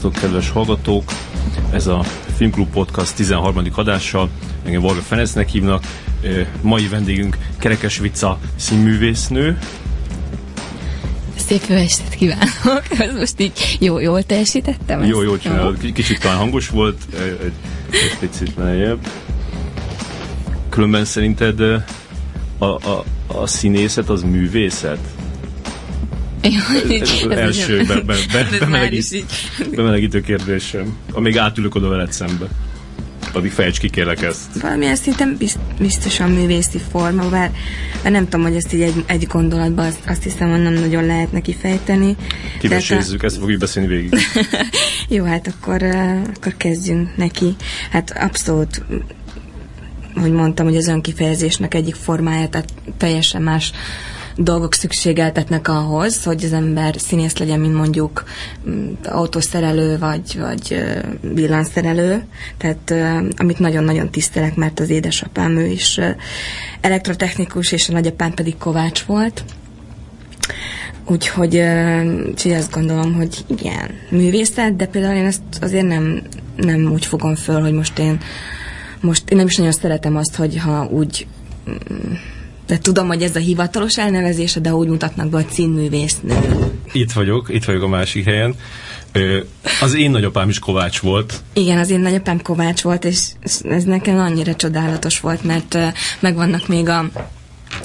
[0.00, 1.12] Szervusztok, kedves hallgatók!
[1.72, 2.02] Ez a
[2.36, 3.64] Filmklub Podcast 13.
[3.74, 4.28] adással.
[4.64, 5.84] Engem Varga Ferencnek hívnak.
[6.60, 9.58] Mai vendégünk Kerekes Vica színművésznő.
[11.36, 12.82] Szép jó estét kívánok!
[12.98, 15.04] Ez most így jó, jól teljesítettem?
[15.04, 15.92] Jó, jól csinálod.
[15.92, 17.52] Kicsit talán hangos volt, egy,
[17.90, 19.06] egy picit lejjebb.
[20.68, 21.60] Különben szerinted
[22.58, 25.19] a, a, a színészet az művészet?
[26.40, 26.52] Ez,
[27.00, 29.24] ez az első be, be, be, bemelegít,
[29.74, 30.96] bemelegítő kérdésem.
[31.12, 32.46] Amíg átülök oda veled szembe.
[33.32, 34.60] Addig fejts ki kérlek ezt.
[34.60, 35.36] Valamilyen szinten
[35.78, 37.52] biztosan művészi forma, bár,
[38.02, 41.06] bár nem tudom, hogy ezt így egy, egy gondolatban azt, azt hiszem, hogy nem nagyon
[41.06, 42.16] lehet neki fejteni.
[42.58, 43.26] Kivesézzük, a...
[43.26, 44.14] ezt fogjuk beszélni végig.
[45.08, 45.82] Jó, hát akkor,
[46.36, 47.54] akkor kezdjünk neki.
[47.90, 48.82] Hát abszolút
[50.14, 53.72] hogy mondtam, hogy az önkifejezésnek egyik formája, tehát teljesen más
[54.42, 58.24] dolgok szükségeltetnek ahhoz, hogy az ember színész legyen, mint mondjuk
[58.68, 60.84] mm, autószerelő vagy, vagy
[61.20, 62.24] villanszerelő.
[62.56, 62.94] Tehát
[63.36, 66.00] amit nagyon-nagyon tisztelek, mert az édesapám ő is
[66.80, 69.44] elektrotechnikus, és a nagyapám pedig kovács volt.
[71.06, 71.62] Úgyhogy,
[72.26, 76.22] úgyhogy azt gondolom, hogy igen, művészet, de például én ezt azért nem,
[76.56, 78.20] nem úgy fogom föl, hogy most én
[79.00, 81.26] most én nem is nagyon szeretem azt, hogy ha úgy
[81.70, 82.12] mm,
[82.70, 86.34] de tudom, hogy ez a hivatalos elnevezése, de úgy mutatnak be, hogy színművésznő.
[86.92, 88.54] Itt vagyok, itt vagyok a másik helyen.
[89.80, 91.42] Az én nagyapám is Kovács volt.
[91.52, 93.18] Igen, az én nagyapám Kovács volt, és
[93.62, 95.78] ez nekem annyira csodálatos volt, mert
[96.20, 97.10] megvannak még a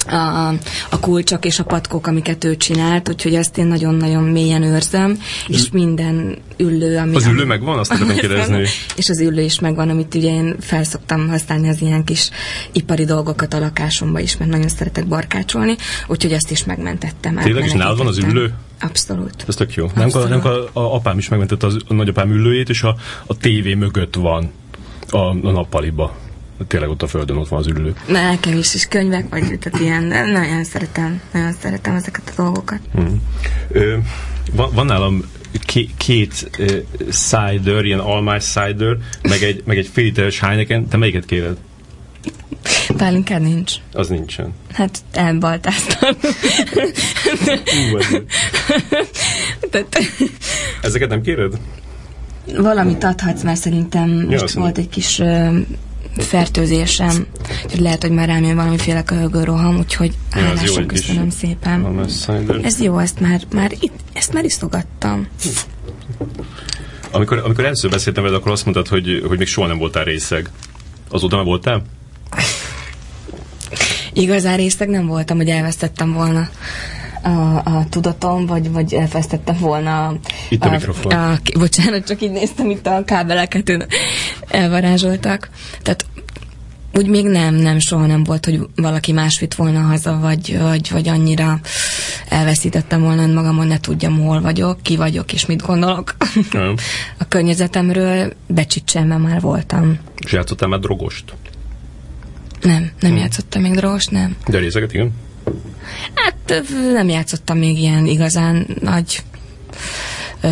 [0.08, 0.48] a,
[0.90, 5.70] a kulcsok és a patkók, amiket ő csinált, úgyhogy ezt én nagyon-nagyon mélyen őrzöm, és
[5.72, 7.16] minden üllő, ami...
[7.16, 7.80] Az üllő megvan?
[7.80, 8.68] Azt tudom kérdezni.
[8.96, 12.30] És az üllő is megvan, amit ugye én felszoktam használni az ilyen kis
[12.72, 15.76] ipari dolgokat a lakásomba is, mert nagyon szeretek barkácsolni,
[16.08, 17.36] úgyhogy ezt is megmentettem.
[17.36, 18.54] Tényleg is nálad van az üllő?
[18.82, 19.46] Abszolút.
[19.48, 19.92] Ez tök jó.
[19.96, 22.96] Nem, nem a, a, apám is megmentette az, a nagyapám üllőjét, és a,
[23.26, 24.52] a tévé mögött van
[25.10, 26.16] a, a nappaliba
[26.68, 27.94] tényleg ott a földön ott van az ülő.
[28.08, 32.80] Nekem is, is könyvek, vagy tehát ilyen, nagyon szeretem, nagyon szeretem ezeket a dolgokat.
[32.94, 33.22] Hmm.
[33.72, 33.98] Ö,
[34.52, 35.24] van, van nálam
[35.66, 40.98] két, két uh, cider, ilyen almás cider, meg egy, meg egy fél literes Heineken, te
[40.98, 41.58] melyiket kéred?
[42.98, 43.74] Pálinkád nincs.
[43.92, 44.54] Az nincsen.
[44.74, 46.16] Hát elbaltáztam.
[50.82, 51.60] Ezeket nem kéred?
[52.58, 55.56] Valamit adhatsz, mert szerintem ja, most volt egy kis uh,
[56.18, 57.26] fertőzésem,
[57.64, 62.06] úgyhogy lehet, hogy már rám jön valamiféle köhögő roham, úgyhogy hálásan köszönöm szépen.
[62.62, 65.28] Ez jó, ezt már, már itt, ezt már isztogattam.
[67.12, 70.50] Amikor, amikor először beszéltem veled, akkor azt mondtad, hogy, hogy még soha nem voltál részeg.
[71.10, 71.82] Azóta már voltál?
[74.14, 76.50] Igazán részeg nem voltam, hogy elvesztettem volna
[77.26, 80.16] a, a tudatom, vagy, vagy elvesztettem volna
[80.50, 81.12] itt a, a mikrofon.
[81.12, 83.88] A, bocsánat, csak így néztem, itt a kábeleket
[84.48, 85.50] elvarázsoltak.
[85.82, 86.06] Tehát
[86.94, 90.92] úgy még nem, nem, soha nem volt, hogy valaki más vitt volna haza, vagy, vagy,
[90.92, 91.60] vagy annyira
[92.30, 96.16] elveszítettem volna magamon, ne tudjam, hol vagyok, ki vagyok, és mit gondolok.
[97.18, 99.98] a környezetemről becsicsemben már voltam.
[100.26, 101.34] És játszottál már drogost?
[102.62, 103.20] Nem, nem hmm.
[103.20, 104.36] játszottam még drogost, nem.
[104.48, 105.14] De részeket, igen?
[106.14, 106.64] Hát
[106.94, 109.24] nem játszottam még ilyen igazán nagy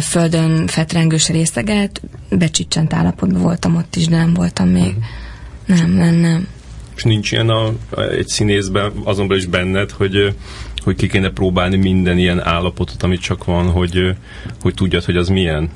[0.02, 4.94] földön fetrengős részeget, becsicsent állapotban voltam ott is, de nem voltam még.
[4.94, 5.76] Mm.
[5.76, 6.48] Nem, nem, nem.
[6.96, 7.74] És nincs ilyen a,
[8.12, 10.36] egy színészben, azonban is benned, hogy,
[10.84, 14.16] hogy ki kéne próbálni minden ilyen állapotot, amit csak van, hogy,
[14.62, 15.70] hogy tudjad, hogy az milyen?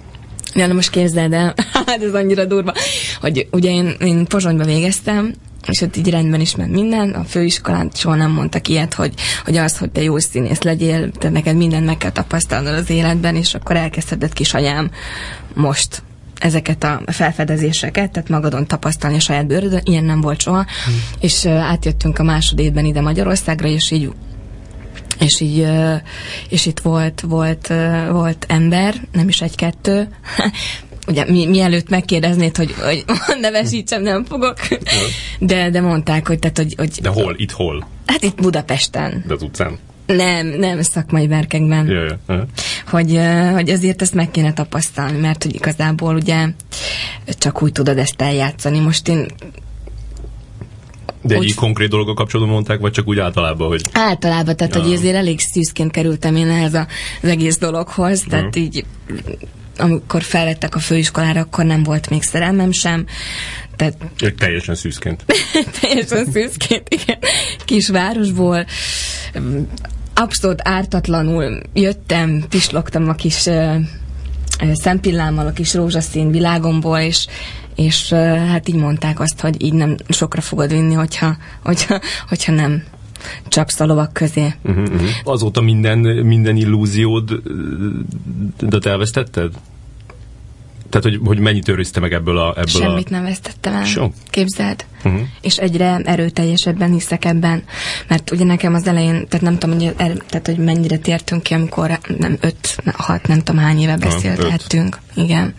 [0.54, 1.54] Ja, na most képzeld el,
[1.86, 2.74] hát ez annyira durva,
[3.22, 5.34] hogy ugye én, én Pozsonyba végeztem,
[5.68, 7.10] és ott így rendben is ment minden.
[7.10, 9.14] A főiskolán soha nem mondtak ilyet, hogy,
[9.46, 13.36] hogy az, hogy te jó színész legyél, te neked mindent meg kell tapasztalnod az életben,
[13.36, 14.92] és akkor elkezdheted kisanyám
[15.54, 16.04] most
[16.40, 21.02] ezeket a felfedezéseket, tehát magadon tapasztalni a saját bőrödön, ilyen nem volt soha, hmm.
[21.20, 24.12] és átjöttünk a másodévben ide Magyarországra, és így
[25.20, 25.68] és így,
[26.50, 27.74] és itt volt, volt,
[28.12, 30.08] volt ember, nem is egy-kettő,
[31.08, 33.06] ugye mi, mielőtt megkérdeznéd, hogy, hogy
[33.42, 34.56] nevesítsem, nem fogok.
[35.40, 36.92] De, de mondták, hogy, tehát, hogy, hogy...
[37.02, 37.34] De hol?
[37.38, 37.88] Itt hol?
[38.06, 39.24] Hát itt Budapesten.
[39.28, 39.78] De az utcán?
[40.06, 41.88] Nem, nem szakmai verkekben.
[41.88, 42.46] Ja, ja.
[42.90, 43.20] Hogy,
[43.54, 46.48] hogy azért ezt meg kéne tapasztalni, mert hogy igazából ugye
[47.28, 48.80] csak úgy tudod ezt eljátszani.
[48.80, 49.28] Most én
[51.22, 53.82] de egy úgy, konkrét dologgal kapcsolatban mondták, vagy csak úgy általában, hogy...
[53.94, 54.82] Általában, tehát ja.
[54.82, 58.62] hogy ezért elég szűzként kerültem én ehhez az egész dologhoz, tehát ja.
[58.62, 58.86] így
[59.80, 63.06] amikor felvettek a főiskolára, akkor nem volt még szerelmem sem.
[63.76, 63.96] Tehát...
[64.38, 65.26] Teljesen szűzként.
[65.82, 67.18] teljesen szűzként, igen.
[67.66, 68.66] Kisvárosból
[70.14, 73.50] abszolút ártatlanul jöttem, pislogtam a kis
[74.74, 77.28] szempillámmal, a kis rózsaszín világomból, és,
[77.76, 78.10] és
[78.50, 82.84] hát így mondták azt, hogy így nem sokra fogod vinni, hogyha, hogyha, hogyha nem
[83.48, 84.54] csapsz a lovak közé.
[84.64, 85.10] Uh-huh, uh-huh.
[85.24, 87.42] Azóta minden, minden illúziód
[88.60, 89.52] de elvesztetted?
[90.90, 92.50] Tehát, hogy, hogy mennyit őrizte meg ebből a...
[92.50, 93.12] Ebből Semmit a...
[93.12, 93.86] nem vesztettem el.
[93.86, 94.10] So.
[94.30, 94.86] Képzeld.
[95.04, 95.22] Uh-huh.
[95.42, 97.64] És egyre erőteljesebben hiszek ebben.
[98.08, 101.54] Mert ugye nekem az elején, tehát nem tudom, hogy, er, tehát, hogy mennyire tértünk ki,
[101.54, 105.00] amikor nem öt, hat, nem tudom hány éve beszélhettünk.
[105.16, 105.54] Igen.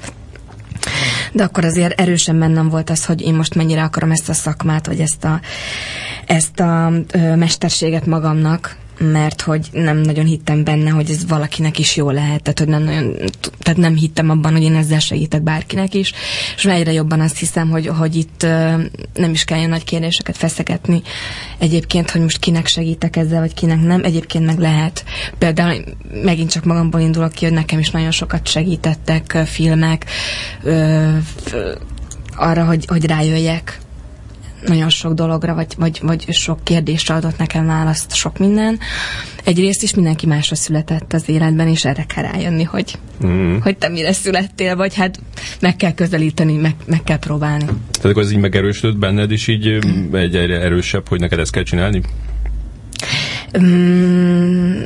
[1.33, 4.87] De akkor azért erősen bennem volt az, hogy én most mennyire akarom ezt a szakmát,
[4.87, 5.41] vagy ezt a,
[6.27, 11.97] ezt a ö, mesterséget magamnak, mert hogy nem nagyon hittem benne, hogy ez valakinek is
[11.97, 13.15] jó lehet, tehát, hogy nem nagyon,
[13.59, 16.13] tehát nem hittem abban, hogy én ezzel segítek bárkinek is,
[16.57, 18.43] és egyre jobban azt hiszem, hogy, hogy itt
[19.15, 21.03] nem is kell nagy kérdéseket feszegetni
[21.59, 25.05] egyébként, hogy most kinek segítek ezzel, vagy kinek nem, egyébként meg lehet.
[25.39, 25.85] Például
[26.23, 30.07] megint csak magamból indulok ki, hogy nekem is nagyon sokat segítettek filmek,
[32.37, 33.79] arra, hogy, hogy rájöjjek
[34.67, 38.79] nagyon sok dologra, vagy, vagy, vagy sok kérdésre adott nekem választ, sok minden.
[39.45, 43.57] Egyrészt is mindenki másra született az életben, és erre kell rájönni, hogy, mm.
[43.59, 45.21] hogy te mire születtél, vagy hát
[45.61, 47.65] meg kell közelíteni, meg, meg kell próbálni.
[47.65, 50.15] Tehát akkor ez így megerősödött benned, és így mm.
[50.15, 52.03] egy egyre erősebb, hogy neked ezt kell csinálni?
[53.59, 54.83] Mm,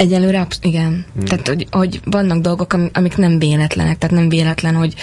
[0.00, 1.04] Egyelőre, igen.
[1.14, 1.24] Hmm.
[1.24, 4.94] Tehát, hogy, hogy vannak dolgok, amik nem véletlenek, tehát nem véletlen, hogy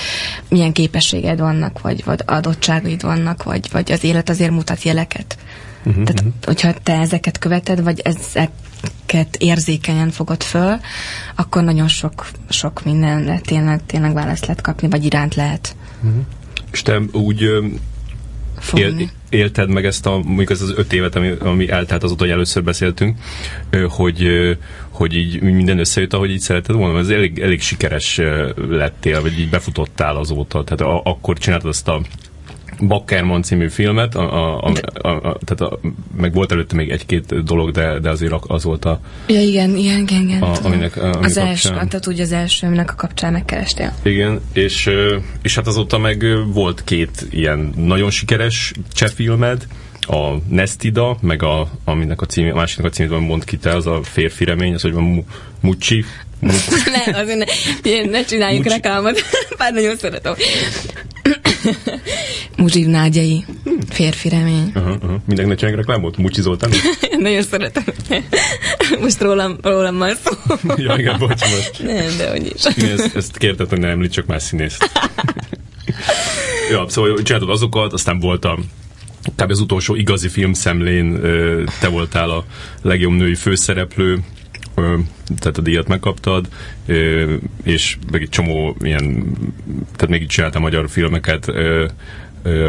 [0.49, 5.37] milyen képességed vannak, vagy, vagy adottságaid vannak, vagy, vagy az élet azért mutat jeleket.
[5.77, 6.33] Uh-huh, tehát, uh-huh.
[6.43, 10.79] hogyha te ezeket követed, vagy ezeket érzékenyen fogod föl,
[11.35, 15.75] akkor nagyon sok, sok mindenre tényleg, tényleg választ lehet kapni, vagy iránt lehet.
[16.03, 16.21] Uh-huh.
[16.71, 17.49] És te úgy
[18.73, 22.33] él, élted meg ezt a, mondjuk ez az öt évet, ami, ami eltelt azóta, hogy
[22.33, 23.17] először beszéltünk,
[23.89, 24.27] hogy,
[24.97, 28.21] hogy így minden összejött, ahogy így szereted volna, ez elég, elég sikeres
[28.69, 32.01] lettél, vagy így befutottál azóta, tehát a, akkor csináltad azt a
[32.79, 34.71] Bakkerman című filmet, a, a,
[35.01, 35.79] a, a, tehát a,
[36.17, 38.99] meg volt előtte még egy-két dolog, de, de azért az volt a...
[39.27, 40.21] Ja, igen, igen, igen.
[40.21, 43.93] igen a, aminek, aminek az első, tehát úgy az első, aminek a kapcsán megkerestél.
[44.03, 44.89] Igen, és,
[45.41, 49.67] és hát azóta meg volt két ilyen nagyon sikeres cseh filmed,
[50.07, 53.87] a Nestida, meg a, aminek a címé, a másiknak a címét mond ki te, az
[53.87, 55.25] a férfi remény, az, hogy van
[55.61, 56.05] Mucsi.
[57.05, 57.37] ne, azért
[57.83, 58.75] ne, ne csináljuk Mucsi.
[58.75, 59.21] reklámot,
[59.57, 60.33] bár nagyon szeretem.
[62.57, 63.45] Muzsiv nágyai,
[63.89, 64.71] férfi remény.
[64.75, 65.19] Uh-huh, uh-huh.
[65.25, 66.17] Mindenki ne csinálják reklámot?
[66.17, 66.69] Mucsi Zoltán?
[67.19, 67.83] Nagyon szeretem.
[68.99, 70.53] Most rólam, rólam van szó.
[70.75, 71.83] ja, igen, bocs, most.
[71.83, 72.83] Nem, de hogy is.
[72.83, 74.91] Én ezt, ezt kérted, hogy ne említsek más színészt.
[76.71, 78.69] ja, szóval csináltad azokat, aztán voltam
[79.35, 79.51] kb.
[79.51, 81.21] az utolsó igazi filmszemlén
[81.79, 82.45] te voltál a
[82.81, 84.19] legjobb női főszereplő,
[85.39, 86.47] tehát a díjat megkaptad,
[87.63, 89.23] és meg egy csomó ilyen,
[89.95, 91.47] tehát még így csináltam magyar filmeket,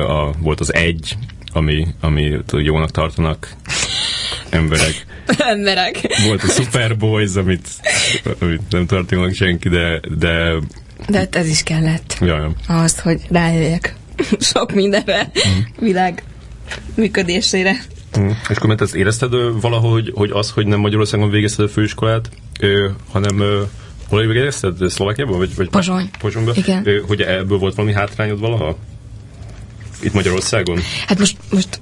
[0.08, 1.16] a, volt az Egy,
[1.52, 3.52] ami, ami jónak tartanak
[4.50, 5.06] emberek.
[5.38, 6.00] emberek.
[6.26, 7.68] Volt a Superboys, amit,
[8.40, 10.54] amit nem tartanak senki, de, de
[11.06, 12.16] de hát ez is kellett.
[12.20, 12.50] Jaj.
[12.66, 13.94] Ahhoz, hogy rájöjjek
[14.52, 15.60] sok mindenre, mm.
[15.78, 16.22] világ
[16.94, 17.76] működésére.
[18.18, 18.28] Mm.
[18.28, 22.88] És akkor mert ezt érezted valahogy, hogy az, hogy nem Magyarországon végezted a főiskolát, ö,
[23.10, 23.62] hanem ö,
[24.08, 24.76] hol végezted?
[24.88, 25.38] Szlovákiában?
[25.38, 26.10] Vagy, vagy Pozsony.
[26.18, 26.54] Pozsonyban?
[26.56, 26.86] Igen.
[26.86, 28.76] Ö, hogy ebből volt valami hátrányod valaha?
[30.02, 30.78] Itt Magyarországon?
[31.06, 31.80] Hát most, most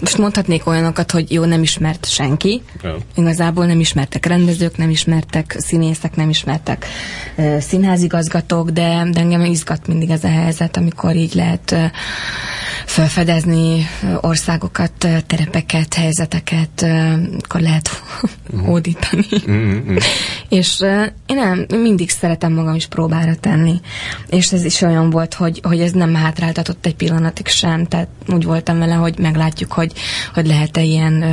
[0.00, 2.62] most mondhatnék olyanokat, hogy jó, nem ismert senki.
[2.82, 2.96] Ja.
[3.16, 6.86] Igazából nem ismertek rendezők, nem ismertek színészek, nem ismertek
[7.36, 11.84] uh, színházigazgatók, de, de engem izgat mindig ez a helyzet, amikor így lehet uh,
[12.88, 13.88] felfedezni
[14.20, 14.92] országokat,
[15.26, 16.86] terepeket, helyzeteket,
[17.42, 17.90] akkor lehet
[18.50, 18.66] uh-huh.
[18.66, 19.26] hódítani.
[19.30, 19.96] Uh-huh.
[20.58, 20.80] és
[21.26, 23.80] én nem, mindig szeretem magam is próbára tenni.
[24.28, 27.86] És ez is olyan volt, hogy, hogy ez nem hátráltatott egy pillanatig sem.
[27.86, 29.87] Tehát úgy voltam vele, hogy meglátjuk, hogy,
[30.34, 31.24] hogy lehet-e ilyen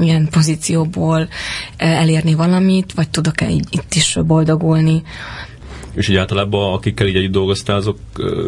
[0.00, 1.28] ilyen pozícióból
[1.76, 5.02] elérni valamit, vagy tudok-e itt is boldogulni.
[5.94, 7.98] És így általában akikkel így együtt dolgoztál, azok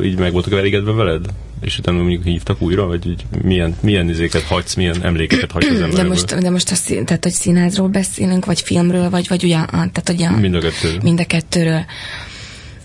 [0.02, 1.26] így meg voltak elégedve veled?
[1.60, 5.80] És utána mondjuk hívtak újra, vagy így milyen, milyen izéket hagysz, milyen emlékeket hagysz az
[5.80, 6.02] emberből?
[6.02, 9.56] De most, de most a szín, tehát, hogy színházról beszélünk, vagy filmről, vagy, vagy ugye,
[9.70, 10.98] tehát ugye mind a kettőről.
[11.02, 11.84] Mind a kettőről.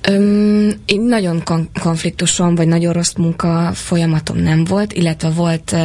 [0.02, 5.76] Öm, én nagyon kon- konfliktusom, vagy nagyon rossz munka folyamatom nem volt, illetve volt,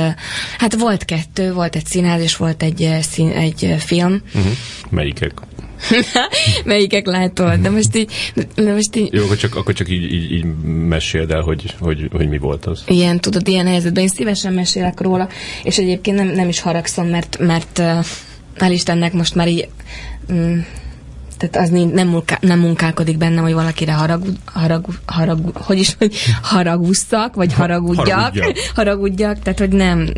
[0.58, 4.22] hát volt kettő, volt egy színház, és volt egy, szín, egy film.
[4.34, 4.52] Uh-huh.
[4.90, 5.32] Melyikek?
[6.64, 7.60] Melyikek látod?
[7.60, 8.12] De most így...
[8.54, 9.12] De most így...
[9.12, 10.44] Jó, akkor csak, akkor csak így, így, így
[10.88, 12.82] meséld el, hogy, hogy, hogy mi volt az.
[12.86, 15.28] Ilyen, tudod, ilyen helyzetben én szívesen mesélek róla,
[15.62, 17.82] és egyébként nem, nem is haragszom, mert, mert
[18.58, 19.68] hál' Istennek most már így...
[20.28, 20.66] Um,
[21.36, 26.16] tehát az nem, munká, nem munkálkodik bennem, hogy valakire harag, harag, harag, hogy is, hogy
[26.42, 28.56] haragusszak, vagy haragudjak, haragudjak.
[28.76, 30.08] haragudjak, tehát hogy nem.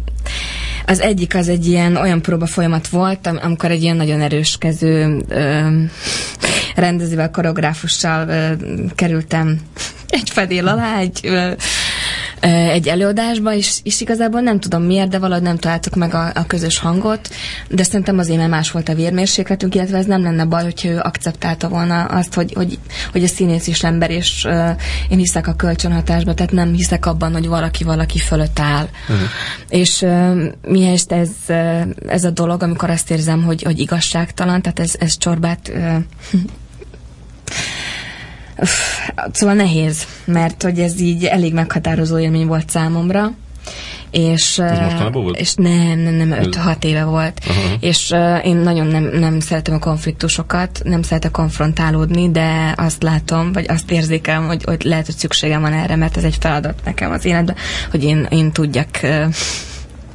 [0.87, 5.69] Az egyik az egy ilyen olyan próba folyamat volt, amikor egy ilyen nagyon erőskező ö,
[6.75, 8.53] rendezővel, koreográfussal ö,
[8.95, 9.61] kerültem
[10.09, 11.53] egy fedél alá, egy ö,
[12.41, 16.47] egy előadásba, és, és igazából nem tudom miért, de valahogy nem találtuk meg a, a
[16.47, 17.29] közös hangot,
[17.69, 20.99] de szerintem azért, mert más volt a vérmérsékletünk, illetve ez nem lenne baj, hogyha ő
[20.99, 22.79] akceptálta volna azt, hogy, hogy,
[23.13, 24.71] hogy a színész is ember, és uh,
[25.09, 28.89] én hiszek a kölcsönhatásba, tehát nem hiszek abban, hogy valaki valaki fölött áll.
[29.09, 29.29] Uh-huh.
[29.69, 31.29] És uh, mihez ez,
[32.07, 35.97] ez a dolog, amikor azt érzem, hogy, hogy igazságtalan, tehát ez, ez csorbát uh,
[39.33, 43.33] Szóval nehéz, mert hogy ez így elég meghatározó élmény volt számomra.
[44.11, 45.39] És, ez volt?
[45.39, 47.41] És nem, nem, nem, 5-6 éve volt.
[47.49, 47.73] Uh-huh.
[47.81, 53.53] És uh, én nagyon nem, nem szeretem a konfliktusokat, nem szeretek konfrontálódni, de azt látom,
[53.53, 57.11] vagy azt érzékelem, hogy, hogy lehet, hogy szükségem van erre, mert ez egy feladat nekem
[57.11, 57.57] az életben,
[57.91, 59.27] hogy én, én tudjak uh,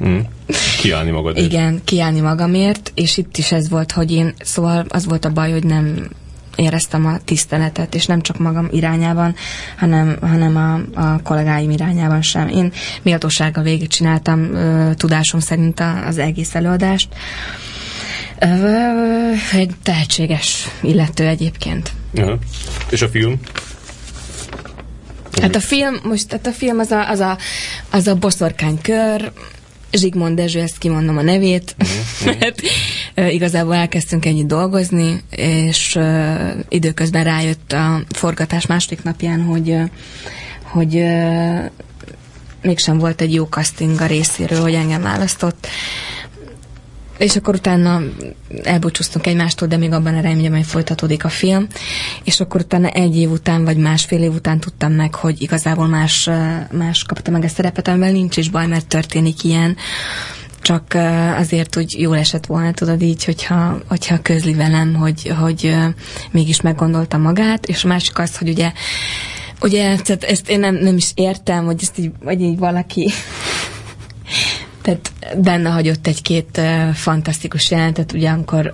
[0.04, 0.18] Mm.
[0.80, 1.46] Kiállni magadért.
[1.46, 5.50] Igen, kiállni magamért, és itt is ez volt, hogy én, szóval az volt a baj,
[5.50, 6.08] hogy nem
[6.56, 9.34] éreztem a tiszteletet, és nem csak magam irányában,
[9.78, 12.48] hanem, hanem a, a kollégáim irányában sem.
[12.48, 17.08] Én méltósággal végigcsináltam ö, tudásom szerint a, az egész előadást.
[18.38, 21.92] Ö, egy tehetséges illető egyébként.
[22.16, 22.38] Aha.
[22.90, 23.40] És a film?
[25.40, 27.38] Hát a film, most hát a film az a, az a,
[27.90, 29.32] az a boszorkánykör,
[29.92, 32.40] Zsigmond Dezső, ezt kimondom a nevét, uh-huh.
[32.40, 32.62] mert
[33.16, 35.98] uh, igazából elkezdtünk ennyit dolgozni, és
[36.68, 39.76] időközben rájött a forgatás második napján, hogy,
[40.62, 41.04] hogy
[42.62, 45.66] mégsem volt egy jó casting a részéről, hogy engem választott,
[47.18, 48.00] és akkor utána
[48.62, 51.66] elbúcsúztunk egymástól, de még abban a reményem, hogy folytatódik a film,
[52.24, 56.30] és akkor utána egy év után, vagy másfél év után tudtam meg, hogy igazából más,
[56.72, 59.76] más kapta meg a szerepet, amivel nincs is baj, mert történik ilyen,
[60.60, 60.94] csak
[61.36, 65.76] azért úgy jól esett volna, tudod így, hogyha, hogyha közli velem, hogy, hogy
[66.30, 68.72] mégis meggondolta magát, és a másik az, hogy ugye
[69.62, 73.10] Ugye, tehát ezt én nem, nem is értem, hogy ezt így, vagy így valaki
[74.82, 76.60] tehát benne hagyott egy-két
[76.94, 78.72] fantasztikus jelentet, ugye amikor,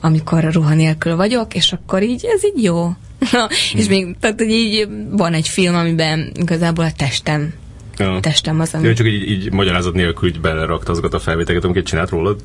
[0.00, 2.92] amikor ruha nélkül vagyok, és akkor így, ez így jó.
[3.32, 3.96] Na, és hmm.
[3.96, 7.54] még, tehát hogy így van egy film, amiben igazából a testem
[7.98, 8.20] Ja.
[8.20, 8.86] testem az, ami...
[8.86, 12.40] Ja, csak így, így magyarázat nélkül így belerakta azokat a felvételeket, amiket csinált rólad?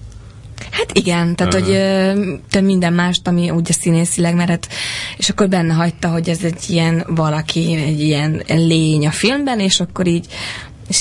[0.71, 1.69] Hát igen, tehát uh-huh.
[1.69, 4.67] hogy te minden mást, ami ugye színészileg, mert hát,
[5.17, 9.79] és akkor benne hagyta, hogy ez egy ilyen valaki, egy ilyen lény a filmben, és
[9.79, 10.25] akkor így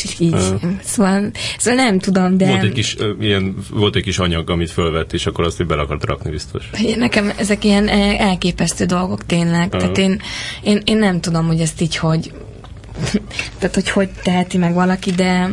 [0.03, 0.61] és így, uh.
[0.83, 2.47] szóval, szóval nem tudom, de...
[2.47, 5.67] Volt egy, kis, uh, ilyen, volt egy kis anyag, amit fölvett, és akkor azt így
[5.67, 6.71] bele akart rakni biztos.
[6.97, 9.81] Nekem ezek ilyen elképesztő dolgok tényleg, uh.
[9.81, 10.21] tehát én,
[10.63, 12.33] én, én nem tudom, hogy ezt így hogy
[13.59, 15.51] tehát, hogy hogy teheti meg valaki, de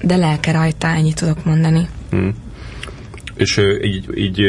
[0.00, 1.88] de lelke rajta, ennyit tudok mondani.
[2.10, 2.34] Hmm.
[3.34, 4.40] És így, így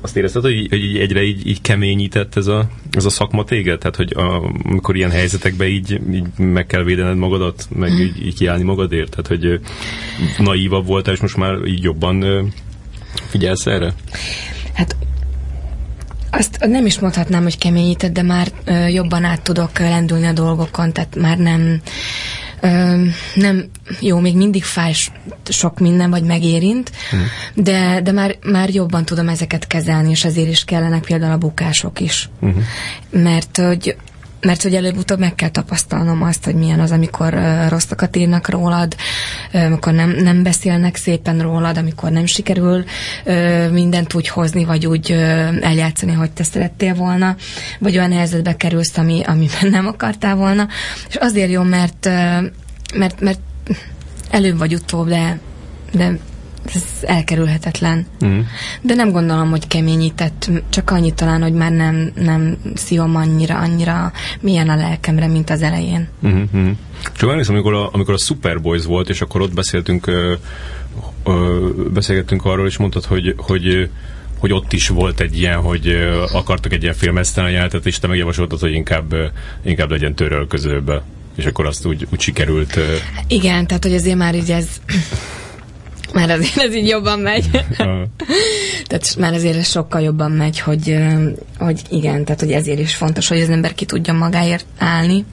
[0.00, 3.78] azt érezted, hogy, hogy így egyre így, így keményített ez a, ez a szakma téged?
[3.78, 8.34] Tehát, hogy a, amikor ilyen helyzetekben így, így meg kell védened magadat, meg így, így
[8.34, 9.10] kiállni magadért?
[9.10, 9.60] Tehát, hogy
[10.38, 12.24] naívabb voltál, és most már így jobban
[13.28, 13.94] figyelsz erre?
[14.74, 14.96] Hát
[16.30, 18.48] azt nem is mondhatnám, hogy keményített, de már
[18.88, 21.80] jobban át tudok lendülni a dolgokon, tehát már nem
[23.34, 24.92] nem, jó, még mindig fáj
[25.48, 27.24] sok minden, vagy megérint, hmm.
[27.54, 32.00] de, de már, már jobban tudom ezeket kezelni, és ezért is kellenek például a bukások
[32.00, 32.28] is.
[32.40, 32.66] Hmm.
[33.10, 33.96] Mert hogy
[34.40, 38.96] mert hogy előbb-utóbb meg kell tapasztalnom azt, hogy milyen az, amikor rosszakat írnak rólad,
[39.52, 42.84] amikor nem, nem beszélnek szépen rólad, amikor nem sikerül
[43.70, 45.10] mindent úgy hozni, vagy úgy
[45.60, 47.36] eljátszani, hogy te szerettél volna,
[47.78, 50.68] vagy olyan helyzetbe kerülsz, ami, amiben nem akartál volna.
[51.08, 52.08] És azért jó, mert,
[52.94, 53.40] mert, mert
[54.30, 55.38] előbb vagy utóbb, de,
[55.92, 56.18] de
[56.74, 58.06] ez elkerülhetetlen.
[58.24, 58.40] Mm.
[58.80, 64.12] De nem gondolom, hogy keményített, csak annyit talán, hogy már nem, nem szívom annyira, annyira
[64.40, 66.08] milyen a lelkemre, mint az elején.
[66.26, 66.70] Mm-hmm.
[67.12, 70.34] Csak emlékszem, amikor a, amikor a Superboys volt, és akkor ott beszéltünk, ö,
[71.24, 73.90] ö, beszélgettünk arról, és mondtad, hogy, hogy
[74.38, 75.96] hogy ott is volt egy ilyen, hogy
[76.32, 79.14] akartak egy ilyen filmesztelen jelentet, és te megjavasoltad, hogy inkább,
[79.62, 81.02] inkább legyen törölközőbe.
[81.34, 82.78] És akkor azt úgy, úgy sikerült.
[83.26, 84.66] Igen, tehát hogy azért már így ez
[86.12, 87.50] már azért ez így jobban megy.
[88.88, 90.96] tehát már azért ez sokkal jobban megy, hogy,
[91.58, 95.24] hogy igen, tehát hogy ezért is fontos, hogy az ember ki tudja magáért állni.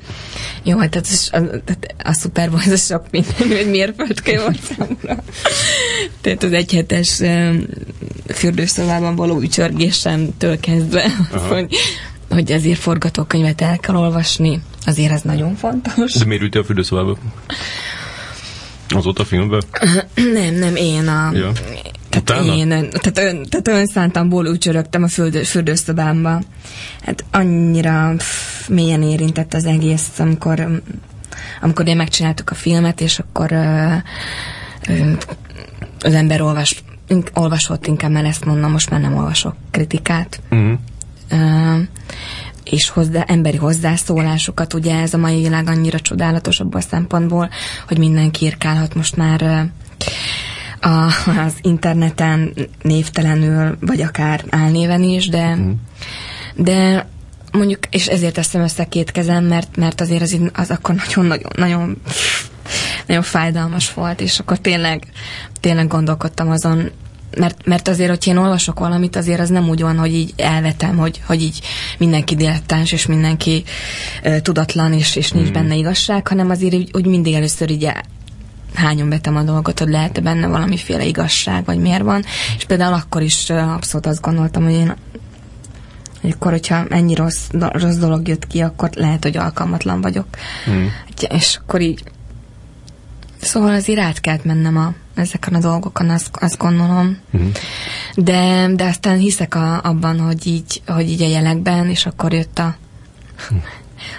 [0.64, 5.24] Jó, hát tehát a, tehát a Super Bowl az sok minden, mérföldkő volt számomra.
[6.22, 7.22] tehát az egyhetes
[8.28, 11.12] fürdőszobában való ücsörgésemtől kezdve,
[11.50, 11.76] hogy,
[12.30, 16.14] hogy ezért forgatókönyvet el kell olvasni, azért ez nagyon fontos.
[16.14, 17.18] De miért ültél a fürdőszobába?
[18.96, 19.62] Az ott a filmben?
[20.34, 21.32] nem, nem, én a...
[21.34, 21.52] Ja.
[22.10, 22.56] Tehát Utána?
[22.56, 26.42] én, tehát, ön, tehát önszántamból ücsörögtem a fürdő, fürdőszobámba.
[27.02, 30.82] Hát annyira pff, mélyen érintett az egész, amikor,
[31.62, 33.94] amikor én megcsináltuk a filmet, és akkor ö,
[34.88, 35.12] ö,
[36.00, 36.84] az ember olvas,
[37.34, 40.40] olvasott, inkább mert ezt mondom, most már nem olvasok kritikát.
[40.52, 40.80] Uh-huh.
[41.32, 41.80] Uh,
[42.70, 47.50] és hozzá, emberi hozzászólásokat, ugye ez a mai világ annyira csodálatos abban a szempontból,
[47.88, 49.70] hogy mindenki írkálhat most már
[50.80, 51.06] a,
[51.46, 55.72] az interneten névtelenül, vagy akár álnéven is, de, uh-huh.
[56.56, 57.08] de
[57.52, 62.02] mondjuk, és ezért teszem össze két kezem, mert, mert azért az, az akkor nagyon-nagyon nagyon,
[63.06, 65.04] nagyon fájdalmas volt, és akkor tényleg,
[65.60, 66.92] tényleg gondolkodtam azon,
[67.38, 70.98] mert, mert azért, hogy én olvasok valamit, azért az nem úgy van, hogy így elvetem,
[70.98, 71.62] hogy, hogy így
[71.98, 73.64] mindenki dilettáns, és mindenki
[74.24, 75.54] uh, tudatlan, és, és nincs mm.
[75.54, 77.92] benne igazság, hanem azért úgy, úgy mindig először így
[78.74, 82.24] hányon vetem a dolgot, hogy lehet benne valamiféle igazság, vagy miért van.
[82.58, 84.96] És például akkor is abszolút azt gondoltam, hogy én
[86.22, 90.28] hogy akkor, hogyha ennyi rossz, rossz dolog jött ki, akkor lehet, hogy alkalmatlan vagyok.
[90.70, 90.86] Mm.
[91.30, 92.04] És akkor így
[93.42, 97.20] Szóval azért át kellett mennem a, ezeken a dolgokon, azt, azt gondolom.
[97.32, 97.52] Uh-huh.
[98.16, 102.60] De, de aztán hiszek a, abban, hogy így, hogy így a jelekben, és akkor jött
[102.60, 102.76] a
[103.36, 103.62] uh-huh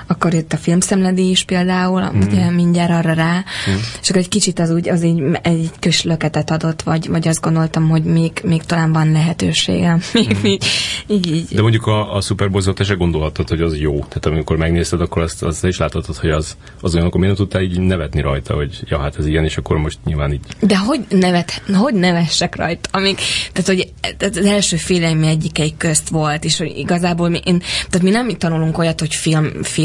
[0.07, 2.21] akkor jött a filmszemledi is például, mm.
[2.21, 3.75] ugye mindjárt arra rá, mm.
[4.03, 7.41] és akkor egy kicsit az úgy, az így egy kis löketet adott, vagy, vagy azt
[7.41, 10.01] gondoltam, hogy még, még talán van lehetőségem.
[10.13, 10.45] Még, mm.
[10.45, 10.65] így,
[11.07, 11.49] így, így.
[11.55, 13.93] De mondjuk a, a Super bowl te se gondolhatod, hogy az jó.
[13.93, 17.63] Tehát amikor megnézted, akkor azt, azt is láthatod, hogy az, az olyan, akkor miért tudtál
[17.63, 20.41] így nevetni rajta, hogy ja, hát ez ilyen, és akkor most nyilván így.
[20.61, 22.89] De hogy nevet, hogy nevessek rajta?
[22.93, 23.19] Amíg,
[23.53, 28.11] tehát, hogy az első félelmi egyikei közt volt, és hogy igazából mi, én, tehát mi
[28.11, 29.78] nem tanulunk olyat, hogy film, film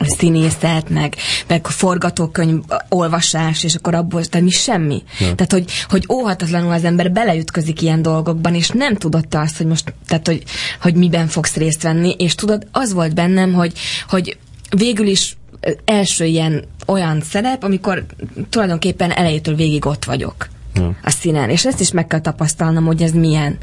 [0.00, 1.16] színészet, meg,
[1.46, 5.02] meg forgatókönyv olvasás, és akkor abból, tehát mi semmi.
[5.18, 5.34] Ja.
[5.34, 9.94] Tehát, hogy, hogy óhatatlanul az ember beleütközik ilyen dolgokban, és nem tudott azt, hogy most,
[10.06, 10.42] tehát, hogy,
[10.80, 13.72] hogy miben fogsz részt venni, és tudod, az volt bennem, hogy,
[14.08, 14.38] hogy
[14.76, 15.36] végül is
[15.84, 18.04] első ilyen olyan szerep, amikor
[18.50, 20.96] tulajdonképpen elejétől végig ott vagyok ja.
[21.02, 23.58] a színen, és ezt is meg kell tapasztalnom, hogy ez milyen.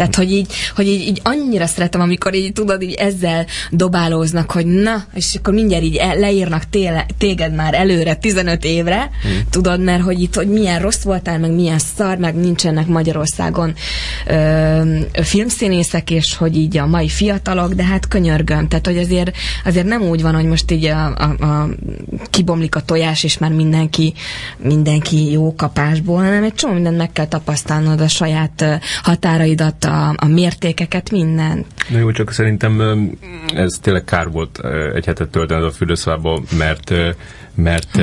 [0.00, 4.66] Tehát, hogy így, hogy így, így annyira szeretem, amikor így tudod, így ezzel dobálóznak, hogy
[4.66, 9.40] na, és akkor mindjárt így leírnak téle, téged már előre 15 évre, hmm.
[9.50, 13.74] tudod, mert hogy itt, hogy milyen rossz voltál, meg milyen szar, meg nincsenek Magyarországon
[14.26, 18.68] ö, filmszínészek, és hogy így a mai fiatalok, de hát könyörgöm.
[18.68, 21.68] Tehát, hogy azért, azért nem úgy van, hogy most így a, a, a
[22.30, 24.14] kibomlik a tojás, és már mindenki,
[24.56, 30.26] mindenki jó kapásból, hanem egy csomó mindent meg kell tapasztalnod a saját határaidat, a, a
[30.26, 31.66] mértékeket, mindent.
[31.88, 33.02] Na jó, csak szerintem
[33.54, 34.60] ez tényleg kár volt
[34.94, 36.92] egy hetet töltened a fürdőszobába, mert
[37.54, 37.98] mert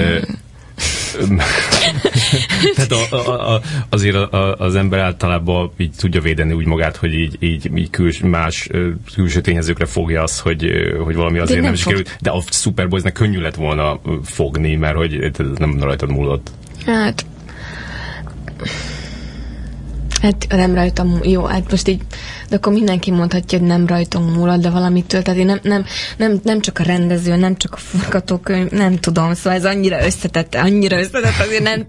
[2.76, 7.14] Tehát a, a, a, azért a, az ember általában így tudja védeni úgy magát, hogy
[7.14, 8.70] így, így, így küls, más
[9.14, 10.72] külső tényezőkre fogja azt, hogy,
[11.04, 12.18] hogy valami azért de nem, nem is került.
[12.22, 16.52] De a Superboysnek könnyű lett volna fogni, mert hogy ez nem rajtad múlott.
[16.86, 17.26] Hát
[20.22, 22.02] Hát nem rajtam, jó, hát most így,
[22.50, 25.86] de akkor mindenki mondhatja, hogy nem rajtam múlott, de valamitől, tehát én nem, nem,
[26.18, 30.56] nem, nem csak a rendező, nem csak a forgatókönyv, nem tudom, szóval ez annyira összetett,
[30.56, 31.86] annyira összetett, azért nem,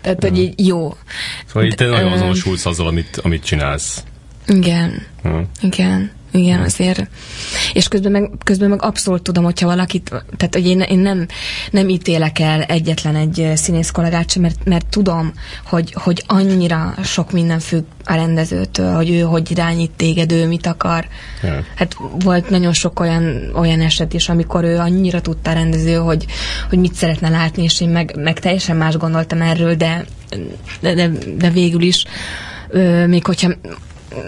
[0.00, 0.96] tehát hogy így jó.
[1.46, 4.02] Szóval itt te nagyon azonosulsz azzal, amit, amit csinálsz.
[4.46, 5.42] Igen, uh-huh.
[5.60, 6.10] igen.
[6.36, 7.08] Igen, azért.
[7.72, 11.26] És közben meg, közben meg abszolút tudom, hogyha valakit, tehát hogy én, én nem,
[11.70, 15.32] nem ítélek el egyetlen egy színész kollégát sem, mert, mert tudom,
[15.64, 20.66] hogy, hogy annyira sok minden függ a rendezőtől, hogy ő hogy irányít téged, ő mit
[20.66, 21.06] akar.
[21.42, 21.64] Yeah.
[21.74, 26.26] Hát volt nagyon sok olyan, olyan eset is, amikor ő annyira tudta a rendező, hogy,
[26.68, 30.04] hogy mit szeretne látni, és én meg, meg teljesen más gondoltam erről, de,
[30.80, 32.04] de, de, de végül is
[32.68, 33.50] ö, még hogyha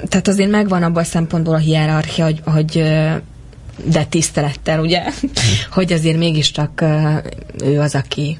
[0.08, 2.82] tehát azért megvan abban a szempontból a hierarchia, hogy, hogy
[3.84, 5.02] de tisztelettel, ugye,
[5.76, 6.84] hogy azért mégiscsak
[7.64, 8.38] ő az, aki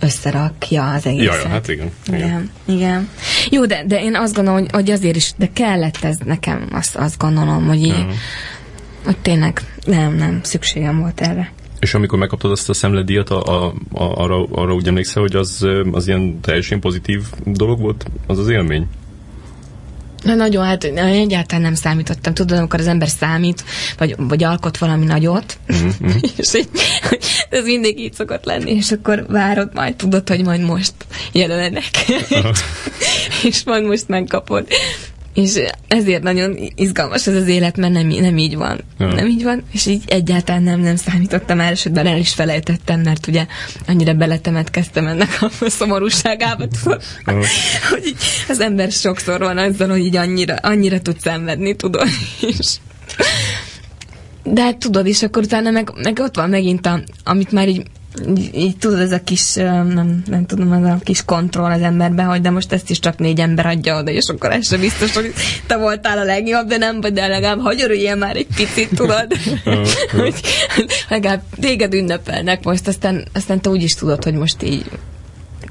[0.00, 1.42] összerakja az egészet.
[1.42, 1.90] Jaj, hát igen.
[2.06, 2.50] Igen, igen.
[2.64, 3.08] igen.
[3.50, 6.96] Jó, de, de én azt gondolom, hogy, hogy azért is, de kellett ez nekem, azt,
[6.96, 8.06] azt gondolom, hogy, így,
[9.04, 11.52] hogy tényleg nem, nem, szükségem volt erre.
[11.80, 15.66] És amikor megkaptad azt a szemledíjat, a, a, a, arra, arra úgy emlékszel, hogy az,
[15.92, 18.86] az ilyen teljesen pozitív dolog volt, az az élmény?
[20.22, 22.34] Na, nagyon, hát egyáltalán nem számítottam.
[22.34, 23.64] Tudod, amikor az ember számít,
[23.98, 26.16] vagy, vagy alkot valami nagyot, mm-hmm.
[26.36, 26.68] és így,
[27.50, 30.94] ez mindig így szokott lenni, és akkor várod, majd tudod, hogy majd most
[31.32, 31.90] jelenek.
[33.48, 34.66] és majd most megkapod.
[35.36, 38.80] És ezért nagyon izgalmas ez az élet, mert nem, nem így van.
[38.98, 39.06] Ja.
[39.06, 43.26] Nem így van, és így egyáltalán nem, nem számítottam el, esetben el is felejtettem, mert
[43.26, 43.46] ugye
[43.86, 47.34] annyira beletemetkeztem ennek a szomorúságába, tudod, ja.
[47.90, 48.16] hogy így
[48.48, 52.08] az ember sokszor van azzal, hogy így annyira, annyira tud szenvedni, tudod,
[52.58, 52.76] és
[54.42, 57.82] de hát tudod, és akkor utána meg, meg ott van megint, a, amit már így
[58.28, 62.26] így, így tudod, ez a kis, nem, nem tudom, ez a kis kontroll az emberben,
[62.26, 65.14] hogy de most ezt is csak négy ember adja oda, és akkor ez sem biztos,
[65.14, 65.32] hogy
[65.66, 69.26] te voltál a legjobb, de nem vagy, de legalább hagy örüljél már egy picit, tudod?
[70.22, 70.34] hogy
[71.08, 74.84] legalább téged ünnepelnek most, aztán, aztán te úgy is tudod, hogy most így,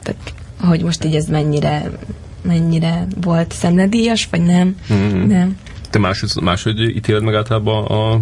[0.03, 1.91] tehát, hogy most így ez mennyire,
[2.41, 4.75] mennyire volt szemledíjas, vagy nem.
[4.93, 5.27] Mm-hmm.
[5.27, 5.58] Nem.
[5.89, 8.21] Te máshogy, máshogy ítéled meg általában a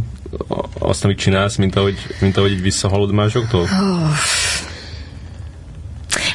[0.79, 3.61] azt, amit csinálsz, mint ahogy, mint ahogy visszahalod másoktól?
[3.61, 4.09] Oh.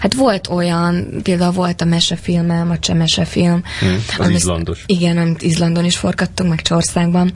[0.00, 3.62] Hát volt olyan, például volt a mesefilmem, a csemesefilm.
[3.80, 4.82] Hmm, az amit, izlandos.
[4.87, 7.32] Igen, amit Izlandon is forgattunk, meg Csországban,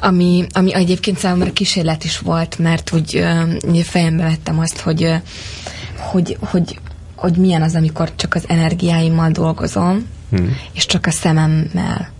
[0.00, 3.24] ami, ami egyébként számomra kísérlet is volt, mert úgy
[3.64, 5.14] uh, fejembe vettem azt, hogy,
[5.96, 6.78] hogy, hogy,
[7.14, 10.56] hogy milyen az, amikor csak az energiáimmal dolgozom, hmm.
[10.72, 12.12] és csak a szememmel.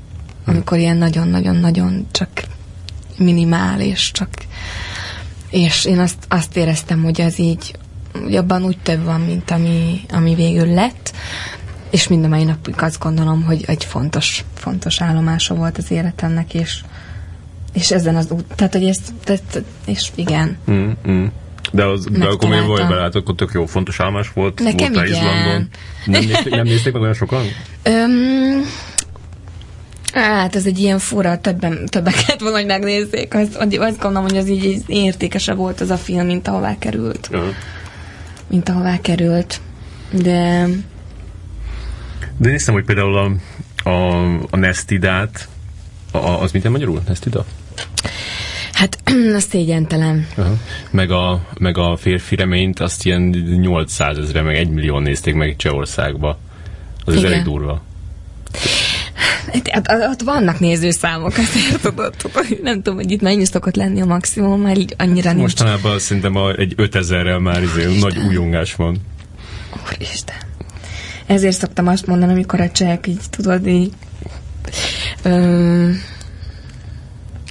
[0.47, 2.29] Amikor ilyen nagyon-nagyon-nagyon csak
[3.17, 4.29] minimál, és csak
[5.51, 7.75] és én azt, azt éreztem, hogy ez így
[8.23, 11.15] hogy abban úgy több van, mint ami, ami végül lett,
[11.91, 16.55] és mind a mai napig azt gondolom, hogy egy fontos, fontos állomása volt az életemnek,
[16.55, 16.81] és,
[17.73, 20.57] és ezen az út, tehát, hogy ezt, tehát, és igen.
[20.71, 21.25] Mm, mm.
[21.73, 24.61] De, az, de akkor miért vagy belát, akkor tök jó, fontos állomás volt?
[24.63, 25.07] Nekem igen.
[25.07, 25.69] Izlandon.
[26.05, 27.45] Nem nézték, nem nézték meg olyan sokan?
[27.83, 28.65] Öm,
[30.15, 33.35] Hát ez egy ilyen fura, többen, többeket volna, hogy megnézzék.
[33.35, 37.29] Azt, azt gondolom, hogy az így értékesebb volt az a film, mint ahová került.
[37.33, 37.49] Uh-huh.
[38.47, 39.61] Mint ahová került.
[40.11, 40.67] De...
[42.37, 43.31] De néztem, hogy például a,
[43.91, 45.49] a, a Nestidát,
[46.13, 47.03] a, az mit magyarul?
[47.07, 47.45] Nestida?
[48.73, 48.99] Hát,
[49.37, 50.27] a szégyentelen.
[50.37, 50.59] Uh-huh.
[50.91, 53.23] Meg, a, meg a férfi reményt, azt ilyen
[53.61, 56.39] 800 ezre, meg 1 millió nézték meg Csehországba.
[57.05, 57.83] Az elég durva.
[59.73, 64.05] Hát, ott vannak nézőszámok, azért tudod, tudod, nem tudom, hogy itt mennyi szokott lenni a
[64.05, 65.43] maximum, mert így annyira nincs.
[65.43, 69.01] Mostanában szerintem a, egy 5000-rel már izé, nagy újongás van.
[69.87, 70.37] Úristen.
[71.27, 73.93] Ezért szoktam azt mondani, amikor a csehek így tudod, így
[75.23, 75.91] ö,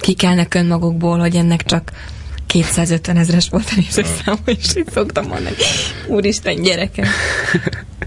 [0.00, 1.92] kikelnek önmagukból, hogy ennek csak
[2.46, 5.56] 250 ezres volt a nézőszám, és így szoktam mondani,
[6.06, 7.06] úristen, gyerekek,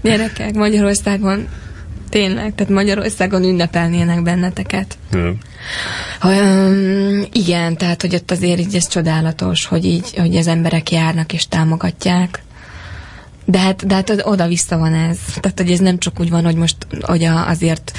[0.02, 1.48] gyerekek, Magyarországon
[2.08, 4.98] Tényleg, tehát Magyarországon ünnepelnének benneteket.
[5.12, 5.34] Ja.
[6.24, 11.32] Um, igen, tehát, hogy ott azért így ez csodálatos, hogy így, hogy az emberek járnak
[11.32, 12.42] és támogatják.
[13.44, 15.18] De hát, de hát oda-vissza van ez.
[15.40, 17.92] Tehát, hogy ez nem csak úgy van, hogy most hogy a, azért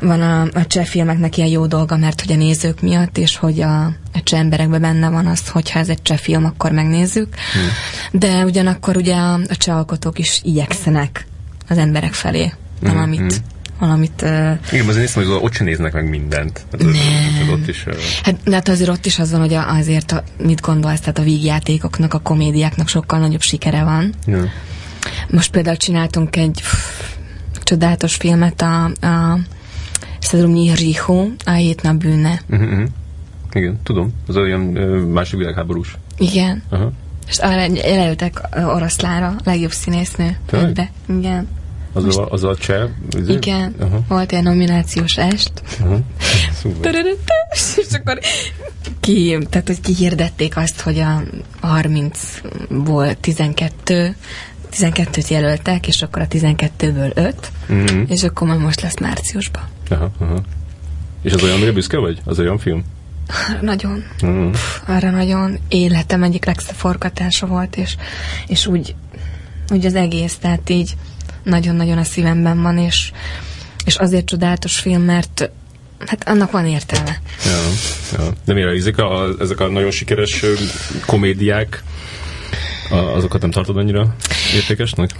[0.00, 3.60] van a, a cseh filmeknek ilyen jó dolga, mert hogy a nézők miatt, és hogy
[3.60, 7.34] a, a cseh emberekben benne van az, hogyha ez egy cseh film, akkor megnézzük.
[7.52, 8.20] Hmm.
[8.20, 11.26] De ugyanakkor ugye a, a cseh alkotók is igyekszenek
[11.68, 13.20] az emberek felé valamit.
[13.20, 13.54] Mm-hmm.
[13.78, 16.66] Valamit, uh, Igen, azért néztem, hogy ott sem néznek meg mindent.
[16.70, 17.50] Hát, nem.
[17.50, 17.94] ott is, uh...
[18.22, 21.22] hát, de hát azért ott is az van, hogy azért a, mit gondolsz, tehát a
[21.22, 24.14] vígjátékoknak, a komédiáknak sokkal nagyobb sikere van.
[24.26, 24.44] Ja.
[25.30, 27.14] Most például csináltunk egy pff,
[27.62, 29.38] csodálatos filmet, a, a
[30.20, 32.40] Szedrumnyi Riho, a hét nap bűne.
[32.50, 32.82] Uh-huh.
[33.52, 34.12] Igen, tudom.
[34.26, 35.96] Az olyan uh, másik világháborús.
[36.18, 36.62] Igen.
[36.70, 36.92] Uh-huh.
[37.28, 40.38] És arra eljöttek oroszlára, legjobb színésznő.
[41.08, 41.48] Igen.
[41.96, 42.88] Az, a, az a cseh?
[43.10, 43.44] Azért?
[43.44, 44.00] Igen, uh-huh.
[44.08, 45.52] volt egy nominációs est.
[45.80, 45.98] Uh-huh.
[47.76, 48.18] és akkor
[49.00, 51.22] ki, tehát, hogy kihirdették azt, hogy a
[51.62, 54.16] 30-ból 12
[54.72, 58.10] 12-t jelöltek, és akkor a 12-ből 5, uh-huh.
[58.10, 59.62] és akkor majd most lesz márciusban.
[59.88, 60.42] Aha, aha.
[61.22, 62.20] És az olyan, büszke vagy?
[62.24, 62.84] Az olyan film?
[63.60, 64.04] Nagyon.
[64.22, 64.50] Uh-huh.
[64.50, 67.96] Pff, arra nagyon életem egyik legszebb forgatása volt, és,
[68.46, 68.94] és úgy,
[69.70, 70.96] úgy az egész, tehát így
[71.46, 73.10] nagyon-nagyon a szívemben van, és,
[73.84, 75.50] és azért csodálatos film, mert
[76.06, 77.20] hát annak van értelme.
[77.44, 77.60] Ja,
[78.12, 78.32] ja.
[78.44, 80.44] De mire ezek a, ezek a nagyon sikeres
[81.06, 81.82] komédiák,
[82.90, 84.14] azokat nem tartod annyira
[84.54, 85.10] értékesnek?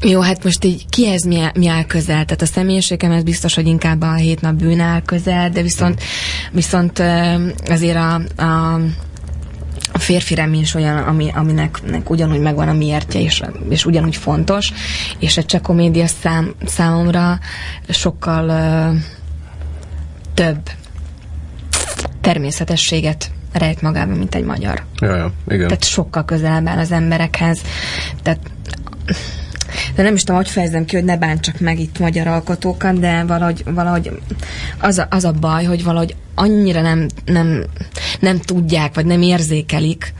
[0.00, 2.24] Jó, hát most így kihez mi, mi áll közel?
[2.24, 6.02] Tehát a személyiségem ez biztos, hogy inkább a hét nap bűn áll közel, de viszont,
[6.52, 6.98] viszont
[7.68, 8.80] azért a, a
[9.98, 14.72] férfi remény is olyan, ami, aminek nek ugyanúgy megvan a miértje, és, és ugyanúgy fontos,
[15.18, 17.38] és egy cseh komédia szám, számomra
[17.88, 19.00] sokkal uh,
[20.34, 20.70] több
[22.20, 24.84] természetességet rejt magában, mint egy magyar.
[25.00, 25.66] Ja, ja, igen.
[25.66, 27.60] Tehát sokkal közelebb áll az emberekhez.
[28.22, 28.40] Tehát
[29.94, 33.24] de nem is tudom, hogy fejezem ki, hogy ne bántsak meg itt magyar alkotókat, de
[33.24, 34.10] valahogy, valahogy
[34.78, 37.64] az, a, az a baj, hogy valahogy annyira nem, nem,
[38.20, 40.12] nem tudják, vagy nem érzékelik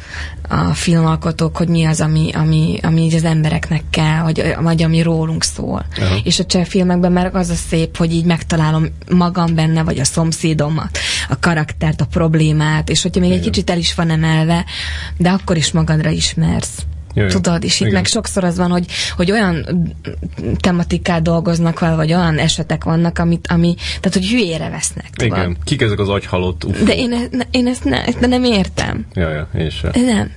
[0.49, 5.03] a filmalkotók, hogy mi az, ami, ami, ami így az embereknek kell, vagy, vagy ami
[5.03, 5.87] rólunk szól.
[5.97, 6.16] Aha.
[6.25, 10.05] És a cseh filmekben már az a szép, hogy így megtalálom magam benne, vagy a
[10.05, 13.51] szomszédomat, a karaktert, a problémát, és hogyha még egy Igen.
[13.51, 14.64] kicsit el is van emelve,
[15.16, 16.83] de akkor is magadra ismersz.
[17.18, 17.92] Jaj, Tudod, és itt igen.
[17.92, 19.66] meg sokszor az van, hogy, hogy olyan
[20.57, 25.11] tematikát dolgoznak vele, vagy olyan esetek vannak, amit, ami, tehát hogy hülyére vesznek.
[25.11, 25.38] Tudod?
[25.38, 25.57] Igen.
[25.64, 26.87] Kik ezek az agyhalott ufók?
[26.87, 29.07] De én, e- én ezt ne, de nem értem.
[29.14, 29.90] Ja, ja, én sem.
[29.94, 30.31] Nem.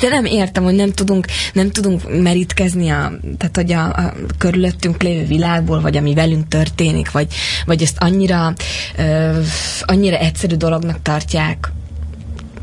[0.00, 5.02] De nem értem, hogy nem tudunk, nem tudunk merítkezni a, tehát, hogy a, a körülöttünk
[5.02, 7.26] lévő világból, vagy ami velünk történik, vagy,
[7.66, 8.52] vagy ezt annyira,
[8.98, 9.40] ö,
[9.80, 11.72] annyira egyszerű dolognak tartják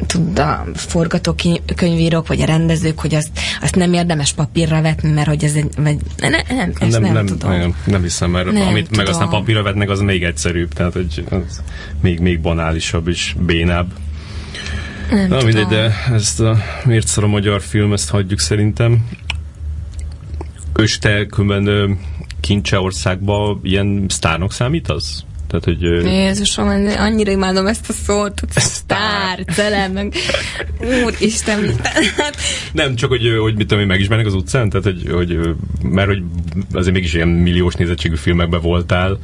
[0.06, 3.30] tud a forgatókönyvírók, vagy a rendezők, hogy azt,
[3.62, 7.14] azt nem érdemes papírra vetni, mert hogy ez egy, vagy, ne, nem, nem, nem, nem,
[7.14, 7.52] nem, tudom.
[7.52, 9.14] nem, nem hiszem, mert Nem amit meg tudom.
[9.14, 11.64] aztán papírra vetnek, az még egyszerűbb, tehát hogy az
[12.02, 13.92] még, még banálisabb és bénább.
[15.10, 15.46] nem Na tudom.
[15.46, 19.08] mindegy, de ezt a miért szar a magyar film, ezt hagyjuk szerintem.
[20.76, 22.00] És te különben
[22.40, 25.26] Kincseországban ilyen sztárnak számítasz?
[25.48, 30.14] Tehát, hogy Jézusom, annyira imádom ezt a szót, hogy sztár, celem, meg
[31.06, 31.76] úristen,
[32.18, 32.36] hát
[32.74, 36.24] nem csak, hogy, hogy mit tudom én, megismernek az utcán, tehát, hogy, hogy mert hogy
[36.72, 39.20] azért mégis ilyen milliós nézettségű filmekben voltál,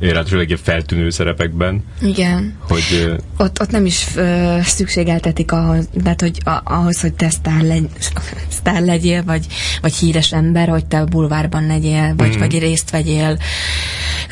[0.00, 2.54] ráadásul feltűnő szerepekben, igen.
[2.60, 7.62] hogy Ott, ott nem is ö, szükségeltetik ahhoz, tehát, hogy a, ahhoz, hogy te sztár,
[7.62, 7.88] legy,
[8.48, 9.46] sztár legyél, vagy,
[9.80, 12.38] vagy híres ember, hogy te bulvárban legyél, vagy, mm.
[12.38, 13.38] vagy részt vegyél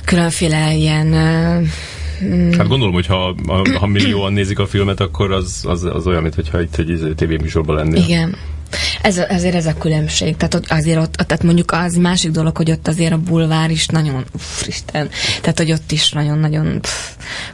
[0.04, 1.62] különféle ilyen ö,
[2.56, 3.34] Hát gondolom, hogy ha,
[3.78, 8.02] ha, millióan nézik a filmet, akkor az, az, az olyan, mintha itt egy tévéműsorban lennél.
[8.02, 8.36] Igen.
[9.02, 10.36] Ez, a- ezért ez a különbség.
[10.36, 13.86] Tehát hogy azért ott, tehát mondjuk az másik dolog, hogy ott azért a bulvár is
[13.86, 14.24] nagyon,
[14.66, 15.08] Isten,
[15.40, 16.80] tehát hogy ott is nagyon-nagyon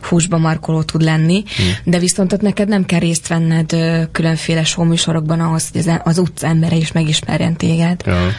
[0.02, 1.76] húsba markoló tud lenni, hmm.
[1.84, 6.18] de viszont ott neked nem kell részt venned ö, különféle showműsorokban ahhoz, hogy az, az
[6.18, 8.00] utca embere is megismerjen téged.
[8.04, 8.30] Ja.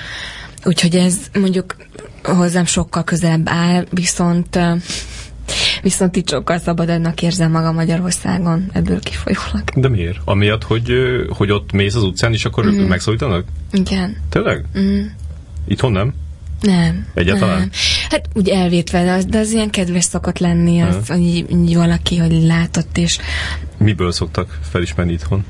[0.65, 1.75] Úgyhogy ez mondjuk
[2.23, 4.73] hozzám sokkal közelebb áll, viszont ö,
[5.81, 9.63] viszont itt sokkal szabadabbnak érzem magam Magyarországon ebből kifolyólag.
[9.75, 10.17] De miért?
[10.25, 10.91] Amiatt, hogy,
[11.29, 12.79] hogy ott mész az utcán, és akkor mm.
[12.79, 13.45] megszólítanak?
[13.71, 14.17] Igen.
[14.29, 14.65] Tényleg?
[14.79, 15.01] Mm.
[15.67, 16.13] Itthon nem?
[16.61, 17.07] Nem.
[17.13, 17.57] Egyáltalán?
[17.57, 17.69] Nem.
[18.09, 21.75] Hát úgy elvétve, de az, de az ilyen kedves szokott lenni, az, hogy így, így
[21.75, 23.17] valaki, hogy látott, és
[23.77, 25.45] Miből szoktak felismerni itthon?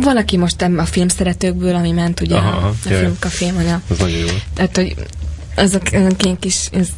[0.00, 3.98] valaki most a filmszeretőkből, ami ment ugye Aha, aha, a, a filmkafém, hogy a, Az
[3.98, 4.26] nagyon jó.
[4.54, 4.94] tehát, hogy
[5.56, 6.88] azok, azok ilyen kis ez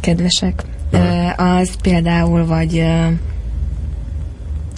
[0.00, 0.62] kedvesek.
[1.36, 2.84] Az például, vagy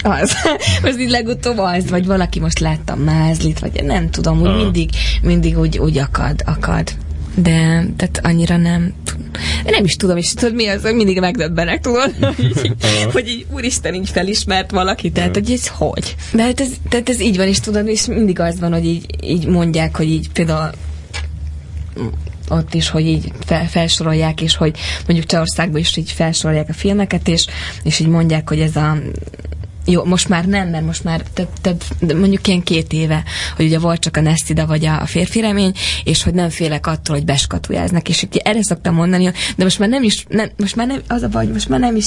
[0.02, 0.32] az.
[0.82, 4.90] most így legutóbb az, vagy valaki most látta a mázlit, vagy nem tudom, úgy mindig,
[5.22, 6.90] mindig úgy, úgy akad, akad.
[7.34, 8.94] De, tehát annyira nem
[9.64, 12.14] nem is tudom, és tudod mi az, hogy mindig megdöbbenek, tudod?
[12.36, 12.76] Hogy,
[13.12, 16.14] hogy így, úristen, így felismert valaki, tehát hogy ez hogy?
[16.32, 19.06] De hát ez, tehát ez így van, és tudod, és mindig az van, hogy így,
[19.22, 20.70] így mondják, hogy így például
[22.48, 27.28] ott is, hogy így fel, felsorolják, és hogy mondjuk Csehországban is így felsorolják a filmeket,
[27.28, 27.46] és,
[27.82, 28.96] és így mondják, hogy ez a
[29.86, 31.82] jó, most már nem, mert most már több, több
[32.18, 33.22] mondjuk ilyen két éve,
[33.56, 35.72] hogy ugye volt csak a Nestida vagy a, a férfi remény,
[36.04, 39.88] és hogy nem félek attól, hogy beskatujáznak, és így erre szoktam mondani, de most már
[39.88, 42.06] nem is, nem, most már nem, az a baj, most már nem is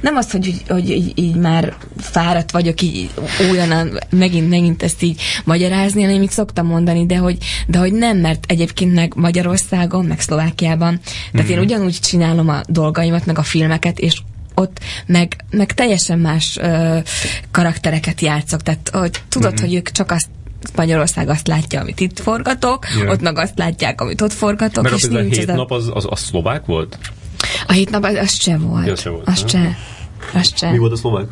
[0.00, 3.10] nem az, hogy, hogy, hogy így, így, már fáradt vagyok így
[3.50, 8.18] olyan megint, megint ezt így magyarázni, hanem így szoktam mondani, de hogy, de hogy nem,
[8.18, 11.00] mert egyébként meg Magyarországon, meg Szlovákiában,
[11.32, 14.20] tehát én ugyanúgy csinálom a dolgaimat, meg a filmeket, és
[14.58, 16.98] ott meg, meg teljesen más ö,
[17.50, 18.62] karaktereket játszok.
[18.62, 19.64] Tehát hogy tudod, mm-hmm.
[19.64, 20.28] hogy ők csak azt
[20.76, 23.10] Magyarország azt látja, amit itt forgatok, yeah.
[23.10, 25.54] ott meg azt látják, amit ott forgatok, Mert és a, nincs hét a...
[25.54, 26.98] nap az, az, az szlovák volt?
[27.66, 28.86] A hét nap az, az cseh volt.
[28.86, 29.48] Ja, cseh volt, Az aha.
[29.48, 29.76] cseh.
[30.34, 30.76] Az cseh.
[30.76, 31.26] volt a szlovák?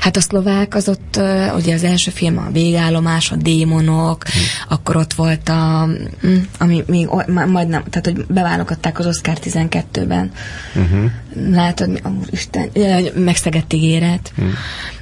[0.00, 1.20] Hát a szlovák az ott,
[1.56, 4.38] ugye az első film a végállomás, a démonok, Hm.
[4.68, 5.88] akkor ott volt a,
[6.26, 10.30] mm, ami még o- ma- majd nem, tehát hogy beválogatták az Oscar 12-ben.
[10.74, 10.84] Mhm.
[10.84, 11.10] Uh-huh.
[11.54, 12.68] Látod, mi, oh, Isten,
[13.14, 14.32] megszegett ígéret.
[14.36, 14.42] Hm.
[14.42, 14.56] Uh-huh.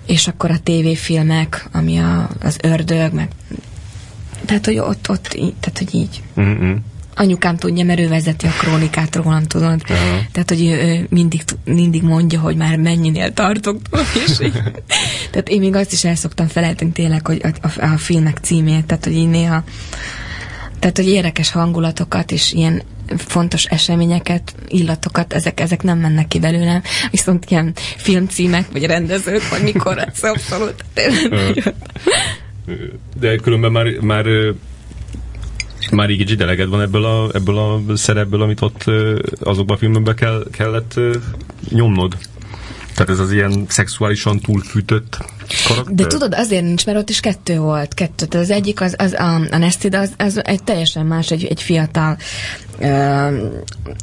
[0.06, 3.28] És akkor a tévéfilmek, ami a, az ördög, meg
[4.46, 6.22] tehát, hogy ott, ott így, tehát, hogy így.
[6.40, 6.74] Mm-mm.
[7.16, 9.82] Anyukám tudja, mert ő vezeti a krónikát rólam, tudod.
[9.88, 10.20] Aha.
[10.32, 13.80] Tehát, hogy ő, mindig, mindig mondja, hogy már mennyinél tartok.
[14.26, 14.52] És így,
[15.30, 18.86] tehát én még azt is el szoktam felejteni tényleg, hogy a, a, a filmek címét,
[18.86, 19.64] tehát, hogy így néha
[20.78, 22.82] tehát, hogy érdekes hangulatokat és ilyen
[23.16, 29.62] fontos eseményeket, illatokat, ezek, ezek nem mennek ki belőlem, viszont ilyen filmcímek, vagy rendezők, vagy
[29.62, 30.84] mikor, ez abszolút.
[33.20, 34.26] De különben már, már
[35.90, 38.84] már így kicsit eleged van ebből a, ebből a szerepből, amit ott
[39.40, 41.00] azokban a filmekben kell, kellett
[41.68, 42.16] nyomnod.
[42.96, 45.18] Tehát ez az ilyen szexuálisan túlfűtött
[45.68, 45.94] karakter.
[45.94, 47.94] De tudod, azért nincs, mert ott is kettő volt.
[47.94, 48.26] Kettő.
[48.26, 51.62] Tehát az egyik, az, az a, a Nested, az, az egy teljesen más, egy, egy
[51.62, 52.16] fiatal
[52.78, 53.46] ö,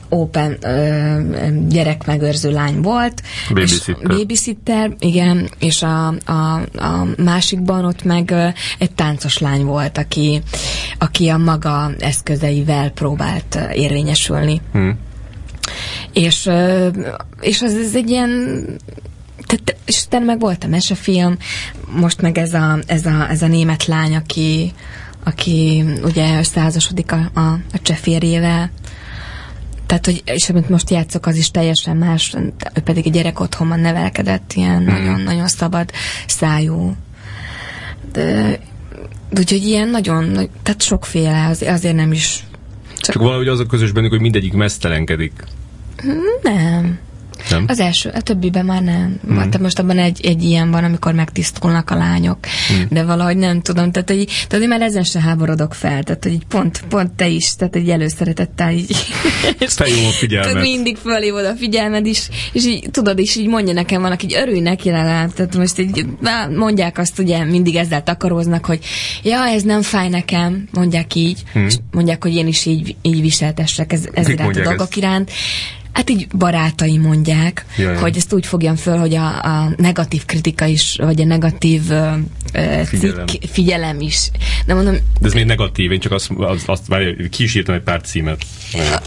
[0.10, 3.22] open ö, gyerekmegőrző lány volt.
[3.50, 4.18] Babysitter.
[4.18, 10.42] Babysitter, igen, és a, a, a másikban ott meg ö, egy táncos lány volt, aki,
[10.98, 14.62] aki a maga eszközeivel próbált érvényesülni.
[14.72, 14.98] Hmm.
[16.14, 16.50] És,
[17.42, 18.30] és az, ez egy ilyen
[19.46, 21.38] tehát, és utána meg volt a mesefilm,
[21.96, 24.72] most meg ez a, ez a, ez a német lány, aki,
[25.24, 28.72] aki ugye összeházasodik a, a, a cseh férjével.
[29.86, 32.36] Tehát, hogy, és amit most játszok, az is teljesen más,
[32.74, 34.92] ő pedig egy gyerek otthonban nevelkedett, ilyen Mhm.
[34.92, 35.92] nagyon-nagyon szabad
[36.28, 36.96] szájú.
[38.12, 38.60] De,
[39.38, 42.44] úgyhogy ilyen nagyon, nagy- tehát sokféle, az, azért nem is
[43.12, 45.44] Csak valahogy az a közös bennük, hogy mindegyik mesztelenkedik.
[46.42, 47.00] nem.
[47.50, 47.66] Nem?
[47.68, 49.20] Az első, a többiben már nem.
[49.32, 49.36] Mm.
[49.36, 52.38] Tehát most abban egy, egy ilyen van, amikor megtisztulnak a lányok.
[52.74, 52.82] Mm.
[52.90, 53.92] De valahogy nem tudom.
[53.92, 56.04] Tehát, hogy, tehát én már ezen se háborodok fel.
[56.04, 58.96] Tehát, hogy így pont, pont te is, tehát egy előszeretettel így.
[59.60, 60.62] Felhívom a figyelmet.
[60.62, 64.60] Mindig fölhívod a figyelmed is, és így tudod is, így mondja nekem valaki, hogy örülj
[64.60, 65.34] neki legalább.
[65.34, 66.06] Tehát most így
[66.56, 68.80] mondják azt, ugye mindig ezzel takaróznak, hogy
[69.24, 71.66] ja, ez nem fáj nekem, mondják így, hmm.
[71.66, 74.96] és mondják, hogy én is így, így viseltessek ez, ez iránt a dolgok ezt?
[74.96, 75.32] iránt.
[75.94, 78.00] Hát így barátai mondják, Ja, ja.
[78.00, 82.10] hogy ezt úgy fogjam föl, hogy a, a negatív kritika is, vagy a negatív ö,
[82.86, 83.26] Figyelem.
[83.28, 84.30] cikk, figyelem is.
[84.66, 87.76] De mondom, De ez még negatív, én csak azt, azt, azt várj, ki is írtam
[87.76, 88.44] egy pár címet.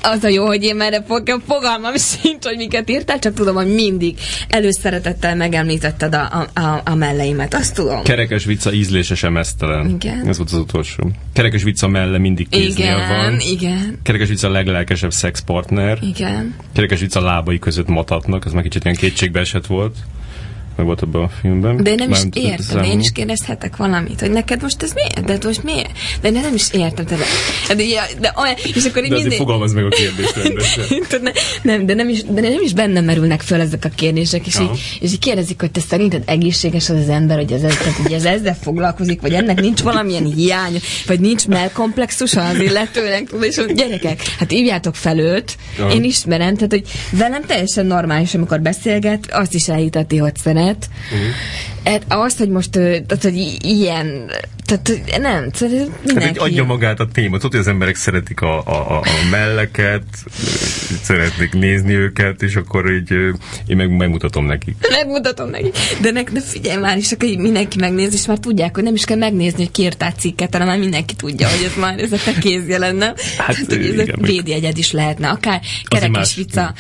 [0.02, 3.74] Az a jó, hogy én már fog, fogalmam sincs, hogy miket írtál, csak tudom, hogy
[3.74, 4.18] mindig
[4.48, 7.54] előszeretettel megemlítetted a, a, a, a melleimet.
[7.54, 8.02] Azt tudom.
[8.02, 9.88] Kerekes vicca ízlésesen mesztelen.
[9.88, 10.28] Igen.
[10.28, 11.10] Ez volt az utolsó.
[11.32, 13.40] Kerekes vicca melle mindig kéznél igen, van.
[13.40, 15.98] igen, Kerekes vicca a leglelkesebb szexpartner.
[16.02, 16.54] igen.
[16.76, 19.96] Kerekes vicca a lábai között matatnak, ez már kicsit ilyen kétségbe esett volt.
[20.76, 21.76] Meg volt abban a filmben.
[21.82, 25.24] De én nem is Mármint értem, én is kérdezhetek valamit, hogy neked most ez miért?
[25.24, 25.90] De hát most miért?
[26.20, 27.04] De én nem is értem.
[27.04, 27.16] De,
[27.74, 29.38] de, ja, de olyan, és akkor így De mindig...
[29.38, 30.84] fogalmaz meg a kérdést rendesen.
[31.62, 34.72] Nem, de nem is, de nem is bennem merülnek föl ezek a kérdések, és Aha.
[34.72, 38.12] így, és így kérdezik, hogy te szerinted egészséges az az ember, hogy ez, tehát, hogy
[38.12, 43.72] ez ezzel foglalkozik, vagy ennek nincs valamilyen hiány, vagy nincs melkomplexusa az illetőnek, és hogy
[43.72, 45.90] gyerekek, hát ívjátok fel őt, Aha.
[45.90, 50.65] én ismerem, tehát, hogy velem teljesen normális, amikor beszélget, azt is elhiteti, hogy szeret.
[50.74, 51.34] Uh-huh.
[52.08, 54.30] Azt, hogy most, tehát, hogy ilyen,
[54.66, 56.28] tehát hogy nem, tehát mindenki.
[56.28, 57.36] egy adja magát a téma.
[57.36, 60.02] Tudod, hogy az emberek szeretik a, a, a, melleket,
[61.02, 63.10] szeretnék nézni őket, és akkor így
[63.66, 64.76] én meg megmutatom nekik.
[64.90, 65.70] Megmutatom neki.
[66.00, 68.94] De, ne, de figyelj már is, akkor így mindenki megnéz, és már tudják, hogy nem
[68.94, 72.18] is kell megnézni, hogy kiírtál cikket, hanem már mindenki tudja, hogy ez már ez a
[72.24, 73.14] te kézje lenne.
[73.38, 76.00] Hát, hogy ez igen, védjegyed is lehetne, akár más.
[76.00, 76.74] kerekes vicca.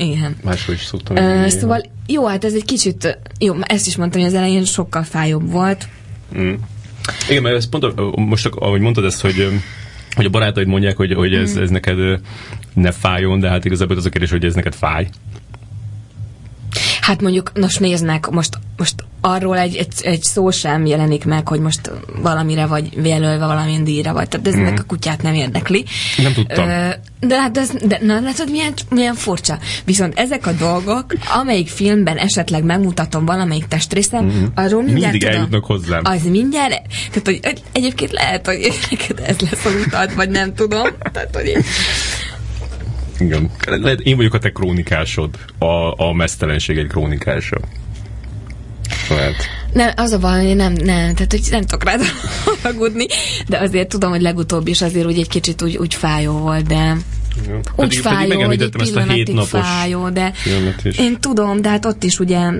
[0.00, 0.36] Igen.
[0.44, 1.16] Máshol is szoktam.
[1.16, 4.64] Uh, így- szóval jó, hát ez egy kicsit, jó, ezt is mondtam, hogy az elején
[4.64, 5.88] sokkal fájóbb volt.
[6.38, 6.54] Mm.
[7.28, 9.60] Igen, mert ezt pont, most ahogy mondtad ezt, hogy
[10.14, 12.20] hogy a barátaid mondják, hogy, hogy ez, ez neked
[12.74, 15.08] ne fájjon, de hát igazából az a kérdés, hogy ez neked fáj.
[17.00, 21.60] Hát mondjuk, most néznek, most, most arról egy, egy, egy szó sem jelenik meg, hogy
[21.60, 21.90] most
[22.22, 24.28] valamire vagy jelölve valamilyen díjra vagy.
[24.28, 24.64] Tehát ez mm.
[24.64, 25.84] a kutyát nem érdekli.
[26.22, 26.68] Nem tudtam.
[26.68, 26.88] Ö,
[27.20, 29.58] de hát ez, de, na látod, milyen, milyen furcsa.
[29.84, 31.04] Viszont ezek a dolgok,
[31.40, 34.44] amelyik filmben esetleg megmutatom valamelyik testrészem, mm-hmm.
[34.54, 35.34] arról mindjárt Mindig tudom.
[35.34, 36.00] eljutnak hozzám.
[36.04, 40.54] Az mindjárt, tehát hogy egy- egyébként lehet, hogy neked ez lesz a utat, vagy nem
[40.54, 40.88] tudom.
[41.12, 41.62] Tehát, hogy én,
[43.18, 43.50] Igen.
[44.02, 45.30] Én vagyok a te krónikásod.
[45.58, 47.56] A, a mesztelenség egy krónikása.
[49.16, 49.34] Lehet.
[49.72, 52.00] Nem, az a baj, hogy nem, nem, tehát hogy nem tudok rád
[52.62, 53.06] haragudni,
[53.48, 56.96] de azért tudom, hogy legutóbb is azért úgy egy kicsit úgy, úgy fájó volt, de
[57.46, 57.54] Ja.
[57.54, 60.32] úgy Pedig- pedig fájó, hogy egy ezt a hétnapos fájó, de
[60.98, 62.50] én tudom, de hát ott is ugye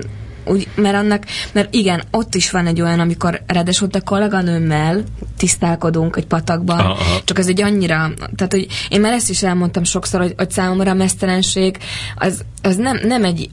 [0.44, 5.04] úgy, mert annak, mert igen, ott is van egy olyan, amikor ráadásul a kolléganőmmel
[5.36, 7.20] tisztálkodunk egy patakban, aha.
[7.24, 10.90] csak ez egy annyira, tehát hogy én már ezt is elmondtam sokszor, hogy, hogy számomra
[10.90, 11.76] a mesztelenség
[12.16, 13.50] az, az nem, nem egy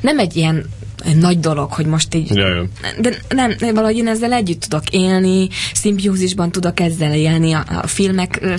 [0.00, 0.64] nem egy ilyen
[1.04, 2.34] egy nagy dolog, hogy most így...
[2.34, 2.68] Ja, ja.
[3.00, 7.86] De nem, nem, valahogy én ezzel együtt tudok élni, szimbiózisban tudok ezzel élni a, a
[7.86, 8.54] filmek ö,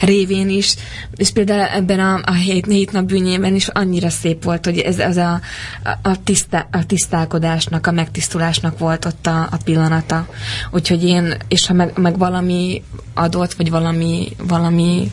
[0.00, 0.74] révén is,
[1.16, 4.98] és például ebben a, a hét, hét nap bűnyében is annyira szép volt, hogy ez,
[4.98, 5.40] ez a,
[5.84, 10.28] a, a, tisztá, a tisztálkodásnak, a megtisztulásnak volt ott a, a pillanata.
[10.70, 12.82] Úgyhogy én, és ha meg, meg valami
[13.14, 15.10] adott, vagy valami, valami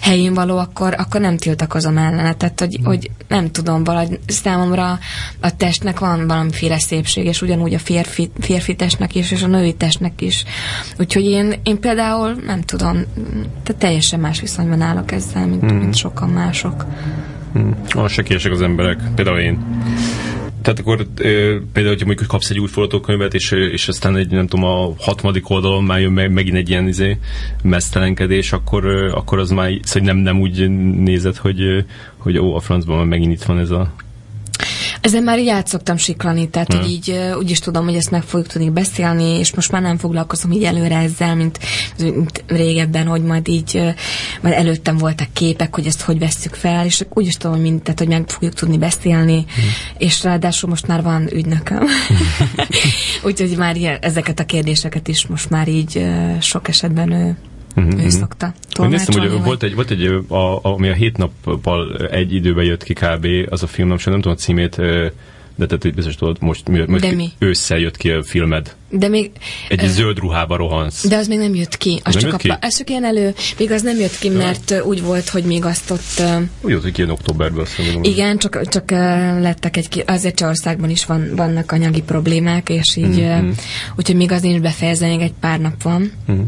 [0.00, 2.34] helyén való, akkor, akkor nem tiltakozom ellene.
[2.34, 2.84] Tehát, hogy, mm.
[2.84, 4.98] hogy nem tudom, valahogy számomra
[5.40, 9.74] a testnek van valamiféle szépség, és ugyanúgy a férfi, férfi testnek is, és a női
[9.74, 10.44] testnek is.
[10.98, 13.04] Úgyhogy én, én például nem tudom,
[13.62, 15.76] tehát teljesen más viszonyban állok ezzel, mint, mm.
[15.76, 16.84] mint sokan mások.
[17.58, 17.70] Mm.
[17.88, 19.58] Ah, sekélyesek az emberek, például én.
[20.62, 21.06] Tehát akkor
[21.72, 25.50] például, hogyha mondjuk kapsz egy új forgatókönyvet, és, és aztán egy, nem tudom, a hatmadik
[25.50, 27.18] oldalon már jön meg, megint egy ilyen izé,
[27.62, 30.70] mesztelenkedés, akkor, akkor az már szóval nem, nem úgy
[31.02, 31.84] nézed, hogy,
[32.16, 33.92] hogy ó, a francban megint itt van ez a
[35.02, 38.22] ezen már így át szoktam siklani, tehát hogy így úgy is tudom, hogy ezt meg
[38.22, 41.58] fogjuk tudni beszélni, és most már nem foglalkozom így előre ezzel, mint,
[41.98, 43.94] mint régebben, hogy majd így,
[44.40, 47.82] majd előttem voltak képek, hogy ezt hogy vesszük fel, és úgy is tudom, hogy mind,
[47.82, 49.64] tehát, hogy meg fogjuk tudni beszélni, hmm.
[49.98, 51.86] és ráadásul most már van ügynököm.
[53.24, 56.06] Úgyhogy már ilyen, ezeket a kérdéseket is most már így
[56.40, 57.36] sok esetben ő
[57.76, 58.04] Uh-huh.
[58.04, 61.96] Ő szokta Én néztem, hogy volt egy, volt egy a, a, ami a hét nappal
[62.10, 63.26] egy időben jött ki kb.
[63.48, 64.80] az a film, nem, nem tudom a címét,
[65.54, 67.30] de te biztos tudod, most, most de mi?
[67.38, 68.74] ősszel jött ki a filmed.
[68.88, 69.30] De még...
[69.68, 71.06] Egy uh, zöld ruhába rohansz.
[71.08, 72.00] De az még nem jött ki.
[72.04, 74.84] Az, az csak a, ez csak ilyen elő, még az nem jött ki, mert ja.
[74.84, 76.22] úgy volt, hogy még azt ott...
[76.60, 78.02] Úgy volt, hogy ilyen októberben azt mondom.
[78.02, 78.90] Igen, csak, csak
[79.40, 80.04] lettek egy...
[80.06, 83.20] Azért Csországban is van, vannak anyagi problémák, és így...
[83.20, 83.50] Mm-hmm.
[83.96, 86.12] Úgyhogy még az nincs befejezve, még egy pár nap van.
[86.30, 86.42] Mm-hmm.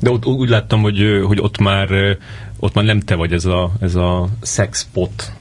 [0.00, 2.16] De ott úgy láttam, hogy, hogy ott már
[2.58, 5.32] ott már nem te vagy ez a, ez a sexpot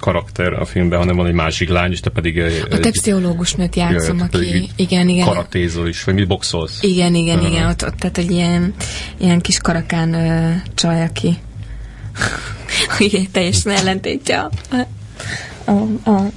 [0.00, 2.40] karakter a filmben, hanem van egy másik lány, és te pedig...
[2.70, 4.68] A te pszichológusnőt játszom, aki...
[4.76, 5.26] Igen, igen.
[5.26, 6.82] Karatézol is, vagy mit boxolsz?
[6.82, 7.52] Igen, igen, uh-huh.
[7.52, 7.68] igen.
[7.68, 8.74] Ott, ott, tehát egy ilyen,
[9.16, 11.36] ilyen kis karakán uh, csaj, aki
[12.98, 14.50] igen, teljesen ellentétje a,
[15.64, 16.30] a, a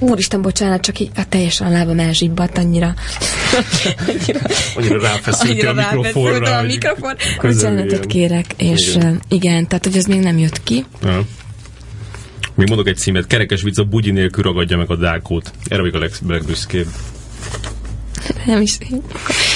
[0.00, 2.94] Úristen, bocsánat, csak így a teljesen a lábam elzsibbadt annyira.
[4.08, 4.40] annyira,
[4.76, 6.56] annyira ráfeszült a mikrofonra.
[6.56, 7.14] a mikrofon.
[7.42, 9.20] Bocsánatot kérek, és igen.
[9.28, 10.84] igen, tehát hogy ez még nem jött ki.
[11.02, 11.24] Ja.
[12.54, 15.52] Még mondok egy címet, Kerekes vicc a bugyi nélkül ragadja meg a dákót.
[15.68, 16.86] Erre vagyok a legbüszkébb.
[18.46, 18.78] Nem is.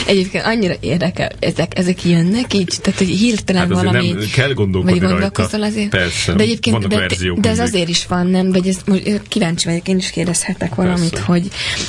[0.06, 4.12] Egyébként annyira érdekel, ezek, ezek jönnek így, tehát hogy hirtelen hát valami...
[4.12, 5.88] Nem, kell gondolkodni vagy gondolkozol azért.
[5.88, 7.06] Persze, de egyébként, de,
[7.36, 8.52] de, ez azért is van, nem?
[8.52, 11.24] Vagy ez, most kíváncsi vagyok, én is kérdezhetek valamit, Persze.
[11.24, 11.48] hogy,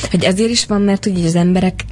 [0.09, 1.85] hogy ezért is van, mert hogy az emberek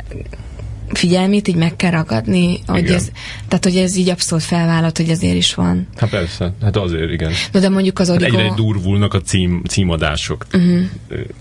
[0.93, 3.11] figyelmét így meg kell ragadni, hogy ez,
[3.47, 5.87] tehát hogy ez így abszolút felvállalt, hogy azért is van.
[5.97, 7.31] Hát persze, hát azért igen.
[7.51, 8.37] De, de mondjuk az origó...
[8.37, 10.45] Hát egyre durvulnak a cím, címadások.
[10.53, 10.81] Uh-huh.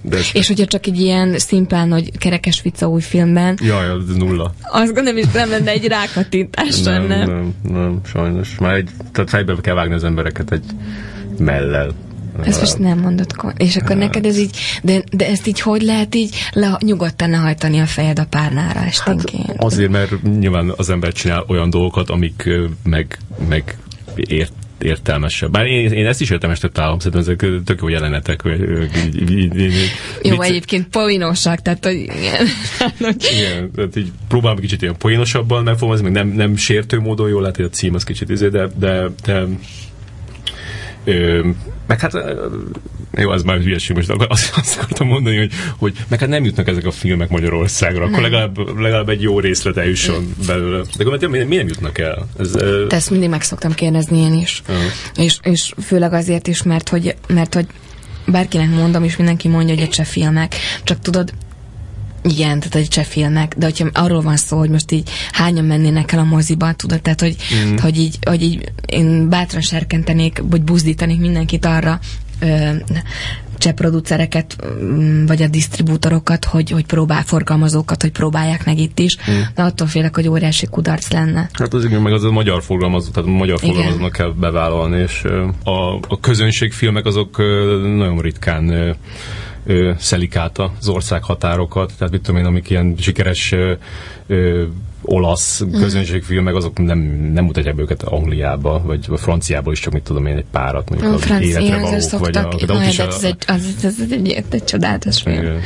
[0.03, 0.19] De.
[0.33, 3.59] És hogyha csak egy ilyen szimplán, hogy kerekes vicca új filmben.
[3.63, 4.55] Jaj, az nulla.
[4.63, 8.59] Azt gondolom, is nem lenne egy rákatintás, nem, nem, nem, nem, sajnos.
[8.59, 10.65] Már egy, tehát fejbe kell vágni az embereket egy
[11.39, 11.93] mellel.
[12.45, 13.27] Ezt most nem mondod,
[13.57, 17.79] és akkor neked ez így, de, de ezt így hogy lehet így le, nyugodtan lehajtani
[17.79, 19.47] a fejed a párnára esténként?
[19.47, 22.49] Hát azért, mert nyilván az ember csinál olyan dolgokat, amik
[22.83, 23.19] meg,
[23.49, 23.77] meg
[24.17, 24.53] ért
[24.83, 25.51] értelmesebb.
[25.51, 28.43] Bár én, én ezt is értelmesebb találom, szerintem ezek tök jó jelenetek.
[30.23, 32.47] jó, egyébként poénosak, tehát hogy igen.
[33.37, 37.57] igen, tehát így próbálom kicsit ilyen poénosabban megfogalmazni, meg nem, nem sértő módon jól lehet,
[37.57, 39.45] hogy a cím az kicsit izé, de, de, de
[41.05, 41.49] Ö,
[41.93, 42.13] meg hát,
[43.17, 46.69] jó, ez már hülyeség, most azt, azt akartam mondani, hogy, hogy meg hát nem jutnak
[46.69, 50.83] ezek a filmek Magyarországra, akkor legalább, legalább egy jó részlet eljusson belőle.
[50.97, 52.27] De akkor mi, mi nem jutnak el?
[52.39, 52.51] Ez,
[52.89, 54.63] Te ezt mindig meg szoktam kérdezni én is.
[54.69, 54.85] Uh-huh.
[55.17, 57.67] És, és főleg azért is, mert hogy, mert hogy
[58.27, 60.55] bárkinek mondom, és mindenki mondja, hogy egy filmek.
[60.85, 61.33] Csak tudod,
[62.23, 66.13] igen, tehát egy cseh filmek, de hogyha arról van szó, hogy most így hányan mennének
[66.13, 67.77] el a moziba, tudod, tehát hogy, mm.
[67.77, 72.01] hogy, így, hogy így én bátran serkentenék, vagy buzdítanék mindenkit arra,
[72.41, 72.71] ö,
[73.63, 79.17] cseh producereket, mm, vagy a disztribútorokat, hogy, hogy próbál, forgalmazókat, hogy próbálják meg itt is,
[79.31, 79.41] mm.
[79.55, 81.49] de attól félek, hogy óriási kudarc lenne.
[81.53, 85.25] Hát az igen, meg az a magyar forgalmazó, tehát a magyar forgalmazónak kell bevállalni, és
[85.65, 87.39] a, a közönségfilmek azok
[87.83, 88.97] nagyon ritkán
[89.67, 93.73] ö, szelik át az ország határokat, tehát mit tudom én, amik ilyen sikeres ö,
[94.27, 94.65] ö,
[95.03, 95.81] olasz mhm.
[95.81, 96.99] közönségfilmek, azok nem,
[97.35, 101.15] nem mutatják őket Angliába, vagy a Franciába is csak mit tudom én, egy párat, mondjuk
[101.15, 104.65] az életre valók, vagy a, de ott is a, ez, egy, az, ez egy, egy
[104.65, 105.37] csodálatos film.
[105.37, 105.61] Igen.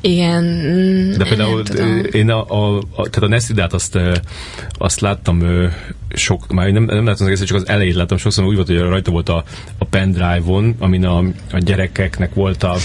[0.00, 1.14] igen.
[1.18, 1.60] De például
[2.12, 3.98] én a, a, a, tehát a Neszidát azt,
[4.72, 5.42] azt láttam
[6.08, 8.78] sok, már nem, nem láttam az egészet, csak az elejét láttam sokszor, úgy volt, hogy
[8.78, 9.44] rajta volt a,
[9.77, 11.18] a pendrive-on, amin a,
[11.52, 12.76] a gyerekeknek volt a,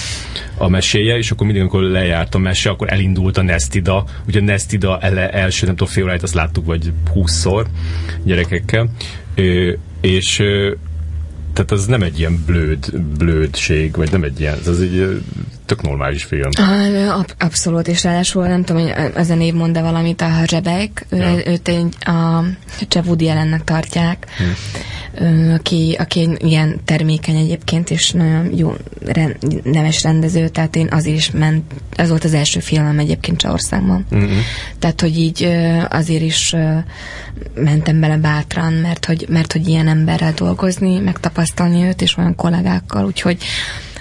[0.57, 4.43] a meséje, és akkor mindig, amikor lejárt a mese, akkor elindult a Nestida, ugye a
[4.43, 7.67] Nestida ele, első, nem tudom, fél óráit, azt láttuk, vagy húszszor
[8.23, 8.89] gyerekekkel,
[9.35, 10.73] ö, és ö,
[11.53, 15.21] tehát az nem egy ilyen blöd, blödség, vagy nem egy ilyen, ez egy
[15.65, 16.49] tök normális film.
[17.09, 21.17] Ab- abszolút, és ráadásul nem tudom, hogy ez a név mond valamit, a Rebek, ő,
[21.17, 21.47] Ja.
[21.47, 22.43] őt egy, a
[22.91, 24.27] Jeff Woody ellennek tartják,
[25.19, 28.73] ő, aki, aki egy ilyen termékeny egyébként, és nagyon jó
[29.05, 31.63] rend, neves rendező, tehát én azért is ment,
[31.95, 34.05] ez volt az első filmem egyébként Csehországban.
[34.09, 34.31] Mhm.
[34.79, 35.43] Tehát, hogy így
[35.89, 36.55] azért is
[37.55, 43.05] mentem bele bátran, mert hogy, mert hogy ilyen emberrel dolgozni, megtapasztalni őt, és olyan kollégákkal,
[43.05, 43.37] úgyhogy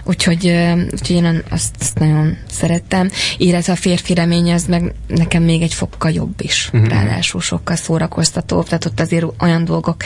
[0.05, 0.53] Úgyhogy,
[0.92, 3.11] úgyhogy én azt, azt nagyon szerettem.
[3.38, 6.70] Illetve a férfi remény az meg nekem még egy fokkal jobb is.
[6.72, 6.88] Uh-huh.
[6.88, 8.64] Ráadásul sokkal szórakoztatóbb.
[8.64, 9.96] Tehát ott azért olyan dolgok,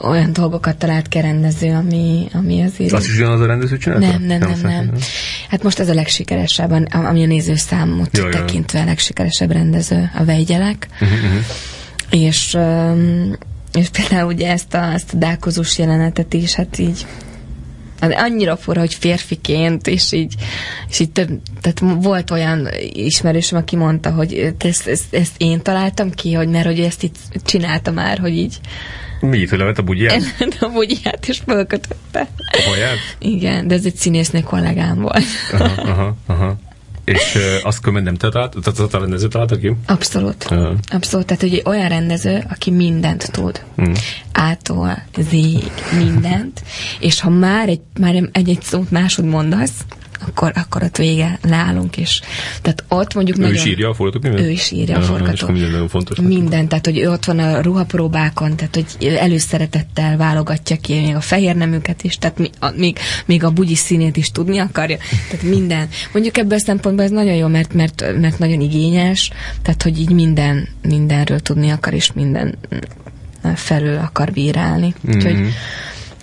[0.00, 2.92] olyan dolgokat talált ki rendező, ami, ami azért...
[2.92, 4.06] Azt is ugyanaz a rendező csinálta?
[4.06, 4.90] Nem, nem, nem, nem.
[5.48, 8.28] Hát most ez a legsikeresebb, ami a nézőszámot jó.
[8.28, 10.88] tekintve a legsikeresebb rendező, a Vegyelek.
[11.00, 11.40] Uh-huh, uh-huh.
[12.10, 12.58] És,
[13.72, 17.06] és például ugye ezt a, ezt a dákozós jelenetet is, hát így
[18.10, 20.34] annyira fura, hogy férfiként, és így,
[20.88, 21.28] és így több,
[21.60, 26.66] tehát volt olyan ismerősöm, aki mondta, hogy ezt, ezt, ezt én találtam ki, hogy mert
[26.66, 28.60] hogy ezt itt csinálta már, hogy így
[29.20, 30.22] Mi, hogy levett a bugyját?
[30.60, 32.28] a bugyját is fölkötötte.
[32.52, 32.96] A haját?
[33.18, 35.24] Igen, de ez egy színésznő kollégám volt.
[35.52, 36.56] Aha, aha, aha.
[37.04, 39.72] És uh, azt különben nem te talált, tehát a rendező találta ki?
[39.86, 40.44] Abszolút.
[40.44, 40.74] Aha.
[40.90, 41.26] Abszolút.
[41.26, 43.64] Tehát, egy olyan rendező, aki mindent tud.
[43.82, 43.92] Mm.
[44.32, 46.62] Ától, zég, mindent.
[47.00, 49.84] És ha már egy, már egy, egy szót másod mondasz,
[50.26, 52.20] akkor, akkor ott vége, leállunk, és
[52.62, 53.56] tehát ott mondjuk Ő nagyon...
[53.56, 54.40] is írja a forgatókönyvet?
[54.40, 55.40] Ő is írja a Aha, forgatót.
[55.40, 56.18] akkor minden nagyon fontos.
[56.18, 61.20] Minden, tehát hogy ő ott van a ruhapróbákon, tehát hogy előszeretettel válogatja ki még a
[61.20, 64.96] fehér neműket is, tehát mi, a, még, még a bugyi színét is tudni akarja,
[65.30, 65.88] tehát minden.
[66.12, 69.30] Mondjuk ebből a szempontból ez nagyon jó, mert, mert, mert nagyon igényes,
[69.62, 72.58] tehát hogy így minden, mindenről tudni akar, és minden
[73.54, 74.94] felől akar bírálni.
[75.08, 75.48] Úgyhogy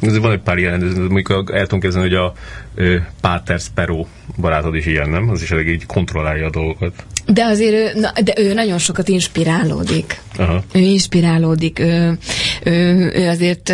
[0.02, 2.34] Azért van egy pár ilyen, ez- mondjuk el tudom kezdeni, hogy a
[2.76, 4.06] ö, Páter Sparrow
[4.38, 5.30] barátod is ilyen, nem?
[5.30, 6.94] Az is elég így kontrollálja a dolgokat.
[7.26, 10.20] De azért ő, na, de ő nagyon sokat inspirálódik.
[10.38, 10.64] Aha.
[10.74, 12.18] Ő inspirálódik, ő,
[12.64, 13.74] ő, ő azért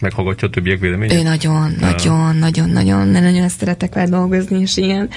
[0.00, 1.22] Meghallgatja a többiek Ő véleményét?
[1.22, 5.08] nagyon, nagyon, nagyon, nagyon, de nagyon szeretek vele dolgozni, és ilyen.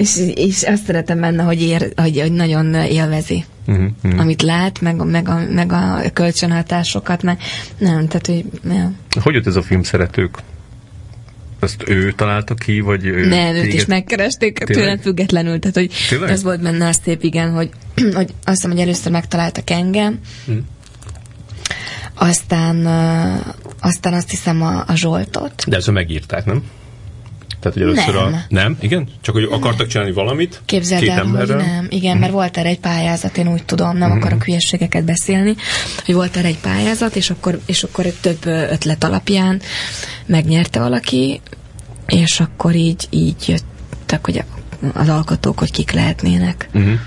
[0.00, 4.20] És, és azt szeretem benne, hogy, ér, hogy, hogy nagyon élvezi, Uh-huh, uh-huh.
[4.20, 7.38] amit lát, meg, a- meg, a, meg a kölcsönhatásokat, meg
[7.78, 10.38] nem, tehát, hogy nem, Hogy jött ez a film szeretők?
[11.60, 14.76] Ezt ő találta ki, vagy ő nem őt is megkeresték Tényleg?
[14.84, 16.30] tőlem függetlenül, tehát, hogy Tényleg?
[16.30, 17.70] az volt benne a szép, igen, hogy,
[18.18, 20.52] hogy azt hiszem, hogy először megtaláltak engem, Hm.
[22.14, 23.46] aztán, uh,
[23.80, 26.62] aztán azt hiszem a, a Zsoltot, De ezt megírták, nem?
[27.60, 28.32] Tehát, hogy először Nem.
[28.32, 28.44] a...
[28.48, 28.76] Nem?
[28.80, 29.08] Igen?
[29.20, 30.60] Csak, hogy akartak csinálni valamit?
[30.64, 31.56] Képzeld két el, hogy emberrel?
[31.56, 31.86] nem.
[31.88, 35.54] Igen, mert volt erre egy pályázat, én úgy tudom, nem akarok hülyeségeket beszélni,
[36.04, 39.60] hogy volt erre egy pályázat, és akkor, és akkor több ötlet alapján
[40.26, 41.40] megnyerte valaki,
[42.06, 44.42] és akkor így, így jöttek, hogy
[44.92, 46.68] az alkotók, hogy kik lehetnének.
[46.74, 46.98] Uh-huh.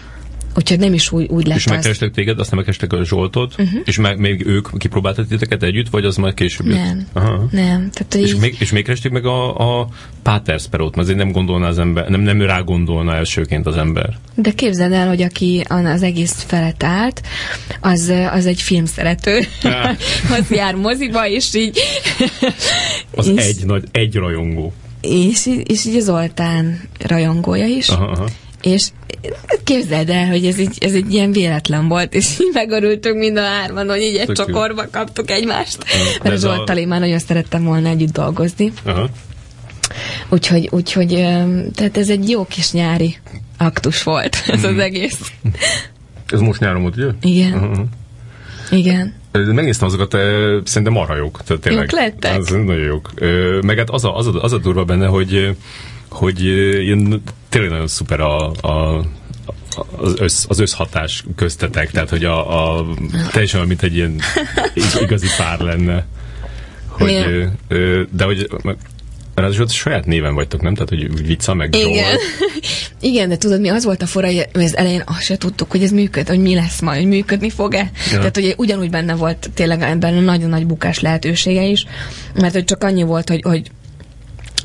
[0.56, 1.72] Úgyhogy nem is úgy, úgy lett És az.
[1.72, 3.80] megkerestek téged, aztán megkerestek a Zsoltot, uh-huh.
[3.84, 6.78] és meg, még ők kipróbáltak titeket együtt, vagy az majd később jött?
[6.78, 7.08] Nem.
[7.14, 7.47] Aha.
[7.51, 7.89] Nem.
[7.91, 9.88] Tehát, És így, még, és még keresték meg a, a
[10.24, 14.18] Páter Sparrowt, mert azért nem gondolná az ember, nem, nem rá gondolna elsőként az ember.
[14.36, 17.22] De képzeld el, hogy aki az egész felett állt,
[17.80, 19.39] az, az egy filmszerető.
[19.62, 19.95] Ja.
[20.38, 21.80] az jár moziba, és így...
[23.16, 24.74] Az és, egy nagy, egy rajongó.
[25.01, 27.89] És, és így Zoltán rajongója is.
[27.89, 28.28] Aha, aha.
[28.64, 28.88] És
[29.64, 33.41] képzeld el, hogy ez, így, ez egy ilyen véletlen volt, és így megörültünk mind a
[33.45, 35.78] hárman, hogy így egy Tök csokorba kaptuk egymást.
[35.78, 35.86] de
[36.24, 38.72] Mert ez az a- Zsoltal én már nagyon szerettem volna együtt dolgozni.
[38.84, 39.09] aha.
[40.30, 41.07] Úgyhogy, úgyhogy
[41.76, 43.18] tehát ez egy jó kis nyári
[43.57, 44.74] aktus volt, ez Mhm.
[44.74, 45.20] az egész.
[46.30, 47.07] Ez most nyáron volt, ugye?
[47.22, 47.53] Igen.
[47.53, 47.86] Aha.
[48.72, 49.14] Igen.
[49.32, 50.11] Megnéztem azokat,
[50.68, 51.41] szerintem marha jók.
[51.43, 51.82] Tehát tényleg.
[51.91, 52.38] Jók lettek?
[52.38, 53.11] Az nagyon jók.
[53.61, 55.55] Meg hát az a, az, a, az a durva benne, hogy,
[56.14, 59.05] hogy ilyen, tényleg nagyon szuper a, a
[59.97, 62.86] az, össz, az összhatás köztetek, tehát hogy a, a
[63.32, 64.20] teljesen mint egy ilyen
[64.74, 66.05] ig- igazi pár lenne.
[66.88, 67.57] Hogy, Igen.
[67.68, 68.49] ö, de hogy
[69.36, 70.74] ráadásul saját néven vagytok, nem?
[70.74, 72.03] Tehát, hogy úgy vicca meg Igen.
[72.09, 72.20] Zsolt.
[72.99, 75.84] Igen, de tudod, mi az volt a fora, hogy az elején azt se tudtuk, hogy
[75.84, 77.91] ez működ, hogy mi lesz majd, hogy működni fog-e.
[78.11, 78.18] Ja.
[78.18, 81.86] Tehát, hogy ugyanúgy benne volt tényleg ebben nagyon nagy bukás lehetősége is,
[82.34, 83.72] mert hogy csak annyi volt, hogy, hogy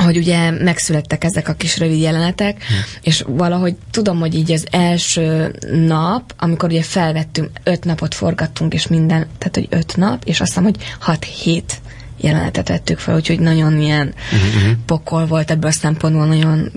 [0.04, 2.74] hogy ugye megszülettek ezek a kis rövid jelenetek, hm.
[3.02, 5.54] és valahogy tudom, hogy így az első
[5.86, 10.48] nap, amikor ugye felvettünk, öt napot forgattunk, és minden, tehát hogy öt nap, és azt
[10.48, 11.80] hiszem, hogy hat-hét
[12.20, 14.72] jelenetet vettük fel, úgyhogy nagyon ilyen uh-huh.
[14.86, 16.72] pokol volt ebből a szempontból, nagyon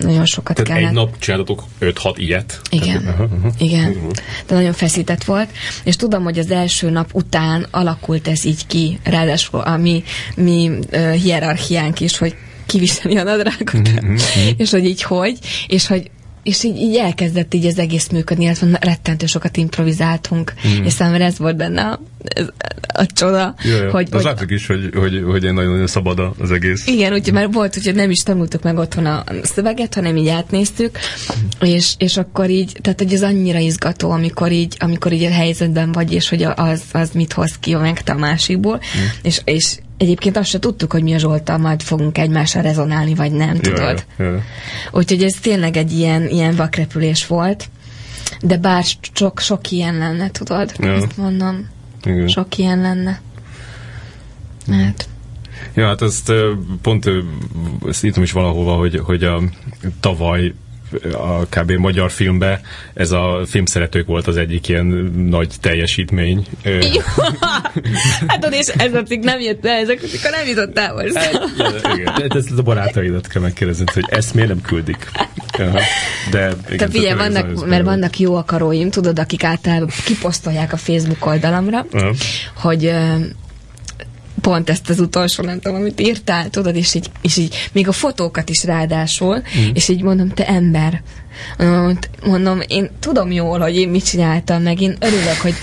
[0.00, 0.88] nagyon sokat Tehát kellett.
[0.88, 2.60] egy nap csináltatok 5-6 ilyet?
[2.70, 3.50] Igen, Tehát, aha, aha.
[3.58, 3.90] igen.
[3.90, 4.08] Mhm.
[4.46, 5.48] De nagyon feszített volt,
[5.84, 10.02] és tudom, hogy az első nap után alakult ez így ki, ráadásul a mi,
[10.36, 14.16] mi uh, hierarchiánk is, hogy kiviseli a nadrágot, Mhm,
[14.56, 16.10] és hogy így hogy, és hogy
[16.46, 20.84] és így, így elkezdett így az egész működni, illetve rettentő sokat improvizáltunk, mm.
[20.84, 22.46] és számomra ez volt benne a, ez,
[22.92, 23.90] a csoda, Ja, ja.
[23.90, 26.86] hogy, Az hogy látszik is, hogy, hogy, hogy egy nagyon-nagyon szabad az egész.
[26.86, 30.98] igen, úgyhogy már volt, úgyhogy nem is tanultuk meg otthon a szöveget, hanem így átnéztük,
[31.60, 35.92] és, és akkor így, tehát hogy ez annyira izgató, amikor így, amikor így a helyzetben
[35.92, 38.80] vagy, és hogy az, az mit hoz ki meg a másikból,
[39.22, 43.32] és, és egyébként azt se tudtuk, hogy mi a Zsoltal majd fogunk egymással rezonálni, vagy
[43.32, 44.04] nem, tudod?
[44.18, 44.42] Ja, ja, ja.
[44.92, 47.68] Úgyhogy ez tényleg egy ilyen, ilyen vakrepülés volt,
[48.40, 50.72] de bár sok, sok ilyen lenne, tudod?
[50.78, 50.92] Ja.
[50.92, 51.68] Ezt mondom,
[52.04, 52.28] Igen.
[52.28, 53.20] sok ilyen lenne.
[54.70, 55.08] Hát,
[55.74, 56.32] Ja, hát ezt
[56.82, 57.10] pont
[57.86, 59.42] ezt írtam is valahova, hogy, hogy a
[60.00, 60.54] tavaly
[61.12, 61.72] a kb.
[61.72, 62.60] magyar filmbe
[62.94, 64.86] ez a filmszeretők volt az egyik ilyen
[65.28, 66.46] nagy teljesítmény.
[68.26, 71.14] Hát tudod, és ez a cikk nem jött le, ezek a cikk nem jutottál most.
[71.58, 72.28] ja, igen.
[72.28, 75.10] De ezt a barátaidat kell megkérdezni, hogy ezt miért nem küldik.
[75.58, 75.80] Aha.
[76.30, 77.84] De, igen, Te figyelj, vannak, mert szép.
[77.84, 82.12] vannak jó akaróim, tudod, akik általában kiposztolják a Facebook oldalamra, Aha.
[82.54, 82.92] hogy
[84.40, 87.92] pont ezt az utolsó, nem tudom, amit írtál, tudod, és így, és így még a
[87.92, 89.70] fotókat is ráadásul, mm.
[89.72, 91.02] és így mondom, te ember.
[92.24, 95.54] Mondom, én tudom jól, hogy én mit csináltam, meg én örülök, hogy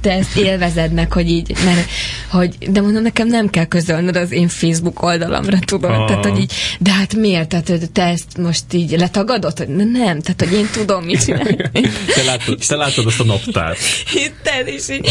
[0.00, 1.88] te, ezt élvezed meg, hogy így, mert,
[2.30, 6.06] hogy, de mondom, nekem nem kell közölnöd az én Facebook oldalamra, tudod, Ah.
[6.06, 10.20] tehát, hogy így, de hát miért, tehát hogy te ezt most így letagadod, hogy nem,
[10.20, 11.56] tehát, hogy én tudom, mit csinálni.
[12.14, 13.78] Te látod, te látod azt a naptárt.
[14.10, 15.08] Hitted, és így,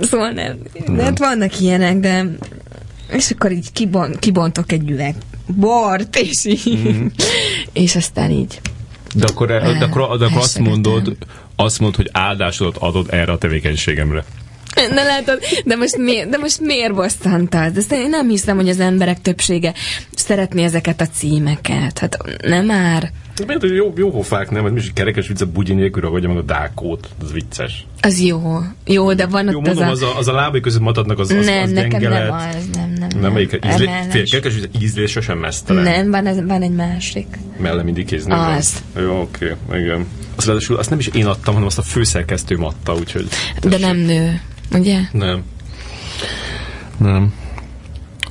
[0.00, 0.56] szóval nem.
[0.96, 2.24] De hát vannak ilyenek, de
[3.12, 5.14] és akkor így kibon, kibontok egy üveg
[5.46, 7.06] bort, és így, Mhm.
[7.72, 8.60] és aztán így.
[9.14, 11.16] De akkor, de akkor, de akkor azt mondod,
[11.56, 14.24] azt mondod, hogy áldásodat adod erre a tevékenységemre.
[14.90, 17.70] Na látod, de most, miért, de most miért bosszantál?
[17.70, 19.72] De én nem hiszem, hogy az emberek többsége
[20.14, 21.98] szeretné ezeket a címeket.
[21.98, 23.10] Hát nem már.
[23.46, 24.64] Miért, hogy jó, jó hofák, nem?
[24.64, 27.08] Mi is kerekes vicc a bugyi nélkül ragadja meg a dákót.
[27.22, 27.86] Ez vicces.
[28.00, 28.60] Az jó.
[28.84, 30.14] Jó, de van Jó, ott mondom, az az a...
[30.14, 33.08] a, az a lábai között matadnak, az, az, nem, az nekem nem az, nem, nem.
[33.20, 34.06] Nem, melyik ízlé, Emelles.
[34.12, 35.82] fél, kerekes vicc ízlése sem mesztelen.
[35.82, 37.26] Nem, van, ez, van egy másik.
[37.58, 38.32] Melle mindig kézni.
[38.32, 38.82] Az.
[38.98, 40.06] Jó, oké, igen.
[40.34, 43.28] Azt, ráadásul azt nem is én adtam, hanem azt a főszerkesztőm adta, úgyhogy...
[43.60, 44.40] De nem nő,
[44.72, 45.00] ugye?
[45.12, 45.42] Nem.
[46.96, 47.34] Nem.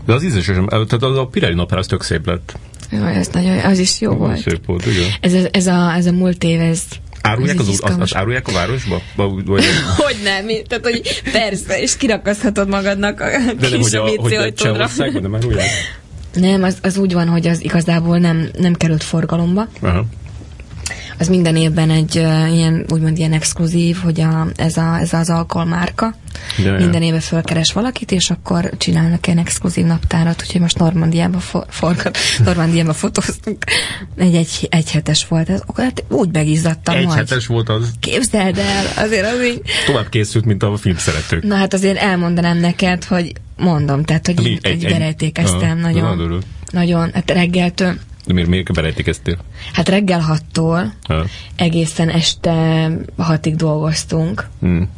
[0.05, 2.57] De az ízlése sem, tehát az a Pirelli napár az tök szép lett.
[3.03, 4.37] Ez nagyon, az is jó volt.
[4.37, 5.09] Szép volt, igen.
[5.21, 6.81] Ez, a- ez, a, ez a múlt év, ez...
[7.21, 8.15] Árulják az, az, az, izgalmas.
[8.15, 9.01] árulják a városba?
[9.15, 9.43] Vagy,
[9.97, 10.45] Hogy nem?
[10.67, 13.25] Tehát, hogy persze, és kirakaszthatod magadnak a
[13.59, 14.53] de nem, hogy, a, hogy a.
[14.53, 15.67] Csehországban nem árulják?
[16.33, 19.67] Nem, az, az úgy van, hogy az igazából nem, nem került forgalomba.
[19.81, 20.05] Aha.
[21.20, 25.30] Az minden évben egy uh, ilyen, úgymond ilyen exkluzív, hogy a, ez, a, ez az
[25.30, 26.16] alkoholmárka.
[26.63, 26.74] Ja.
[26.74, 32.18] Minden éve fölkeres valakit, és akkor csinálnak ilyen exkluzív naptárat, úgyhogy most Normandiába for, forgat,
[32.45, 33.63] Normandiába fotóztunk.
[34.18, 35.49] Egy, egy, egy hetes volt.
[35.49, 37.91] Ez, hát úgy megizzadtam, Egy hogy hetes volt az.
[37.99, 41.43] képzeld el, azért az így, Tovább készült, mint a filmszeretők.
[41.43, 44.49] Na hát azért elmondanám neked, hogy mondom, tehát, hogy Mi?
[44.49, 46.18] így, Egy- egy, egy- berejtékeztem Aha, nagyon.
[46.18, 46.43] nagyon.
[46.72, 47.95] Nagyon, hát reggeltől,
[48.26, 49.38] De miért, miért belejtékeztél?
[49.73, 51.26] hát reggel hattól Ha.
[51.55, 54.47] egészen este hatig dolgoztunk.
[54.59, 54.89] Hmm.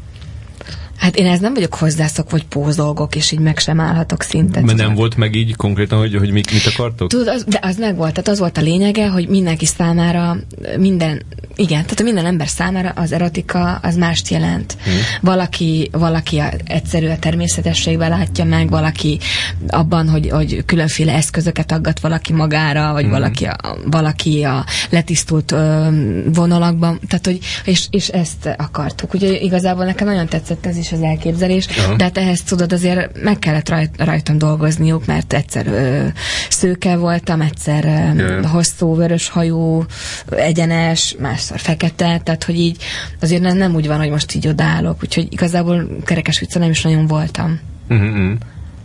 [0.97, 4.63] Hát én ez nem vagyok hozzászok, hogy pózolgok, és így meg sem állhatok szinten.
[4.63, 7.09] Mert nem volt meg így konkrétan, hogy, hogy mit, mit akartok?
[7.09, 10.37] Tudod, az, de az meg volt, tehát az volt a lényege, hogy mindenki számára
[10.77, 11.25] minden,
[11.55, 14.77] igen, tehát minden ember számára az erotika az mást jelent.
[14.83, 14.93] Hmm.
[15.21, 19.19] Valaki, valaki a, egyszerű a természetességben látja meg, valaki
[19.67, 23.11] abban, hogy, hogy különféle eszközöket aggat valaki magára, vagy hmm.
[23.11, 25.87] valaki, a, valaki a letisztult ö,
[26.33, 29.13] vonalakban, tehát hogy, és, és ezt akartuk.
[29.13, 31.95] Ugye igazából nekem nagyon tetszett ez is az elképzelés, Aha.
[31.95, 36.05] de hát ehhez tudod azért meg kellett rajt, rajtam dolgozniuk, mert egyszer ö,
[36.49, 37.85] szőke voltam, egyszer
[38.17, 39.85] ö, hosszú, vörös hajú,
[40.29, 42.83] egyenes, másszor fekete, tehát hogy így
[43.21, 46.81] azért nem, nem úgy van, hogy most így odállok, úgyhogy igazából kerekes vicca nem is
[46.81, 47.59] nagyon voltam.
[47.93, 48.33] Mm-hmm.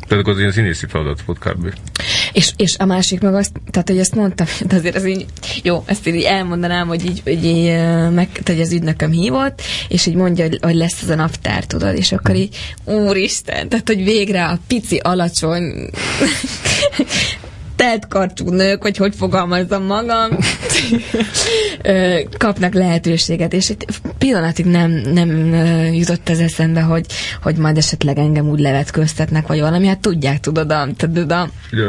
[0.07, 1.75] Tehát akkor az ilyen színészi feladat volt kb.
[2.33, 5.27] És, és a másik meg azt, tehát hogy ezt mondtam, de azért az így,
[5.63, 7.77] jó, ezt így elmondanám, hogy így, hogy így
[8.13, 11.97] meg, hogy az ügynököm hívott, és így mondja, hogy, hogy lesz ez a naptár, tudod,
[11.97, 15.91] és akkor így, úristen, tehát hogy végre a pici, alacsony
[17.77, 20.39] telt karcsú nők, vagy hogy fogalmazzam magam,
[22.39, 23.87] kapnak lehetőséget, és egy
[24.19, 25.55] pillanatig nem, nem
[25.95, 27.07] jutott az eszembe, hogy,
[27.43, 31.49] hogy majd esetleg engem úgy levetköztetnek, vagy valami, hát tudják, tudod, a, tudod, a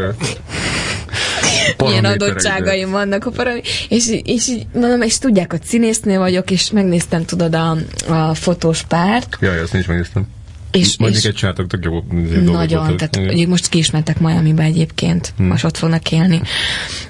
[1.78, 6.72] milyen adottságaim vannak a parami, és, és így mondom, és tudják, hogy színésznő vagyok, és
[6.72, 7.78] megnéztem, tudod, a,
[8.08, 9.38] a fotós párt.
[9.42, 10.28] Jaj, azt nincs megnéztem.
[10.74, 12.04] És, Majd és egy csináltak tök jó
[12.52, 15.48] Nagyon, tehát ugye most ki is mentek Miami-ba egyébként, hmm.
[15.48, 16.42] most ott fognak élni.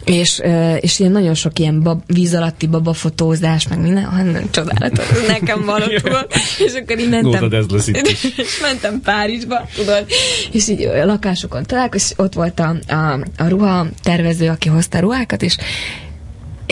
[0.06, 0.42] És,
[0.80, 5.86] és ilyen nagyon sok ilyen bab, víz alatti babafotózás, meg minden, hanem csodálatos, nekem való,
[5.86, 6.28] tudod.
[6.58, 8.24] És akkor így mentem, ez lesz itt is.
[8.46, 10.06] és mentem Párizsba, tudod,
[10.52, 14.98] és így a lakásokon találkoztam, és ott volt a, a, a ruha tervező, aki hozta
[14.98, 15.58] a ruhákat, és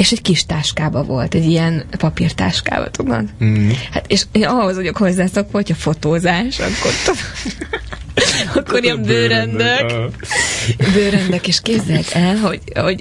[0.02, 3.24] és egy kis táskába volt, egy ilyen papírtáskába, tudod?
[3.44, 3.70] Mm.
[3.92, 6.92] Hát, és én ahhoz vagyok hozzászokva, hogyha fotózás, akkor
[8.56, 10.12] akkor ilyen bőröndök,
[10.94, 13.00] bőröndök, és képzeld el, hogy, hogy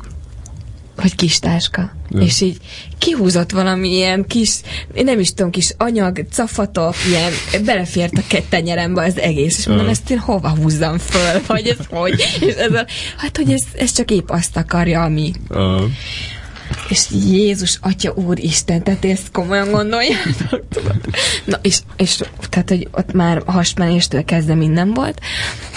[0.96, 1.92] hogy kis táska.
[2.10, 2.20] Ja.
[2.20, 2.56] És így
[2.98, 4.54] kihúzott valami ilyen kis,
[4.94, 7.32] én nem is tudom, kis anyag, cafatok, ilyen,
[7.64, 12.24] belefért a tenyerembe az egész, és mondom, ezt én hova húzzam föl, vagy ez hogy?
[12.40, 12.86] És ez a,
[13.16, 15.32] hát, hogy ez, ez csak épp azt akarja, ami.
[15.48, 15.82] Uh
[16.90, 20.64] és Jézus, Atya, Úr, Isten, tehát ezt komolyan gondoljátok?
[21.44, 25.20] Na, és, és tehát, hogy ott már hasmenéstől kezdve minden volt,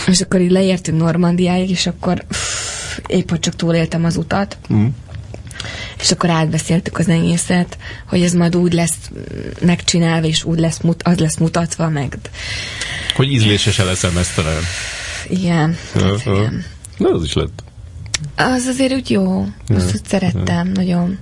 [0.07, 4.88] és akkor így leértünk Normandiáig, és akkor pff, épp hogy csak túléltem az utat, mm.
[5.99, 8.97] és akkor átbeszéltük az egészet, hogy ez majd úgy lesz
[9.61, 12.18] megcsinálva, és úgy lesz, az lesz mutatva, meg...
[13.16, 14.61] Hogy ízlésese lesz mesztelen.
[15.30, 15.78] Igen.
[15.95, 16.66] Igen.
[16.97, 17.62] Na, az is lett.
[18.36, 19.45] Az azért úgy jó.
[19.68, 21.18] Azt úgy szerettem nagyon.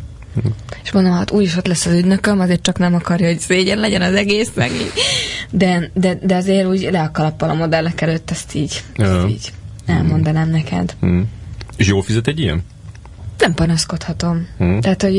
[0.83, 4.01] És mondom, hát úgyis ott lesz az ügynököm, azért csak nem akarja, hogy szégyen legyen
[4.01, 4.91] az egész, meg így.
[5.49, 9.51] De, de, de azért úgy le a kalappal a modellek előtt, ezt így, ezt így
[9.85, 10.95] elmondanám neked.
[11.05, 11.21] Mm.
[11.77, 12.63] És jó fizet egy ilyen?
[13.37, 14.47] Nem panaszkodhatom.
[14.63, 14.79] Mm.
[14.79, 15.17] Tehát, hogy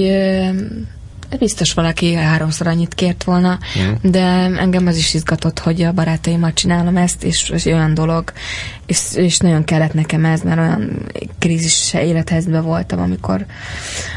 [1.38, 4.10] biztos valaki háromszor annyit kért volna, mm.
[4.10, 4.20] de
[4.58, 8.32] engem az is izgatott, hogy a barátaimmal csinálom ezt, és, és olyan dolog,
[8.86, 11.06] és, és nagyon kellett nekem ez, mert olyan
[11.38, 13.46] krízis élethelyzetben voltam, amikor,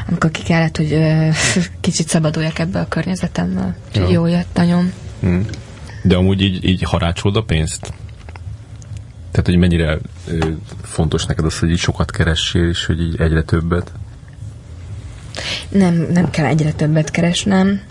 [0.07, 1.29] amikor ki kellett, hogy ö,
[1.81, 3.73] kicsit szabaduljak ebbe a környezetemből.
[3.93, 4.09] Jó.
[4.09, 4.91] jó jött nagyon.
[5.25, 5.41] Mm.
[6.03, 7.93] De amúgy így, így harácsolod a pénzt?
[9.31, 10.49] Tehát, hogy mennyire ö,
[10.81, 13.91] fontos neked az, hogy így sokat keressél, és hogy így egyre többet?
[15.69, 17.81] Nem, nem kell egyre többet keresnem.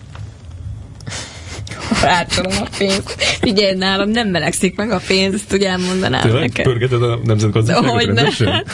[2.03, 3.15] Rácsolom a pénzt.
[3.41, 6.41] Figyelj, nálam nem melegszik meg a pénz, ezt ugye elmondanám Tényleg?
[6.41, 6.65] neked.
[6.65, 8.65] Pörgeted a nemzetgazdaságot rendesen?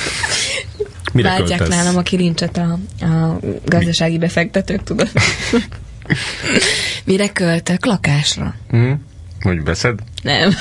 [1.13, 1.77] Mire Látják költesz?
[1.77, 4.19] nálam a kilincset a, a gazdasági Mi?
[4.19, 5.11] befektetők, tudod?
[7.05, 7.87] Mire költök?
[7.87, 8.55] Lakásra.
[8.77, 8.93] Mm.
[9.41, 9.99] Hogy veszed?
[10.23, 10.55] Nem.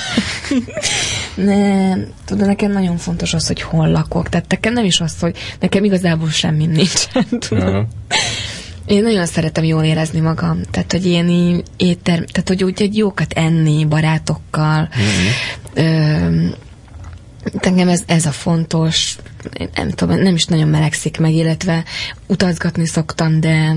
[1.45, 2.05] Nem.
[2.25, 4.29] Tudod, nekem nagyon fontos az, hogy hol lakok.
[4.29, 7.25] Tehát nekem nem is az, hogy nekem igazából semmi nincsen.
[7.47, 7.85] Tudod?
[8.85, 10.61] Én nagyon szeretem jól érezni magam.
[10.71, 14.89] Tehát, hogy ilyen étterm, tehát, hogy úgy egy jókat enni barátokkal.
[14.97, 15.27] Mm-hmm.
[15.73, 16.47] Ö,
[17.59, 19.17] engem ez, ez a fontos,
[19.75, 21.83] nem tudom, nem is nagyon melegszik meg, illetve
[22.27, 23.75] utazgatni szoktam, de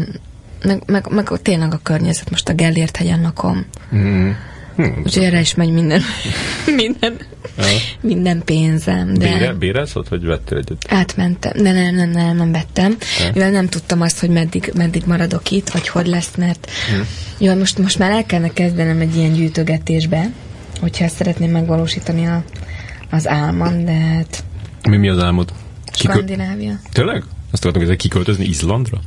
[0.65, 3.67] meg, meg, meg tényleg a környezet, most a Gellért hegyen lakom.
[3.95, 4.31] Mm.
[4.77, 5.03] Hmm.
[5.05, 6.03] Úgyhogy erre is megy minden,
[6.83, 7.17] minden,
[7.59, 7.65] ja.
[8.01, 9.15] minden pénzem.
[9.15, 10.87] De Bére, bérelsz ott, vagy vettél egyet?
[10.89, 12.97] Átmentem, de nem, nem, nem, nem vettem.
[13.19, 13.31] Ja.
[13.33, 17.07] Mivel nem tudtam azt, hogy meddig, meddig maradok itt, vagy hogy lesz, mert hmm.
[17.39, 20.31] jó, most, most már el kellene kezdenem egy ilyen gyűjtögetésbe,
[20.81, 22.45] hogyha ezt szeretném megvalósítani a,
[23.11, 24.45] az álmom, de hát...
[24.89, 25.53] Mi, mi az álmod?
[25.93, 26.81] Skandinávia.
[26.93, 27.25] Tényleg?
[27.51, 29.01] Azt akartam, hogy kiköltözni Izlandra?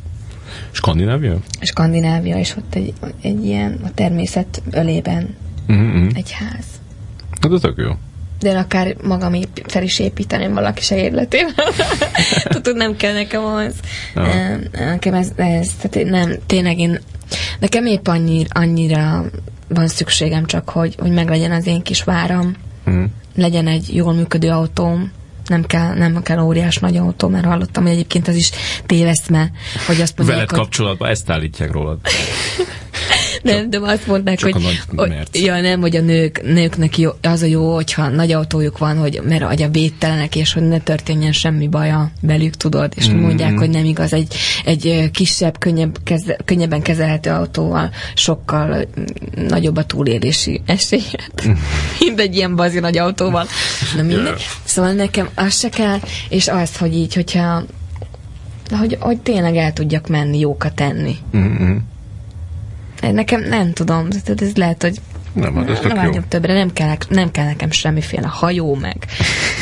[0.71, 1.37] Skandinávia?
[1.61, 5.35] Skandinávia, és ott egy, egy ilyen a természet ölében
[5.67, 6.07] uh-huh.
[6.13, 6.65] egy ház.
[7.41, 7.91] Hát ez tök jó.
[8.39, 11.73] De akár magam épp, fel is építeném valaki segédletével.
[12.49, 13.73] Tudod, nem kell nekem az.
[14.15, 14.57] Ja.
[14.71, 16.99] Nekem ez, ez tehát nem, tényleg én,
[17.59, 19.25] nekem épp annyira, annyira
[19.67, 22.55] van szükségem csak, hogy, hogy meglegyen az én kis váram,
[22.85, 23.03] uh-huh.
[23.35, 25.11] legyen egy jól működő autóm,
[25.47, 28.51] nem kell, nem kell óriás nagy autó, mert hallottam, hogy egyébként az is
[28.85, 29.51] téveszme,
[29.87, 30.59] hogy azt mondják, Veled hogy...
[30.59, 31.99] kapcsolatban ezt állítják rólad.
[33.45, 34.55] nem, de azt mondták, hogy,
[34.95, 38.97] hogy ja, nem, hogy a nők, nőknek jó, az a jó, hogyha nagy autójuk van,
[38.97, 43.19] hogy mert hogy a védtelenek, és hogy ne történjen semmi baja velük, tudod, és mm-hmm.
[43.19, 44.35] mondják, hogy nem igaz, egy,
[44.65, 48.87] egy kisebb, könnyebb, keze, könnyebben kezelhető autóval sokkal
[49.47, 51.51] nagyobb a túlélési esélyet, mm.
[51.99, 53.47] mint egy ilyen bazi nagy autóval.
[53.95, 54.23] Na minden.
[54.23, 54.39] Yeah.
[54.63, 57.63] Szóval nekem az se kell, és az, hogy így, hogyha
[58.69, 61.15] hogy, hogy tényleg el tudjak menni, jókat tenni.
[61.37, 61.77] Mm-hmm.
[63.11, 64.99] Nekem nem tudom, tehát ez lehet, hogy
[65.33, 66.09] Nem, hát ez tök nem jó.
[66.09, 69.05] vágyom többre, nem kell, nem kell nekem semmiféle hajó, meg,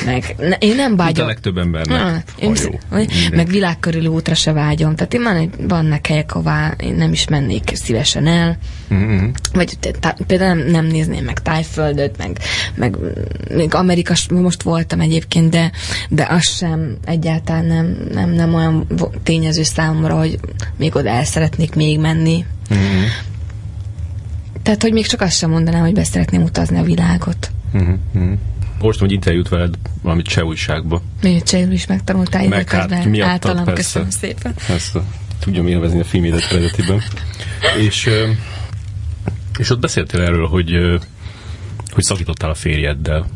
[0.06, 1.28] meg ne, én nem Mint a vágyom.
[1.28, 2.24] legtöbb embernek.
[2.40, 2.80] Én, hajó.
[2.90, 3.30] Mindegy.
[3.36, 4.96] meg világkörüli útra se vágyom.
[4.96, 8.58] Tehát én egy- vannak helyek, ahová én nem is mennék szívesen el.
[8.88, 9.26] Mhm.
[9.54, 12.38] Vagy tá- például nem, nem nézném meg Tájföldöt, meg,
[12.76, 12.96] meg
[13.56, 15.72] még Amerika, most voltam egyébként, de,
[16.10, 18.88] de az sem egyáltalán nem, nem, nem olyan
[19.24, 20.40] tényező számomra, hogy
[20.78, 22.46] még oda el szeretnék még menni.
[22.70, 22.80] Mhm.
[24.64, 27.52] Tehát, hogy még csak azt sem mondanám, hogy be szeretném utazni a világot.
[28.80, 31.02] Olvastam egy interjút veled valamit cseh újságba.
[31.44, 33.82] Csél is megtanultál Meg hát miattad, Általam, persze.
[33.82, 34.56] köszönöm szépen.
[34.94, 35.00] A,
[35.40, 37.02] tudjam élvezni a filmédet eredetiben.
[37.80, 38.10] és,
[39.60, 40.72] és ott beszéltél erről, hogy,
[41.92, 43.28] hogy szakítottál a férjeddel.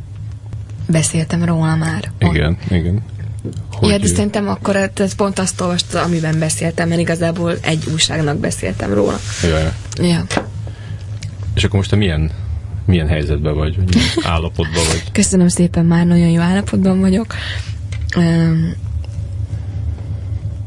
[0.87, 2.11] Beszéltem róla már.
[2.19, 3.03] Igen, igen.
[3.71, 8.37] Hogy, ja, de szerintem akkor ez pont azt olvasta, amiben beszéltem, mert igazából egy újságnak
[8.37, 9.19] beszéltem róla.
[9.43, 10.25] ja, ja.
[11.57, 12.31] És akkor most te milyen,
[12.85, 15.03] milyen helyzetben vagy, vagy milyen állapotban vagy?
[15.11, 17.33] Köszönöm szépen, már nagyon jó állapotban vagyok.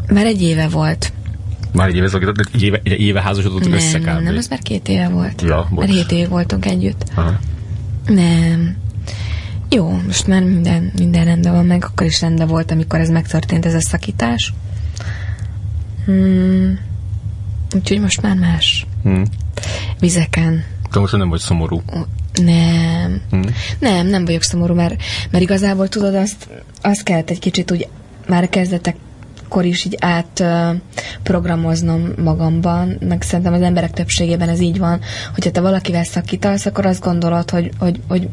[0.08, 1.12] Már egy éve volt.
[1.72, 2.08] Már egy éve
[2.52, 4.22] egy éve, egy éve házasodottak össze Nem, kb.
[4.22, 5.42] nem, az már két éve volt.
[5.42, 5.86] Ja, bocs.
[5.86, 7.04] Már hét év voltunk együtt.
[7.14, 7.38] Aha.
[8.06, 8.76] Nem.
[9.68, 13.66] Jó, most már minden, minden rendben van, meg akkor is rendben volt, amikor ez megtörtént,
[13.66, 14.52] ez a szakítás.
[16.04, 16.78] Hmm.
[17.74, 19.22] Úgyhogy most már más Hm.
[19.98, 20.64] vizeken.
[20.92, 21.82] De most nem vagy szomorú.
[22.42, 23.20] Nem.
[23.30, 23.40] Hm.
[23.78, 26.48] Nem, nem vagyok szomorú, mert, mert igazából tudod, azt,
[26.80, 27.88] azt kellett egy kicsit úgy
[28.28, 30.70] már a kezdetekkor is így át ö,
[31.22, 35.00] programoznom magamban, meg szerintem az emberek többségében ez így van,
[35.34, 38.28] hogyha te valakivel szakítasz, akkor azt gondolod, hogy, hogy, hogy,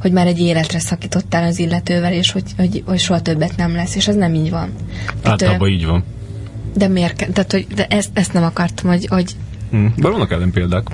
[0.00, 3.94] hogy már egy életre szakítottál az illetővel, és hogy, hogy, hogy soha többet nem lesz,
[3.94, 4.72] és ez nem így van.
[5.22, 6.04] Általában így van.
[6.74, 7.32] de miért?
[7.32, 9.36] Tehát, hogy de ezt, ezt nem akartam, hogy, hogy
[9.72, 9.86] Hm.
[9.96, 10.86] De vannak ellenpéldák.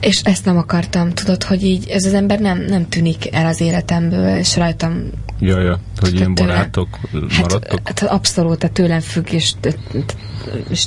[0.00, 3.60] És ezt nem akartam, tudod, hogy így ez az ember nem, nem tűnik el az
[3.60, 7.80] életemből, és rajtam Ja, ja, hogy ilyen barátok maradtok.
[7.84, 9.52] Hát, hát abszolút, tehát tőlem függ, és,
[10.68, 10.84] és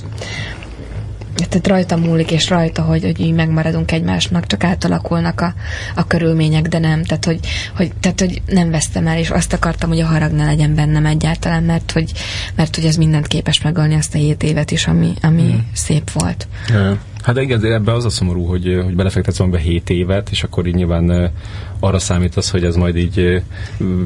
[1.36, 5.54] tehát rajta múlik, és rajta, hogy, hogy így megmaradunk egymásnak, csak átalakulnak a,
[5.96, 7.04] a körülmények, de nem.
[7.04, 7.40] Tehát hogy,
[7.76, 11.06] hogy, tehát, hogy nem vesztem el, és azt akartam, hogy a harag ne legyen bennem
[11.06, 12.12] egyáltalán, mert hogy,
[12.56, 15.70] mert hogy ez mindent képes megölni azt a hét évet is, ami, ami Hmm.
[15.74, 16.48] szép volt.
[16.70, 16.98] Ja.
[17.22, 20.68] Hát de igen, ebbe az a szomorú, hogy, hogy belefektetsz valamibe 7 évet, és akkor
[20.68, 21.32] így nyilván
[21.80, 23.44] arra számítasz, hogy ez majd így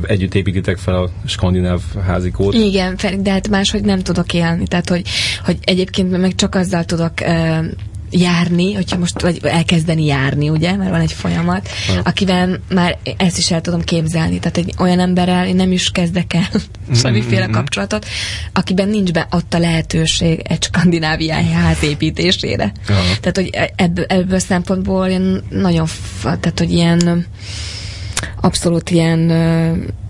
[0.01, 2.53] együtt építitek fel a skandináv házikót.
[2.53, 4.68] Igen, de hát máshogy nem tudok élni.
[4.68, 5.07] Tehát, hogy,
[5.45, 7.13] hogy egyébként meg csak azzal tudok
[8.20, 11.70] járni, hogyha most vagy elkezdeni járni, ugye, mert van egy folyamat,
[12.03, 14.39] akivel már ezt is el tudom képzelni.
[14.39, 16.47] Tehát egy olyan emberrel én nem is kezdek el
[16.93, 18.05] semmiféle kapcsolatot,
[18.53, 22.72] akiben nincs be ott a lehetőség egy skandináviai ház építésére.
[22.88, 22.99] Aha.
[23.22, 25.88] Tehát, hogy ebből, ebből szempontból én nagyon,
[26.22, 27.26] tehát, hogy ilyen
[28.41, 29.32] abszolút ilyen,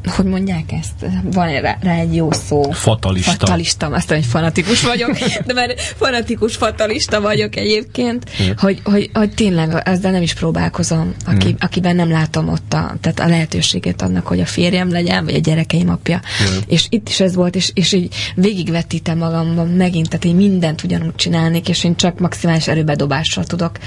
[0.08, 1.12] hogy mondják ezt?
[1.24, 2.72] Van rá, rá egy jó szó.
[2.72, 3.32] Fatalista.
[3.32, 9.34] Fatalista, azt mondom, hogy fanatikus vagyok, de már fanatikus fatalista vagyok egyébként, hogy, hogy, hogy
[9.34, 11.56] tényleg ezzel nem is próbálkozom, aki, Mm.
[11.60, 15.40] akiben nem látom ott a, tehát a lehetőséget annak, hogy a férjem legyen, vagy a
[15.40, 16.22] gyerekeim apja.
[16.44, 16.58] Mm.
[16.68, 21.16] És itt is ez volt, és, és így végigvetítem magamban megint, tehát én mindent ugyanúgy
[21.16, 23.78] csinálnék, és én csak maximális erőbedobással tudok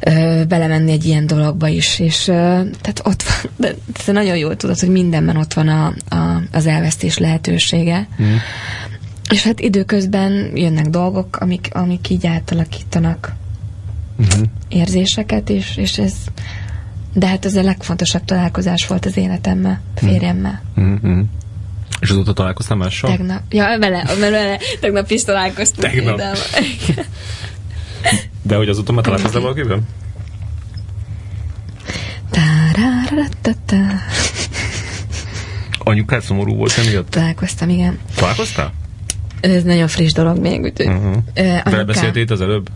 [0.00, 2.32] ö, belemenni egy ilyen dologba is, és ö,
[2.80, 6.66] tehát ott van, de te nagyon jól tudod, hogy mindenben ott van a, a, az
[6.66, 8.08] elvesztés lehetősége.
[8.22, 8.34] Mm.
[9.30, 13.32] És hát időközben jönnek dolgok, amik, amik így átalakítanak
[14.16, 14.42] Mhm.
[14.68, 16.12] érzéseket, és, és ez
[17.12, 20.62] de hát ez a legfontosabb találkozás volt az életemmel, férjemmel.
[20.74, 21.20] Mhm.
[22.00, 23.10] És azóta találkoztál mással?
[23.10, 23.40] Tegnap.
[23.50, 25.92] Ja, vele, vele tegnap is találkoztunk.
[25.92, 26.20] Tegnap.
[28.42, 29.80] De hogy azóta már találkoztál valakivel?
[35.78, 37.10] Anyukád szomorú volt emiatt?
[37.10, 37.98] Találkoztam, igen.
[38.14, 38.72] Találkoztál?
[39.40, 40.86] Ez nagyon friss dolog még, úgyhogy...
[40.86, 41.06] Uh-huh.
[41.16, 42.68] Uh, Vele anyukám- beszéltél itt az előbb?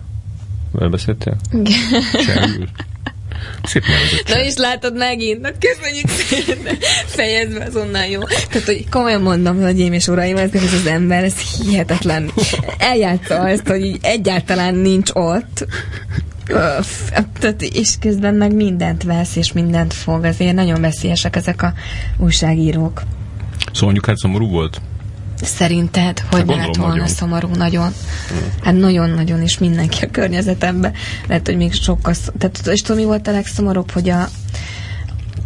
[0.73, 1.37] Vele beszéltél?
[1.53, 2.69] Igen.
[3.63, 3.85] Szép
[4.29, 6.77] Na is látod megint, na köszönjük szépen,
[7.07, 8.21] fejezve azonnal jó.
[8.23, 12.31] Tehát, hogy komolyan mondom, hogy én és uraim, ez, az ember, ez hihetetlen.
[12.79, 15.67] Eljátsza azt, hogy így egyáltalán nincs ott.
[16.49, 16.89] Öff,
[17.39, 20.25] Tehát, és közben meg mindent vesz, és mindent fog.
[20.25, 21.73] Azért nagyon veszélyesek ezek a
[22.19, 23.03] újságírók.
[23.73, 24.81] Szóval anyukád szomorú volt?
[25.43, 27.09] Szerinted, hogy ne gondolom, lett volna nagyon.
[27.09, 27.49] szomorú?
[27.49, 27.93] Nagyon.
[28.63, 30.93] Hát nagyon-nagyon, és mindenki a környezetemben.
[31.27, 32.15] Lehet, hogy még sokkal...
[32.39, 34.29] Tehát, és tudod, mi volt a legszomorúbb, hogy a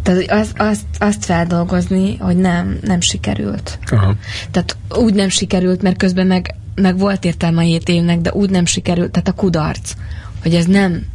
[0.03, 3.79] tehát az, azt, azt feldolgozni, hogy nem, nem sikerült.
[3.91, 4.15] Aha.
[4.51, 8.49] Tehát úgy nem sikerült, mert közben meg, meg volt értelme a hét évnek, de úgy
[8.49, 9.93] nem sikerült, tehát a kudarc,
[10.41, 11.05] hogy ez nem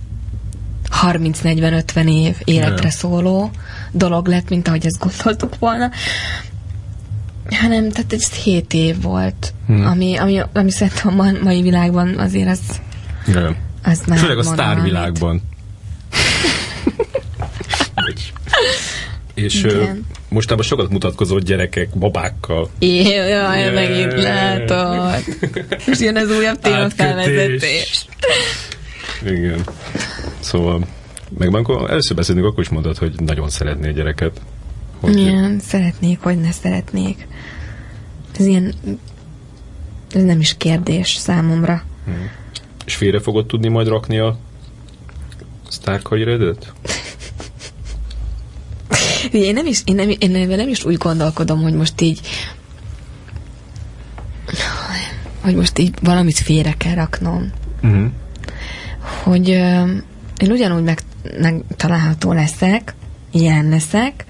[1.03, 3.51] 30-40-50 év életre szóló
[3.93, 5.91] dolog lett, mint ahogy ezt gondoltuk volna,
[7.51, 9.87] hanem tehát ez 7 év volt, hmm.
[9.87, 12.61] ami, ami, ami szerintem a mai világban azért az,
[13.35, 13.57] Ja.
[13.83, 15.43] az már Főleg a sztárvilágban.
[19.35, 20.07] És Igen.
[20.29, 22.71] mostában sokat mutatkozott gyerekek babákkal.
[22.79, 25.25] Jaj, megint látod.
[25.87, 27.07] És jön az újabb téma Átkötés.
[27.07, 28.07] felvezetés.
[29.25, 29.61] Igen.
[30.41, 30.87] Szóval,
[31.39, 34.41] meg amikor először beszélünk, akkor is mondod, hogy nagyon szeretnél gyereket.
[35.07, 37.27] Hogy Igen, szeretnék, hogy ne szeretnék.
[38.39, 38.75] Ez ilyen,
[40.15, 41.85] ez nem is kérdés számomra.
[42.85, 44.39] És félre fogod tudni majd rakni a
[45.69, 46.73] sztárkarrieredet?
[49.33, 52.21] Ugye én nem is, én nem, én nem, nem is úgy gondolkodom, hogy most így
[55.41, 57.53] hogy most így valamit félre kell raknom.
[57.83, 58.11] Uh-huh.
[59.23, 59.85] Hogy ö,
[60.39, 61.01] én ugyanúgy meg,
[61.41, 62.95] megtalálható leszek,
[63.31, 64.25] ilyen leszek,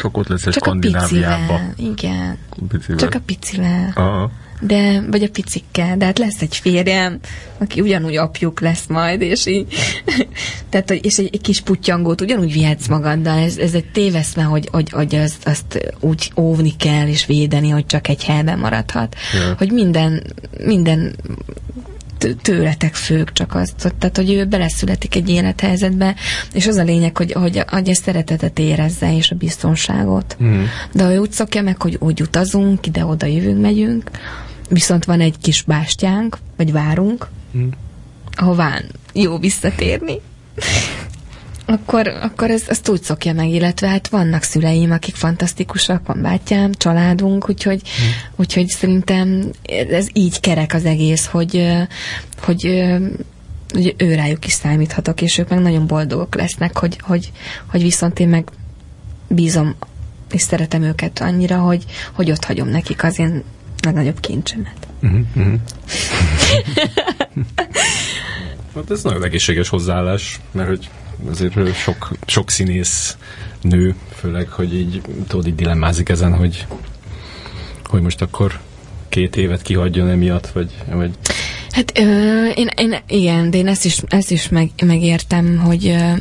[0.00, 1.74] Csak ott lesz egy csak a picivel.
[1.76, 2.38] Igen,
[2.68, 2.96] Picivel.
[2.96, 3.92] csak a picivel.
[3.94, 4.30] Aha.
[4.60, 7.18] De, vagy a picikkel, de hát lesz egy férjem,
[7.58, 9.74] aki ugyanúgy apjuk lesz majd, és így,
[10.70, 14.90] tehát, és egy, egy kis putyangót ugyanúgy vihetsz magaddal, ez, ez egy téveszme, hogy, hogy,
[14.90, 19.16] hogy azt, azt úgy óvni kell, és védeni, hogy csak egy helyben maradhat.
[19.32, 19.54] Ja.
[19.58, 20.22] Hogy minden,
[20.64, 21.14] minden
[22.42, 26.14] tőletek függ csak azt, tehát, hogy ő beleszületik egy élethelyzetbe,
[26.52, 30.36] és az a lényeg, hogy, hogy, hogy a szeretetet érezze, és a biztonságot.
[30.38, 30.60] Mhm.
[30.92, 34.10] De ha ő úgy szokja meg, hogy úgy utazunk, ide-oda jövünk, megyünk,
[34.68, 37.64] viszont van egy kis bástyánk, vagy várunk, Mhm.
[38.34, 38.80] ahová
[39.12, 40.20] jó visszatérni,
[41.70, 46.72] akkor, akkor ez, ezt úgy szokja meg, illetve hát vannak szüleim, akik fantasztikusak, van bátyám,
[46.72, 47.82] családunk, úgyhogy,
[48.36, 49.50] úgyhogy szerintem
[49.90, 51.66] ez így kerek az egész, hogy,
[52.38, 52.84] hogy,
[53.72, 57.32] hogy ő rájuk is számíthatok, és ők meg nagyon boldogok lesznek, hogy, hogy,
[57.66, 58.48] hogy viszont én meg
[59.28, 59.76] bízom
[60.32, 63.42] és szeretem őket annyira, hogy, hogy ott hagyom nekik az én
[63.82, 64.86] legnagyobb kincsemet.
[65.02, 65.52] Uh-huh.
[68.74, 70.90] hát ez nagyon egészséges hozzáállás, mert hogy
[71.28, 73.16] azért sok, sok színész
[73.60, 76.66] nő, főleg, hogy így tudod, így dilemmázik ezen, hogy,
[77.84, 78.60] hogy most akkor
[79.08, 81.10] két évet kihagyjon emiatt, vagy, vagy
[81.70, 86.12] Hát ö, én, én, igen, de én ezt is, ezt is meg, megértem, hogy ö,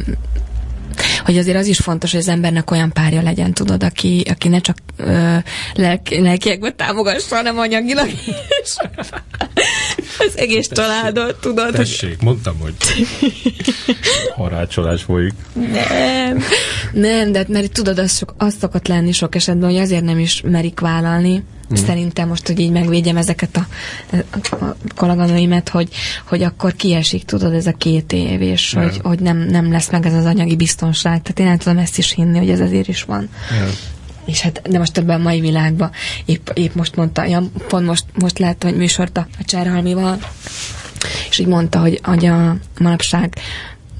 [1.25, 4.59] hogy azért az is fontos, hogy az embernek olyan párja legyen, tudod, aki, aki ne
[4.59, 5.37] csak ö,
[5.73, 8.75] lelk, lelkiekben támogassa, hanem anyagilag is.
[10.19, 11.65] Az egész családot, tudod.
[11.65, 12.73] hogy- tessék, mondtam, hogy
[14.35, 15.33] harácsolás folyik.
[15.53, 16.43] Nem,
[16.93, 20.19] nem, de hát mert tudod, az, sok, az szokott lenni sok esetben, hogy azért nem
[20.19, 21.43] is merik vállalni.
[21.73, 21.75] Mm.
[21.85, 23.67] Szerintem most, hogy így megvédjem ezeket a,
[24.65, 25.89] a, kolléganőimet, hogy,
[26.27, 28.81] hogy akkor kiesik, tudod, ez a két év, és Ja.
[28.81, 31.21] hogy, hogy nem, nem lesz meg ez az anyagi biztonság.
[31.21, 33.29] Tehát én el tudom ezt is hinni, hogy ez azért is van.
[33.59, 33.65] Ja.
[34.29, 35.91] És hát, de most ebben a mai világban,
[36.25, 40.17] épp, épp most mondta, ja, pont most, most láttam egy műsort a, a Cserhalmival,
[41.29, 43.33] és így mondta, hogy, hogy a manapság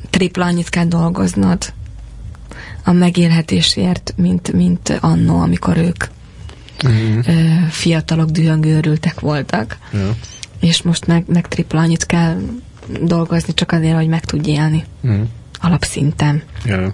[0.10, 1.74] tripla annyit kell dolgoznod
[2.84, 6.04] a megélhetésért, mint, mint annó, amikor ők
[7.28, 7.32] ö,
[7.70, 9.78] fiatalok dühöngőrültek voltak.
[9.94, 10.16] Ja.
[10.60, 12.40] És most meg, meg tripla annyit kell
[13.02, 15.22] dolgozni csak azért, hogy meg tudj élni Mhm.
[15.60, 16.42] alapszinten.
[16.66, 16.94] Ja.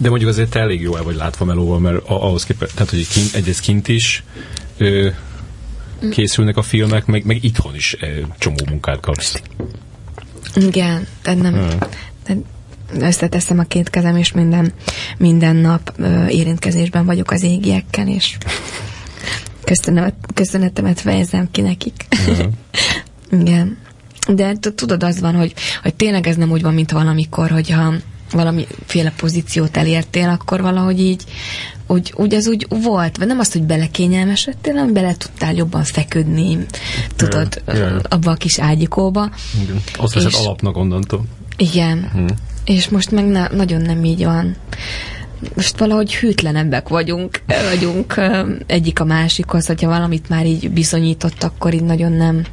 [0.00, 3.08] De mondjuk azért te elég jó el vagy látva melóval, mert ahhoz képest, tehát hogy
[3.08, 4.24] kint, egyrészt kint is
[4.76, 5.08] ö,
[6.10, 8.06] készülnek a filmek, meg, meg itthon is ö,
[8.38, 9.42] csomó munkát kapsz.
[10.54, 11.52] Igen, tehát nem...
[12.22, 12.42] Tehát
[12.98, 14.72] összeteszem a két kezem, és minden,
[15.18, 18.36] minden nap ö, érintkezésben vagyok az égiekkel, és
[19.64, 22.06] köszönet, köszönetemet fejezem ki nekik.
[22.26, 22.50] Ja.
[23.30, 23.78] Igen.
[24.28, 27.94] De tudod, az van, hogy, hogy tényleg ez nem úgy van, mint valamikor, hogyha
[28.32, 31.24] valamiféle pozíciót elértél, akkor valahogy így
[31.86, 36.58] úgy, úgy az úgy volt, vagy nem azt, hogy belekényelmesedtél, hanem bele tudtál jobban feküdni,
[37.16, 38.00] tudod, Ja, ja.
[38.08, 39.30] abba a kis ágyikóba.
[39.62, 39.82] Igen.
[39.98, 41.24] Azt veszed alapnak onnantól.
[41.56, 42.10] Igen.
[42.12, 42.26] Hm.
[42.64, 44.56] És most meg ne, nagyon nem így van.
[45.54, 48.20] Most valahogy hűtlenebbek vagyunk, vagyunk
[48.66, 52.44] egyik a másikhoz, hogyha valamit már így bizonyított, akkor így nagyon nem,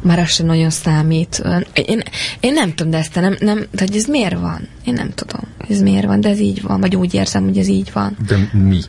[0.00, 1.42] már az sem nagyon számít.
[1.72, 2.02] Én,
[2.40, 4.68] én nem tudom, de ezt nem, nem, hogy ez miért van?
[4.84, 7.68] Én nem tudom, ez miért van, de ez így van, vagy úgy érzem, hogy ez
[7.68, 8.16] így van.
[8.28, 8.80] De mi?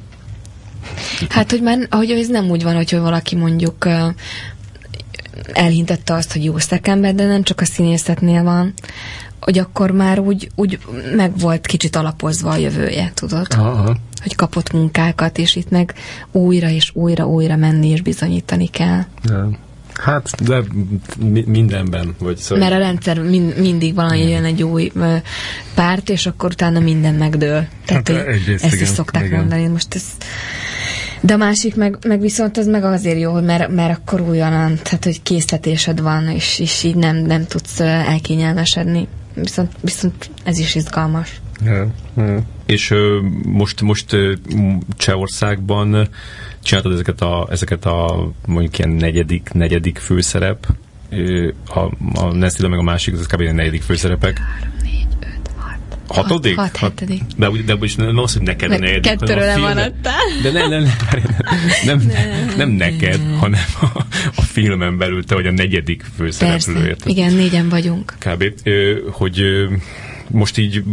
[1.30, 3.88] Hát, hogy már, hogy ez nem úgy van, hogy valaki mondjuk
[5.54, 8.74] elhintette azt, hogy jó szekember, de nem csak a színészetnél van,
[9.40, 10.80] hogy akkor már úgy, úgy
[11.16, 13.48] meg volt kicsit alapozva a jövője, tudod?
[13.50, 13.96] Aha.
[14.22, 15.94] Hogy kapott munkákat, és itt meg
[16.32, 19.02] újra és újra, újra menni és bizonyítani kell.
[19.24, 19.50] Ja.
[19.94, 20.64] Hát, de
[21.20, 22.70] mi, mindenben, vagy szóval...
[22.70, 25.16] Mert a rendszer min, mindig valami jön egy új ö,
[25.74, 27.66] párt, és akkor utána minden megdől.
[27.86, 29.40] Tehát hát, egyrészt, ezt igen, is szokták igen.
[29.40, 29.68] mondani.
[29.68, 30.04] Most ez...
[31.22, 35.04] De a másik meg, meg viszont az meg azért jó, mert, mert akkor újonnan, tehát
[35.04, 39.08] hogy készletésed van, és, és így nem, nem tudsz elkényelmesedni.
[39.42, 41.42] Viszont, viszont ez is izgalmas.
[41.64, 41.88] Yeah,
[42.18, 42.42] yeah.
[42.66, 44.34] És ö, most, most ö,
[44.98, 46.10] Csehországban
[46.64, 50.68] csináltad ezeket a, ezeket a mondjuk ilyen negyedik, negyedik főszerep,
[51.10, 51.80] ö, a,
[52.14, 53.42] a Nestila meg a másik, ez kb.
[53.42, 54.42] a negyedik főszerepek.
[56.16, 56.56] Hatodik?
[56.56, 57.22] Hat, hat, hetedik.
[57.38, 59.02] De, de, de nem az, hogy neked a negyedik.
[59.02, 60.14] Kettőről nem maradtál.
[60.42, 60.84] De nem, nem,
[61.86, 64.00] nem, nem, nem, neked, hanem a,
[64.36, 66.96] a filmen belül te vagy a negyedik főszereplő.
[67.06, 68.16] Igen, négyen vagyunk.
[68.20, 68.44] Kb.
[69.12, 69.44] Hogy
[70.32, 70.84] most így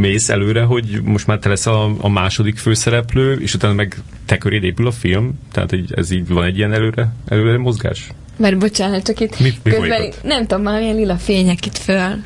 [0.00, 3.96] mész előre, hogy most már te lesz a, a második főszereplő, és utána meg
[4.26, 5.38] te köréd épül a film?
[5.52, 8.08] Tehát így, ez így van egy ilyen előre, előre mozgás?
[8.36, 12.22] Mert bocsánat, csak itt mi, mi közben, nem tudom, valamilyen lila fények itt föl.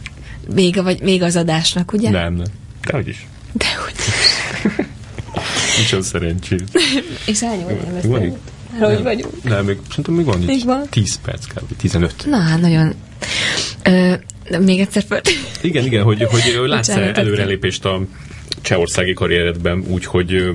[0.49, 2.11] Vége, vagy még az adásnak, ugye?
[2.11, 2.47] Nem, nem.
[2.81, 3.27] Dehogy is.
[3.53, 4.15] Dehogy is.
[5.91, 6.61] Nincs szerencsés.
[7.27, 8.05] és hány lesz?
[8.79, 9.43] Hogy vagyunk?
[9.43, 10.39] Nem, még, szerintem még van.
[10.39, 10.87] Még van?
[10.91, 11.77] 10 perc kb.
[11.77, 12.15] 15.
[12.27, 12.95] Na, hát nagyon...
[13.83, 14.15] Ö,
[14.59, 15.21] még egyszer föl.
[15.61, 18.01] Igen, igen, hogy, hogy látsz előrelépést a
[18.61, 20.53] csehországi karrieredben úgy, hogy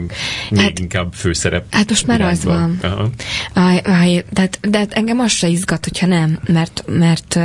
[0.50, 1.66] még hát, inkább főszerep.
[1.72, 2.80] Hát most már az van.
[2.82, 3.10] Aha.
[3.54, 7.40] Aj, aj, de, de engem az se izgat, hogyha nem, mert, mert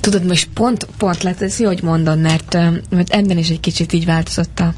[0.00, 2.54] tudod, most pont, pont lett, ez jó, hogy mondod, mert,
[2.90, 4.74] mert ebben is egy kicsit így változott a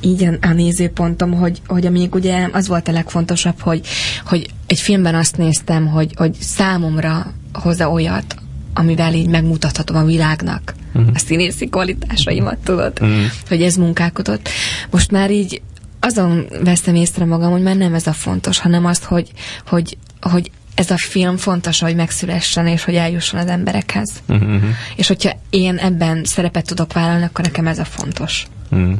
[0.00, 3.86] így a, a nézőpontom, hogy, hogy amíg ugye az volt a legfontosabb, hogy,
[4.26, 8.36] hogy egy filmben azt néztem, hogy, hogy számomra hozza olyat,
[8.74, 11.10] amivel így megmutathatom a világnak uh-huh.
[11.14, 13.24] a színészi kvalitásaimat, tudod, uh-huh.
[13.48, 14.48] hogy ez munkálkodott.
[14.90, 15.62] Most már így
[16.00, 19.30] azon veszem észre magam, hogy már nem ez a fontos, hanem azt, hogy,
[19.66, 24.10] hogy, hogy ez a film fontos, hogy megszülessen, és hogy eljusson az emberekhez.
[24.28, 24.62] Uh-huh.
[24.96, 28.46] És hogyha én ebben szerepet tudok vállalni, akkor nekem ez a fontos.
[28.70, 28.94] Uh-huh.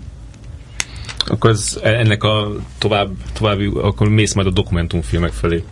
[1.27, 5.65] Akkor ez, ennek a tovább, további, akkor mész majd a dokumentumfilmek felé.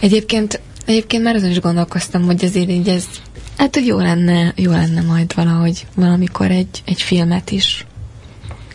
[0.00, 3.04] Egyébként Egyébként már azon is gondolkoztam, hogy azért így ez,
[3.56, 7.86] hát hogy jó lenne, jó lenne majd valahogy valamikor egy, egy filmet is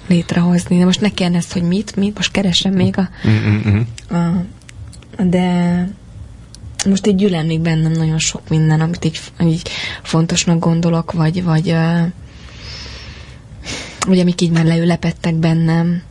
[0.07, 0.77] létrehozni.
[0.77, 3.79] De most ne kérdezz, hogy mit, mit, most keresem még a, mm-hmm.
[4.09, 5.89] a de
[6.85, 9.69] most így gyűlöl még bennem nagyon sok minden, amit így, így
[10.01, 12.07] fontosnak gondolok, vagy, vagy uh,
[14.05, 16.01] vagy amik így már leülepettek bennem,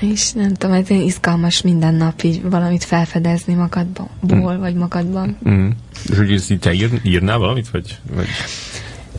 [0.00, 4.58] és nem tudom, ez ilyen izgalmas minden nap így valamit felfedezni magadból, mm.
[4.58, 5.38] vagy magadban.
[5.48, 5.68] Mm.
[6.10, 8.26] És hogy ezt te ír, írnál valamit, vagy, vagy,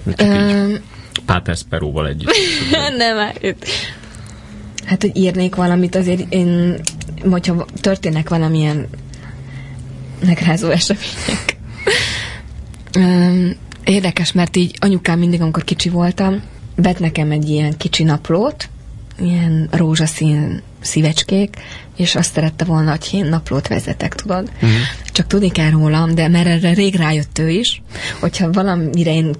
[0.03, 0.81] vagy csak um, így
[1.25, 2.31] Páter Speróval együtt?
[2.97, 3.57] nem, hát,
[4.85, 6.79] hát, hogy írnék valamit, azért én,
[7.29, 8.87] hogyha történnek valamilyen
[10.25, 11.57] megrázó események.
[13.83, 16.41] érdekes, mert így anyukám mindig, amikor kicsi voltam,
[16.75, 18.69] vett nekem egy ilyen kicsi naplót,
[19.19, 21.55] ilyen rózsaszín szívecskék,
[21.95, 24.49] és azt szerette volna, hogy én naplót vezetek, tudod?
[24.53, 24.71] Uh-huh.
[25.11, 27.81] Csak tudni kell rólam, de mert erre rég rájött ő is,
[28.19, 29.35] hogyha valamire én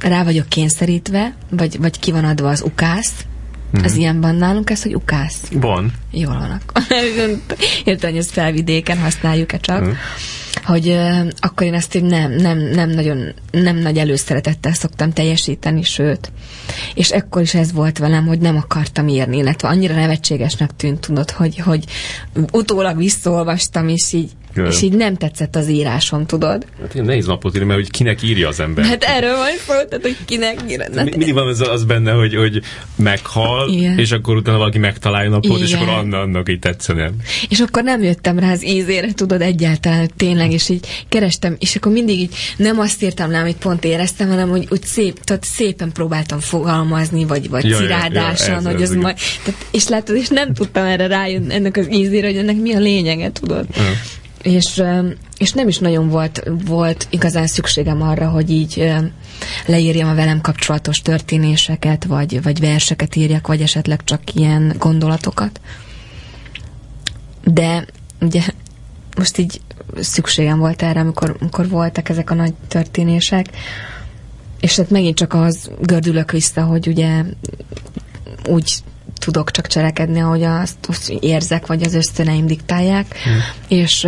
[0.00, 3.24] rá vagyok kényszerítve, vagy, vagy ki van adva az ukász,
[3.72, 3.84] uh-huh.
[3.84, 5.42] az ilyen van nálunk, ez, hogy ukász.
[5.52, 5.92] Van.
[6.10, 6.82] Jól van akkor.
[7.84, 9.80] Értem, hogy ezt felvidéken használjuk-e csak.
[9.80, 9.96] Uh-huh
[10.66, 15.82] hogy uh, akkor én ezt így nem, nem, nem nagyon, nem nagy előszeretettel szoktam teljesíteni,
[15.82, 16.32] sőt.
[16.94, 21.30] És ekkor is ez volt velem, hogy nem akartam írni, illetve annyira nevetségesnek tűnt, tudod,
[21.30, 21.84] hogy, hogy
[22.52, 24.30] utólag visszaolvastam, és így.
[24.64, 26.66] És így nem tetszett az írásom, tudod?
[26.80, 28.84] Hát ilyen nehéz napot írni, mert hogy kinek írja az ember.
[28.84, 31.04] Hát erről van szó, tehát hogy kinek írja.
[31.04, 32.60] Mindig van az, az benne, hogy, hogy
[32.96, 33.98] meghal, Igen.
[33.98, 35.62] és akkor utána valaki megtalálja napot, Igen.
[35.62, 37.10] és akkor annak, annak így tetszene.
[37.48, 41.76] És akkor nem jöttem rá az ízére, tudod, egyáltalán, hogy tényleg, és így kerestem, és
[41.76, 45.44] akkor mindig így nem azt írtam le, amit pont éreztem, hanem hogy úgy szép, tehát
[45.44, 50.16] szépen próbáltam fogalmazni, vagy, vagy ja, cirádásan, ja, ja, hogy az majd, tehát, és látod,
[50.16, 53.66] és nem tudtam erre rájönni ennek az ízére, hogy ennek mi a lényege, tudod.
[53.76, 53.82] Ja
[54.46, 54.82] és,
[55.38, 58.92] és nem is nagyon volt, volt igazán szükségem arra, hogy így
[59.66, 65.60] leírjam a velem kapcsolatos történéseket, vagy, vagy verseket írjak, vagy esetleg csak ilyen gondolatokat.
[67.44, 67.86] De
[68.20, 68.42] ugye
[69.16, 69.60] most így
[70.00, 73.46] szükségem volt erre, amikor, amikor voltak ezek a nagy történések,
[74.60, 77.22] és hát megint csak az gördülök vissza, hogy ugye
[78.48, 78.82] úgy
[79.18, 83.40] tudok csak cselekedni, ahogy azt, azt érzek, vagy az ösztöneim diktálják, hmm.
[83.68, 84.06] és,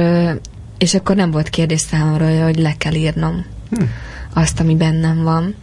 [0.79, 3.91] és akkor nem volt kérdés számomra, hogy le kell írnom hmm.
[4.35, 5.55] azt, ami bennem van.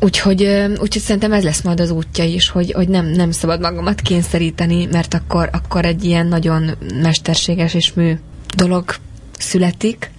[0.00, 4.00] Úgyhogy, úgyhogy szerintem ez lesz majd az útja is, hogy, hogy nem, nem szabad magamat
[4.00, 6.70] kényszeríteni, mert akkor, akkor egy ilyen nagyon
[7.02, 8.18] mesterséges és mű
[8.56, 8.94] dolog
[9.38, 10.10] születik,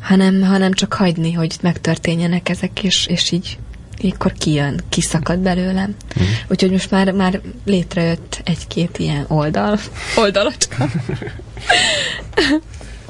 [0.00, 3.58] hanem, hanem csak hagyni, hogy megtörténjenek ezek, és, és így
[4.02, 5.94] akkor kijön, kiszakad belőlem.
[6.20, 6.24] Mm.
[6.48, 9.78] Úgyhogy most már, már létrejött egy-két ilyen oldal,
[10.16, 10.88] oldalacska.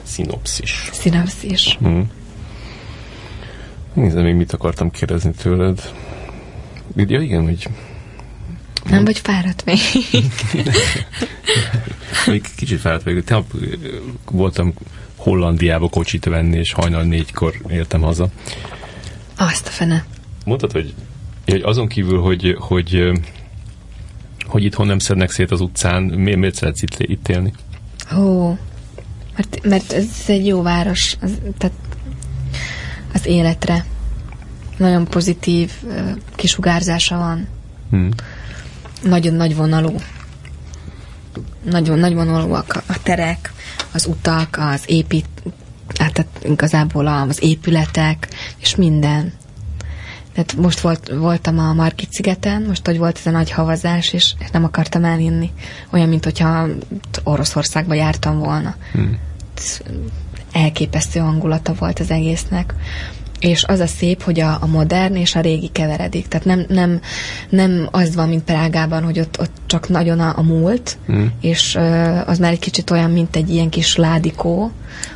[0.02, 0.90] Szinopszis.
[0.92, 1.78] Szinopszis.
[1.86, 2.00] Mm.
[3.92, 5.92] Nézd, még mit akartam kérdezni tőled.
[6.96, 7.68] Ja, igen, hogy...
[8.84, 9.78] Nem vagy fáradt még.
[12.26, 13.24] még kicsit fáradt vagyok.
[13.24, 13.52] Tegnap
[14.30, 14.74] voltam
[15.16, 18.28] Hollandiába kocsit venni, és hajnal négykor értem haza.
[19.36, 20.04] Azt a fene.
[20.46, 20.94] Mondtad, hogy,
[21.46, 23.12] hogy azon kívül, hogy, hogy,
[24.44, 27.52] hogy itthon nem szednek szét az utcán, miért, miért szeretsz itt, itt élni?
[28.16, 28.56] Ó,
[29.36, 31.76] mert, mert ez egy jó város, az, tehát
[33.12, 33.84] az életre.
[34.76, 35.72] Nagyon pozitív
[36.34, 37.48] kisugárzása van.
[37.90, 38.08] Hmm.
[39.02, 39.94] Nagyon nagy vonalú.
[41.62, 43.52] Nagyon nagy vonalúak a terek,
[43.92, 45.28] az utak, az épít,
[45.98, 49.32] hát igazából az épületek, és minden.
[50.36, 54.34] Tehát most volt, voltam a Margit szigeten, most, hogy volt ez a nagy havazás, és
[54.52, 55.50] nem akartam elinni.
[55.90, 56.66] Olyan, mint hogyha
[57.24, 58.74] Oroszországba jártam volna.
[58.92, 59.18] Hmm.
[60.52, 62.74] Elképesztő hangulata volt az egésznek
[63.40, 66.28] és az a szép, hogy a, a modern és a régi keveredik.
[66.28, 67.00] Tehát nem, nem,
[67.48, 71.26] nem az van, mint Prágában, hogy ott, ott csak nagyon a, a múlt, mm.
[71.40, 74.70] és uh, az már egy kicsit olyan, mint egy ilyen kis ládikó,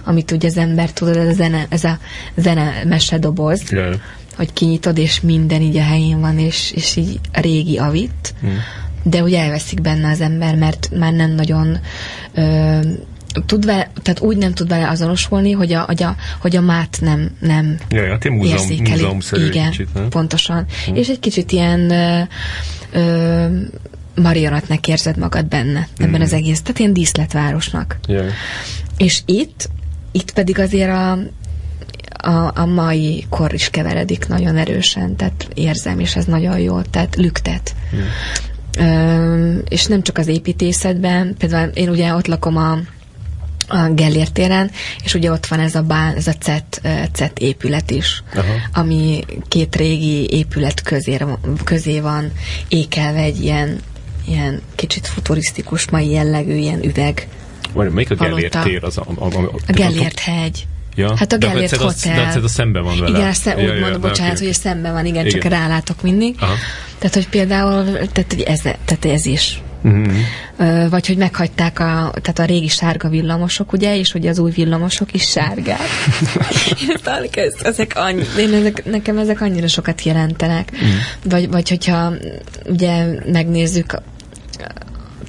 [0.05, 1.99] amit ugye az ember tudod, ez a zene, ez a
[2.37, 3.95] zene mesedoboz, yeah.
[4.41, 8.57] Hogy kinyitod, és minden így a helyén van, és, és így a régi avit, mm.
[9.03, 11.79] de ugye elveszik benne az ember, mert már nem nagyon
[12.35, 12.85] uh,
[13.47, 16.99] tud vele, tehát úgy nem tud vele azonosulni, hogy a, hogy a, hogy a mát
[17.01, 19.07] nem, nem ja, ja, múzeum, érzékeli.
[19.47, 20.09] Igen, kicsit, nem?
[20.09, 20.67] pontosan.
[20.87, 20.95] Hmm.
[20.95, 22.21] És egy kicsit ilyen ö,
[22.93, 23.47] ö,
[24.15, 26.23] marionatnak érzed magad benne, ebben hmm.
[26.23, 27.99] az egész, tehát ilyen díszletvárosnak.
[28.07, 28.27] Yeah.
[28.97, 29.69] És itt,
[30.13, 31.19] itt pedig azért a,
[32.17, 37.17] a, a mai kor is keveredik nagyon erősen, tehát érzem, és ez nagyon jó, tehát
[37.17, 37.75] lüktet.
[37.91, 38.05] Hmm.
[38.79, 42.79] Ö, és nem csak az építészetben, például én ugye ott lakom a
[43.73, 44.71] a Gellért téren,
[45.05, 46.81] és ugye ott van ez a bán, ez a CET,
[47.13, 48.53] CET épület is, Aha.
[48.73, 51.19] ami két régi épület közé,
[51.65, 52.33] közé van
[52.69, 53.81] ékelve egy ilyen,
[54.27, 57.29] ilyen kicsit futurisztikus, mai jellegű ilyen üveg.
[57.73, 58.85] Vagy melyik a Gellért tér?
[58.85, 60.67] Az a, a, a, a, a Gellért hegy.
[60.95, 61.17] Ja.
[61.17, 62.33] Hát a Gellért Hotel.
[62.33, 63.19] De a, a szemben van vele.
[63.19, 64.47] Igen, szem, ja, úgy ja, mondom, bocsánat, okay.
[64.47, 66.35] hogy szemben van, igen, igen, csak rálátok mindig.
[66.39, 66.55] Aha.
[66.99, 70.91] Tehát, hogy például, tehát, hogy ez, tehát ez is Uh-huh.
[70.91, 75.13] Vagy hogy meghagyták a, tehát a régi sárga villamosok, ugye, és hogy az új villamosok
[75.13, 75.81] is sárgák.
[77.31, 80.71] ez, ezek annyi, én ezek, nekem ezek annyira sokat jelentenek.
[80.73, 80.89] Uh-huh.
[81.25, 82.13] Vagy, vagy hogyha
[82.65, 83.95] ugye megnézzük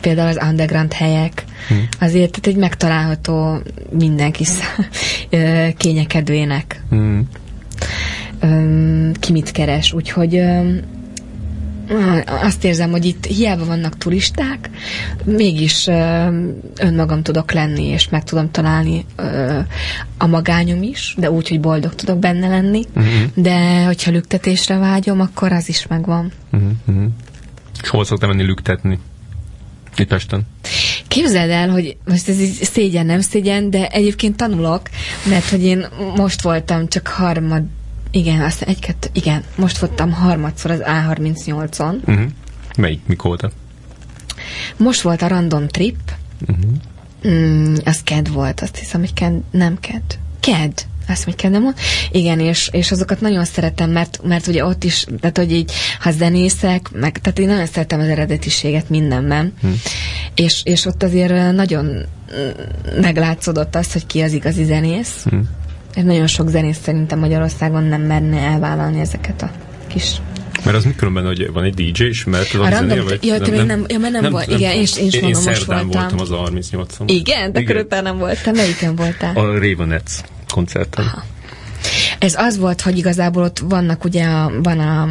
[0.01, 1.85] például az underground helyek, uh-huh.
[1.99, 4.45] azért tehát egy megtalálható mindenki
[5.77, 6.83] kényekedőének.
[6.89, 7.25] Uh-huh.
[9.19, 10.41] ki mit keres, úgyhogy
[12.25, 14.69] azt érzem, hogy itt hiába vannak turisták,
[15.23, 15.87] mégis
[16.79, 19.05] önmagam tudok lenni, és meg tudom találni
[20.17, 23.11] a magányom is, de úgy, hogy boldog tudok benne lenni, uh-huh.
[23.33, 26.31] de hogyha lüktetésre vágyom, akkor az is megvan.
[26.51, 27.03] Uh-huh.
[27.81, 28.99] És hol szoktam menni lüktetni?
[29.97, 30.41] Itt Pesten?
[31.07, 34.81] Képzeld el, hogy most ez így szégyen, nem szégyen, de egyébként tanulok,
[35.29, 35.85] mert hogy én
[36.15, 37.63] most voltam csak harmad
[38.11, 41.93] igen, azt egy-kettő, igen, most voltam harmadszor az A38-on.
[41.93, 42.15] Uh-huh.
[42.15, 42.23] Mhm.
[42.77, 43.53] Melyik, mikor volt?
[44.77, 45.97] Most volt a random trip.
[46.47, 46.71] Uh-huh.
[47.27, 50.19] Mm, az KED volt, azt hiszem, hogy KED, nem KED.
[50.39, 51.75] KED, azt mondja, nem mond.
[52.11, 56.11] Igen, és, és azokat nagyon szeretem, mert, mert ugye ott is, tehát hogy így, ha
[56.11, 59.75] zenészek, meg, tehát én nagyon szeretem az eredetiséget mindenben, hmm.
[60.35, 62.05] és, és ott azért nagyon
[63.01, 65.49] meglátszódott az, hogy ki az igazi zenész, hmm.
[65.95, 69.51] Nagyon sok zenész szerintem Magyarországon nem merne elvállalni ezeket a
[69.87, 70.21] kis
[70.63, 73.53] mert az mikor hogy van egy DJ is, mert van random, zenél, vagy ja, nem,
[73.53, 75.89] nem, nem, ja, mert nem, nem volt, igen, én, én, én, mondom, most voltam.
[75.89, 78.53] voltam az a 38 on Igen, de akkor nem voltam.
[78.53, 79.35] Melyiken voltál?
[79.35, 80.11] A Ravenets
[80.51, 81.05] koncerten.
[81.05, 81.23] Aha.
[82.19, 85.09] Ez az volt, hogy igazából ott vannak ugye, a, van a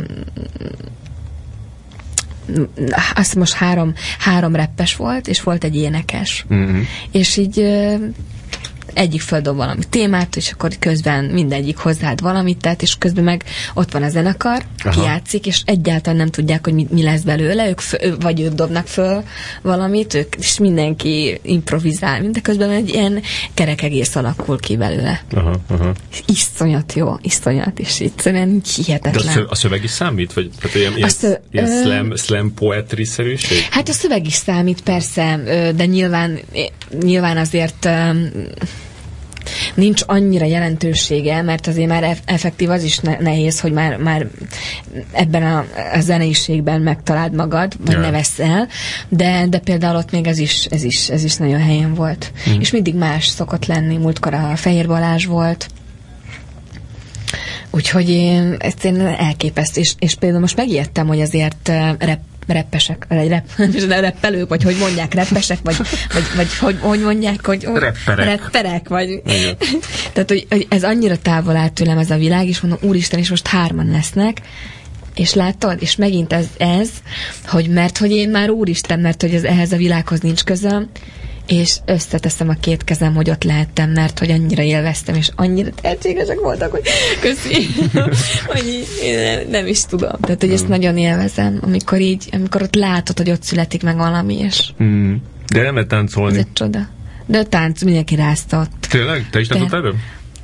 [3.15, 6.45] azt most három, három reppes volt, és volt egy énekes.
[6.55, 6.81] Mm-hmm.
[7.11, 7.67] És így
[8.95, 13.45] egyik földob valami témát, és akkor közben mindegyik hozzáad valamit, tehát és közben meg
[13.75, 15.01] ott van a zenekar, Aha.
[15.01, 18.87] kijátszik, és egyáltalán nem tudják, hogy mi, mi lesz belőle, ők föl, vagy ők dobnak
[18.87, 19.23] föl
[19.63, 23.23] valamit, ők, és mindenki improvizál, de közben egy ilyen
[23.55, 25.23] kerek egész alakul ki belőle.
[25.33, 25.93] Aha, aha.
[26.27, 29.35] Iszonyat jó, iszonyat, és egyszerűen hihetetlen.
[29.35, 30.33] De a szöveg is számít?
[30.33, 33.59] Vagy tehát ilyen, ilyen, szö, ilyen ö, slam, slam poetry-szerűség?
[33.71, 35.41] Hát a szöveg is számít, persze,
[35.77, 36.39] de nyilván,
[37.03, 37.89] nyilván azért
[39.75, 44.27] nincs annyira jelentősége, mert azért már effektív az is nehéz, hogy már, már
[45.13, 48.05] ebben a, a zeneiségben megtaláld magad, vagy yeah.
[48.05, 48.69] ne veszel,
[49.09, 52.33] de, de például ott még ez is, ez is, ez is nagyon helyen volt.
[52.51, 52.61] Mm.
[52.61, 53.97] És mindig más szokott lenni.
[53.97, 55.69] Múltkor a Fehér Balázs volt,
[57.71, 61.69] Úgyhogy én, ezt én elképesztő, és, és például most megijedtem, hogy azért
[61.99, 63.57] rep, reppesek, vagy rep,
[64.01, 65.77] reppelők, vagy hogy mondják, reppesek, vagy,
[66.13, 69.23] vagy, vagy hogy, hogy mondják, hogy repperek, repperek vagy.
[70.13, 73.31] Tehát, hogy, hogy, ez annyira távol áll tőlem ez a világ, és mondom, úristen, és
[73.31, 74.41] most hárman lesznek,
[75.15, 76.89] és látod, és megint ez, ez,
[77.47, 80.89] hogy mert hogy én már úristen, mert hogy ez, ehhez a világhoz nincs közöm,
[81.51, 86.41] és összeteszem a két kezem, hogy ott lehettem, mert hogy annyira élveztem, és annyira tehetségesek
[86.41, 86.83] voltak, hogy
[87.21, 87.67] köszi,
[88.53, 90.11] hogy nem, nem is tudom.
[90.21, 94.39] Tehát, hogy ezt nagyon élvezem, amikor így, amikor ott látod, hogy ott születik meg valami,
[94.39, 94.69] és...
[94.83, 95.15] Mm.
[95.53, 96.33] De nem lehet táncolni.
[96.33, 96.89] Ez egy csoda.
[97.27, 98.87] De a tánc mindenki rázta ott.
[98.91, 99.29] Tényleg?
[99.31, 99.95] Te is táncoltál?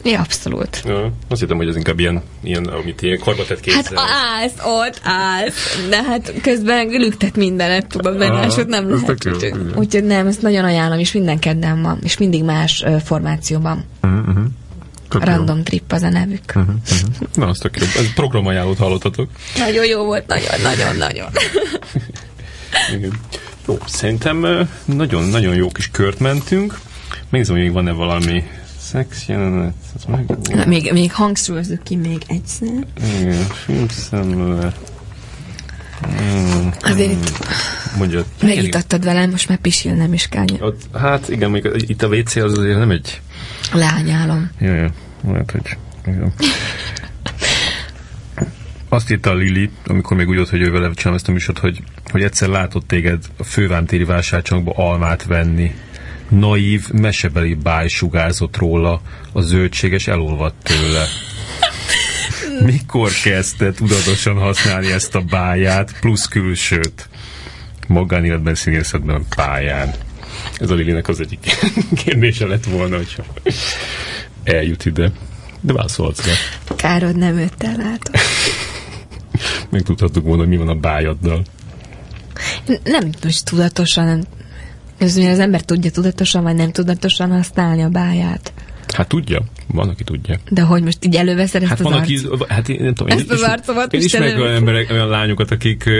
[0.06, 0.82] Ja, abszolút.
[0.84, 3.82] Ja, azt hittem, hogy ez inkább ilyen, ilyen amit ilyen tett kézzel.
[3.82, 4.08] Hát
[4.40, 9.08] állsz, ott állsz, de hát közben lüktet mindenet, tudod, mert másod nem lehet.
[9.10, 13.84] Úgyhogy, úgyhogy nem, ezt nagyon ajánlom, és minden kedden van, és mindig más uh, formációban.
[14.02, 14.44] Uh-huh, uh-huh.
[15.08, 15.62] Random jó.
[15.62, 16.52] Trip az a nevük.
[16.54, 17.28] Uh-huh, uh-huh.
[17.34, 17.84] Na, azt tök jó.
[17.84, 19.30] Ez programajánlót hallottatok.
[19.58, 21.28] Nagyon jó volt, nagyon, nagyon, nagyon.
[23.68, 26.78] Jó, szerintem nagyon-nagyon jó kis kört mentünk.
[27.28, 28.44] Megnézem, hogy még van-e valami
[28.96, 29.74] szex jelenet,
[30.08, 30.24] meg...
[30.54, 32.86] Na, még, még hangsúlyozzuk ki még egyszer.
[33.20, 34.72] Igen, filmszemle.
[36.06, 37.46] Mm, Azért itt
[37.98, 40.44] Mondja, megítattad velem, most már pisil nem is kell.
[40.60, 43.20] Ott, hát igen, még itt a WC az azért nem egy...
[43.72, 44.50] Leányálom.
[44.60, 44.90] Jaj, jaj,
[45.26, 45.76] lehet, hogy...
[46.06, 46.32] Igen.
[48.88, 51.58] Azt írta a Lili, amikor még úgy volt, hogy ő vele csinálom ezt a műsort,
[51.58, 55.74] hogy, hogy egyszer látott téged a fővámtéri vásárcsomagba almát venni
[56.28, 59.00] naív, mesebeli báj sugárzott róla,
[59.32, 61.06] a zöldséges elolvadt tőle.
[62.72, 67.08] Mikor kezdte tudatosan használni ezt a báját, plusz külsőt?
[67.86, 69.94] Magánéletben, színészetben, pályán.
[70.58, 71.56] Ez a Lilinek az egyik
[72.04, 73.24] kérdése lett volna, hogyha
[74.44, 75.10] eljut ide.
[75.60, 76.32] De válaszolhatsz rá.
[76.76, 78.10] Károd nem őt át.
[79.70, 81.44] Megtudhattuk volna, hogy mi van a bájaddal.
[82.84, 84.26] Nem most tudatosan,
[84.98, 88.52] ez az ember tudja tudatosan, vagy nem tudatosan használni a báját.
[88.94, 90.38] Hát tudja, van, aki tudja.
[90.50, 93.30] De hogy most így előveszed ezt hát az van, aki, hát én nem tudom, ezt
[93.30, 95.90] én, az arcomat én ismerek olyan emberek, olyan lányokat, akik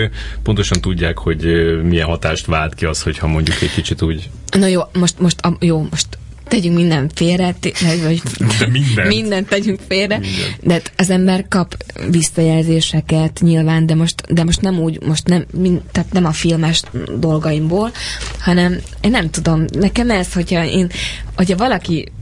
[0.43, 1.45] pontosan tudják, hogy
[1.83, 4.31] milyen hatást vált ki az, hogyha mondjuk egy kicsit úgy...
[4.59, 6.07] Na jó, most, most jó, most
[6.49, 7.55] tegyünk minden félre,
[8.03, 8.23] vagy
[8.59, 9.09] de mindent.
[9.09, 10.59] mindent tegyünk félre, mindent.
[10.63, 15.45] de hát az ember kap visszajelzéseket nyilván, de most, de most nem úgy, most nem,
[15.53, 16.83] mind, tehát nem a filmes
[17.19, 17.91] dolgaimból,
[18.39, 20.91] hanem én nem tudom, nekem ez, hogyha én,
[21.37, 22.13] hogyha valaki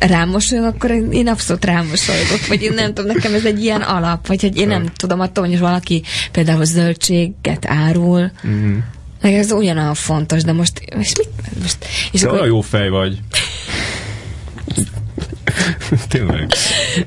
[0.00, 3.80] rám mosolyog, akkor én abszolút rám mosolygok, vagy én nem tudom, nekem ez egy ilyen
[3.80, 6.02] alap, vagy hogy én nem tudom, attól, hogy valaki
[6.32, 8.78] például zöldséget árul, mm
[9.20, 11.28] meg ez ugyanolyan fontos, de most, és mit,
[11.62, 11.76] most
[12.12, 12.38] és de akkor...
[12.38, 13.18] olyan jó fej vagy.
[16.08, 16.52] Tényleg.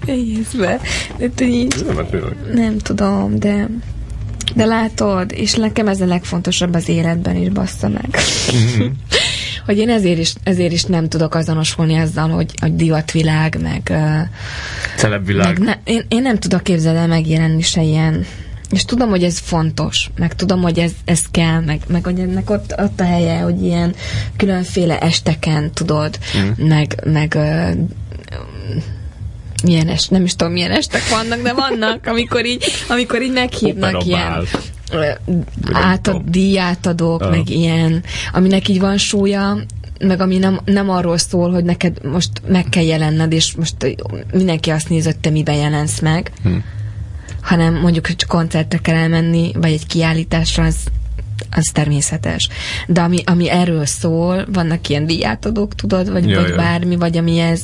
[0.05, 0.79] Jézbe.
[1.35, 2.07] De így, nem,
[2.53, 3.67] nem tudom, de
[4.55, 8.17] de látod, és nekem ez a legfontosabb az életben is, bassza meg.
[8.55, 8.91] Mm-hmm.
[9.65, 13.93] hogy én ezért is, ezért is nem tudok azonosulni azzal, hogy a divatvilág, meg...
[14.97, 15.59] Celebvilág.
[15.59, 18.25] Meg ne, én, én nem tudok képzelni megjelenni se ilyen
[18.73, 22.49] és tudom, hogy ez fontos, meg tudom, hogy ez, ez kell, meg, meg hogy ennek
[22.49, 23.95] ott, ott a helye, hogy ilyen
[24.37, 26.67] különféle esteken, tudod, mm.
[26.67, 27.71] meg, meg uh,
[29.63, 33.95] milyen est, nem is tudom, milyen estek vannak, de vannak, amikor így, amikor így meghívnak
[33.95, 34.47] Opera ilyen
[35.71, 37.29] átad, díjátadók, uh.
[37.29, 39.57] meg ilyen, aminek így van súlya,
[39.99, 43.95] meg ami nem, nem arról szól, hogy neked most meg kell jelenned, és most
[44.31, 46.63] mindenki azt néz, hogy te miben jelensz meg, hmm
[47.43, 50.75] hanem mondjuk, csak koncertre kell elmenni, vagy egy kiállításra, az,
[51.51, 52.49] az természetes.
[52.87, 56.55] De ami, ami erről szól, vannak ilyen díjátadók, tudod, vagy, ja, vagy ja.
[56.55, 57.61] bármi, vagy ami ez,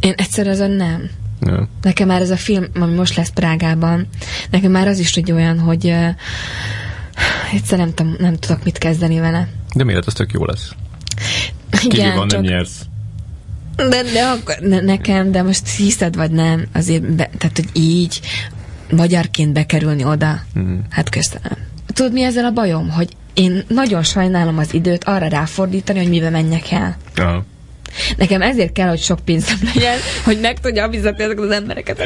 [0.00, 1.10] én egyszer azon nem.
[1.40, 1.68] Ja.
[1.82, 4.08] Nekem már ez a film, ami most lesz Prágában,
[4.50, 6.08] nekem már az is egy olyan, hogy uh,
[7.52, 9.48] egyszer nem, tudom, nem tudok mit kezdeni vele.
[9.74, 10.70] De miért az tök jó lesz?
[11.84, 12.40] Igen, van, csak...
[12.40, 12.86] nem nyersz.
[13.76, 18.20] De, de akkor ne, nekem, de most hiszed vagy nem, azért, be, tehát, hogy így,
[18.96, 20.78] magyarként bekerülni oda, uh-huh.
[20.90, 21.56] hát köszönöm.
[21.86, 22.90] Tudod, mi ezzel a bajom?
[22.90, 26.96] Hogy én nagyon sajnálom az időt arra ráfordítani, hogy mibe menjek el.
[27.18, 27.42] Uh-huh.
[28.16, 32.00] Nekem ezért kell, hogy sok pénzem legyen, hogy meg tudja fizetni ezeket az embereket.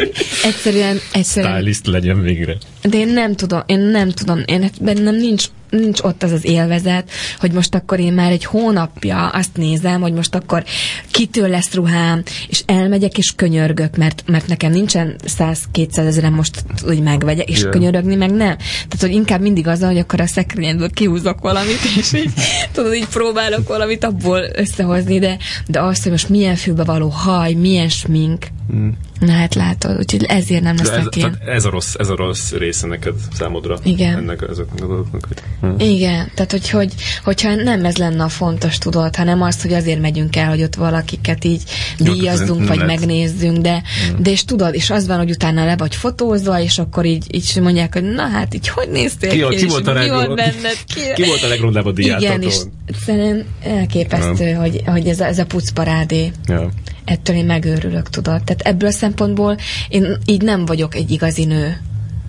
[0.45, 1.57] Egyszerűen, egyszerűen...
[1.57, 2.57] Stylist legyen végre.
[2.89, 7.11] De én nem tudom, én nem tudom, én bennem nincs nincs ott az az élvezet,
[7.39, 10.65] hogy most akkor én már egy hónapja azt nézem, hogy most akkor
[11.11, 17.01] kitől lesz ruhám, és elmegyek és könyörgök, mert, mert nekem nincsen 100-200 ezeren most úgy
[17.01, 17.71] megvegyek, és yeah.
[17.71, 18.57] könyörögni meg nem.
[18.57, 22.33] Tehát, hogy inkább mindig az, hogy akkor a szekrényedből kihúzok valamit, és így,
[22.73, 25.37] tudod, így próbálok valamit abból összehozni, de,
[25.67, 28.89] de azt, hogy most milyen fülbe való haj, milyen smink, mm.
[29.19, 31.37] Na hát látod, úgyhogy ezért nem lesz ez, én.
[31.47, 33.79] ez a rossz, ez a rossz része neked számodra.
[33.83, 34.17] Igen.
[34.17, 35.29] Ennek, ezeknek a dolgoknak.
[35.61, 35.79] Hm.
[35.79, 36.95] Igen, tehát hogy, hogy,
[37.25, 40.75] hogyha nem ez lenne a fontos, tudod, hanem az, hogy azért megyünk el, hogy ott
[40.75, 41.63] valakiket így
[41.99, 42.99] díjazzunk, vagy lehet.
[42.99, 44.23] megnézzünk, de, hmm.
[44.23, 47.59] de és tudod, és az van, hogy utána le vagy fotózva, és akkor így, így
[47.63, 50.77] mondják, hogy na hát így hogy néztél ki, ki, ki, volt, a mi volt benned?
[50.95, 52.31] Ki, ki volt a legrondább a diátotón?
[52.31, 52.57] Igen, és
[53.05, 54.61] szerintem elképesztő, ja.
[54.61, 56.33] hogy, hogy ez a, ez a pucparádé.
[56.47, 56.71] Ja
[57.07, 58.43] ettől én megőrülök, tudod.
[58.45, 59.57] Tehát ebből a szempontból
[59.89, 61.81] én így nem vagyok egy igazi nő.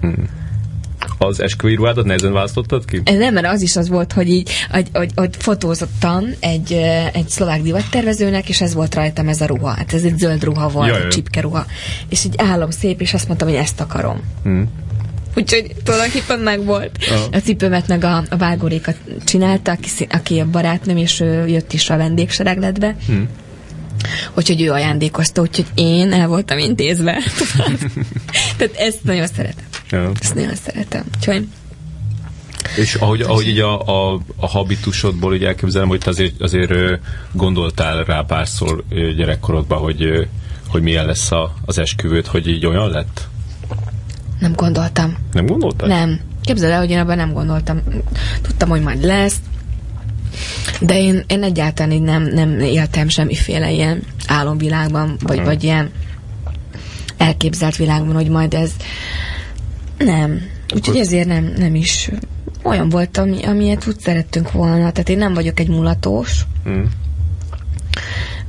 [0.01, 0.29] Hmm.
[1.17, 3.01] Az esküvői ruhádat nehezen választottad ki?
[3.03, 6.71] Nem, mert az is az volt, hogy így, hogy, hogy, hogy fotózottam egy,
[7.13, 9.69] egy szlovák divattervezőnek, és ez volt rajtam ez a ruha.
[9.69, 11.65] Hát ez egy zöld ruha volt, Jaj, egy csipke ruha.
[12.09, 14.21] És így állom szép, és azt mondtam, hogy ezt akarom.
[14.43, 14.69] Hmm.
[15.35, 16.97] Úgyhogy tulajdonképpen meg volt.
[17.11, 17.35] Oh.
[17.37, 21.89] A cipőmet meg a, a vágórékat csinálta, aki, aki a barátnőm, és ő jött is
[21.89, 22.95] a vendégseregletbe.
[23.07, 23.27] Hmm
[24.33, 27.17] Úgyhogy ő ajándékozta, úgyhogy én el voltam intézve.
[28.57, 29.65] Tehát ezt nagyon szeretem.
[29.89, 30.11] Ja.
[30.19, 31.03] Ezt nagyon szeretem.
[31.15, 31.47] Úgyhogy
[32.75, 36.99] és ahogy, ahogy így a, a, a habitusodból így elképzelem, hogy te azért, azért
[37.31, 40.27] gondoltál rá párszor gyerekkorodban, hogy,
[40.67, 43.27] hogy milyen lesz a, az esküvőt, hogy így olyan lett?
[44.39, 45.17] Nem gondoltam.
[45.31, 45.87] Nem gondoltál?
[45.87, 46.19] Nem.
[46.41, 47.81] Képzeld el, hogy én abban nem gondoltam.
[48.41, 49.35] Tudtam, hogy majd lesz,
[50.79, 55.91] de én, én egyáltalán így nem, nem éltem semmiféle ilyen álomvilágban, vagy, vagy ilyen
[57.17, 58.71] elképzelt világban, hogy majd ez
[59.97, 60.41] nem.
[60.75, 62.09] Úgyhogy ezért nem, nem is
[62.61, 64.91] olyan volt, ami, amilyet úgy szerettünk volna.
[64.91, 66.45] Tehát én nem vagyok egy mulatós.
[66.69, 66.83] Mm.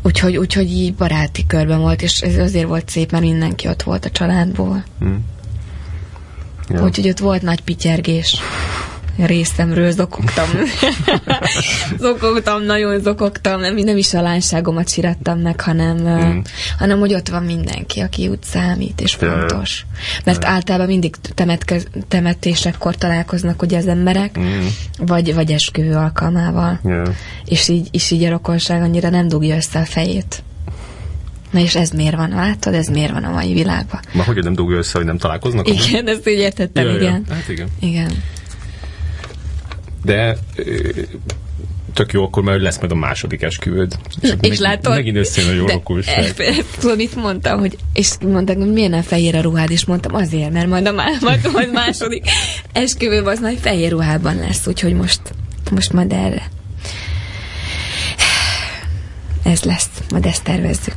[0.02, 4.04] Úgyhogy, úgyhogy így baráti körben volt, és ez azért volt szép, mert mindenki ott volt
[4.04, 4.84] a családból.
[5.04, 5.16] Mm.
[6.68, 6.82] Ja.
[6.82, 8.40] Úgyhogy ott volt nagy pityergés
[9.26, 10.48] részemről zokogtam.
[11.98, 16.38] zokogtam, nagyon zokogtam, nem, nem is a lányságomat sirattam meg, hanem, mm.
[16.78, 19.86] hanem hogy ott van mindenki, aki úgy számít, és fontos.
[20.24, 20.54] Mert yeah.
[20.54, 24.66] általában mindig temetke, temetésekkor találkoznak ugye az emberek, mm.
[24.98, 26.80] vagy, vagy esküvő alkalmával.
[26.84, 27.08] Yeah.
[27.44, 30.42] És, így, és így a rokonság annyira nem dugja össze a fejét.
[31.50, 32.28] Na és ez miért van?
[32.28, 34.00] Látod, ez miért van a mai világban?
[34.12, 35.68] Ma hogy nem dugja össze, hogy nem találkoznak?
[35.68, 37.24] Igen, ezt úgy értettem, ja, igen.
[37.28, 37.34] Ja.
[37.34, 37.68] Hát igen.
[37.80, 38.10] Igen
[40.04, 40.36] de
[41.94, 43.98] tök jó, akkor már lesz majd a második esküvőd.
[44.20, 44.94] És, és meg, látod?
[44.94, 46.34] Megint összejön a jó rokulság.
[46.78, 50.52] Tudod, mit mondtam, hogy, és mondták, hogy miért nem fehér a ruhád, és mondtam, azért,
[50.52, 52.24] mert majd a majd, majd második
[52.72, 55.20] esküvő az majd fehér ruhában lesz, úgyhogy most,
[55.70, 56.50] most majd erre.
[59.42, 60.94] Ez lesz, majd ezt tervezzük.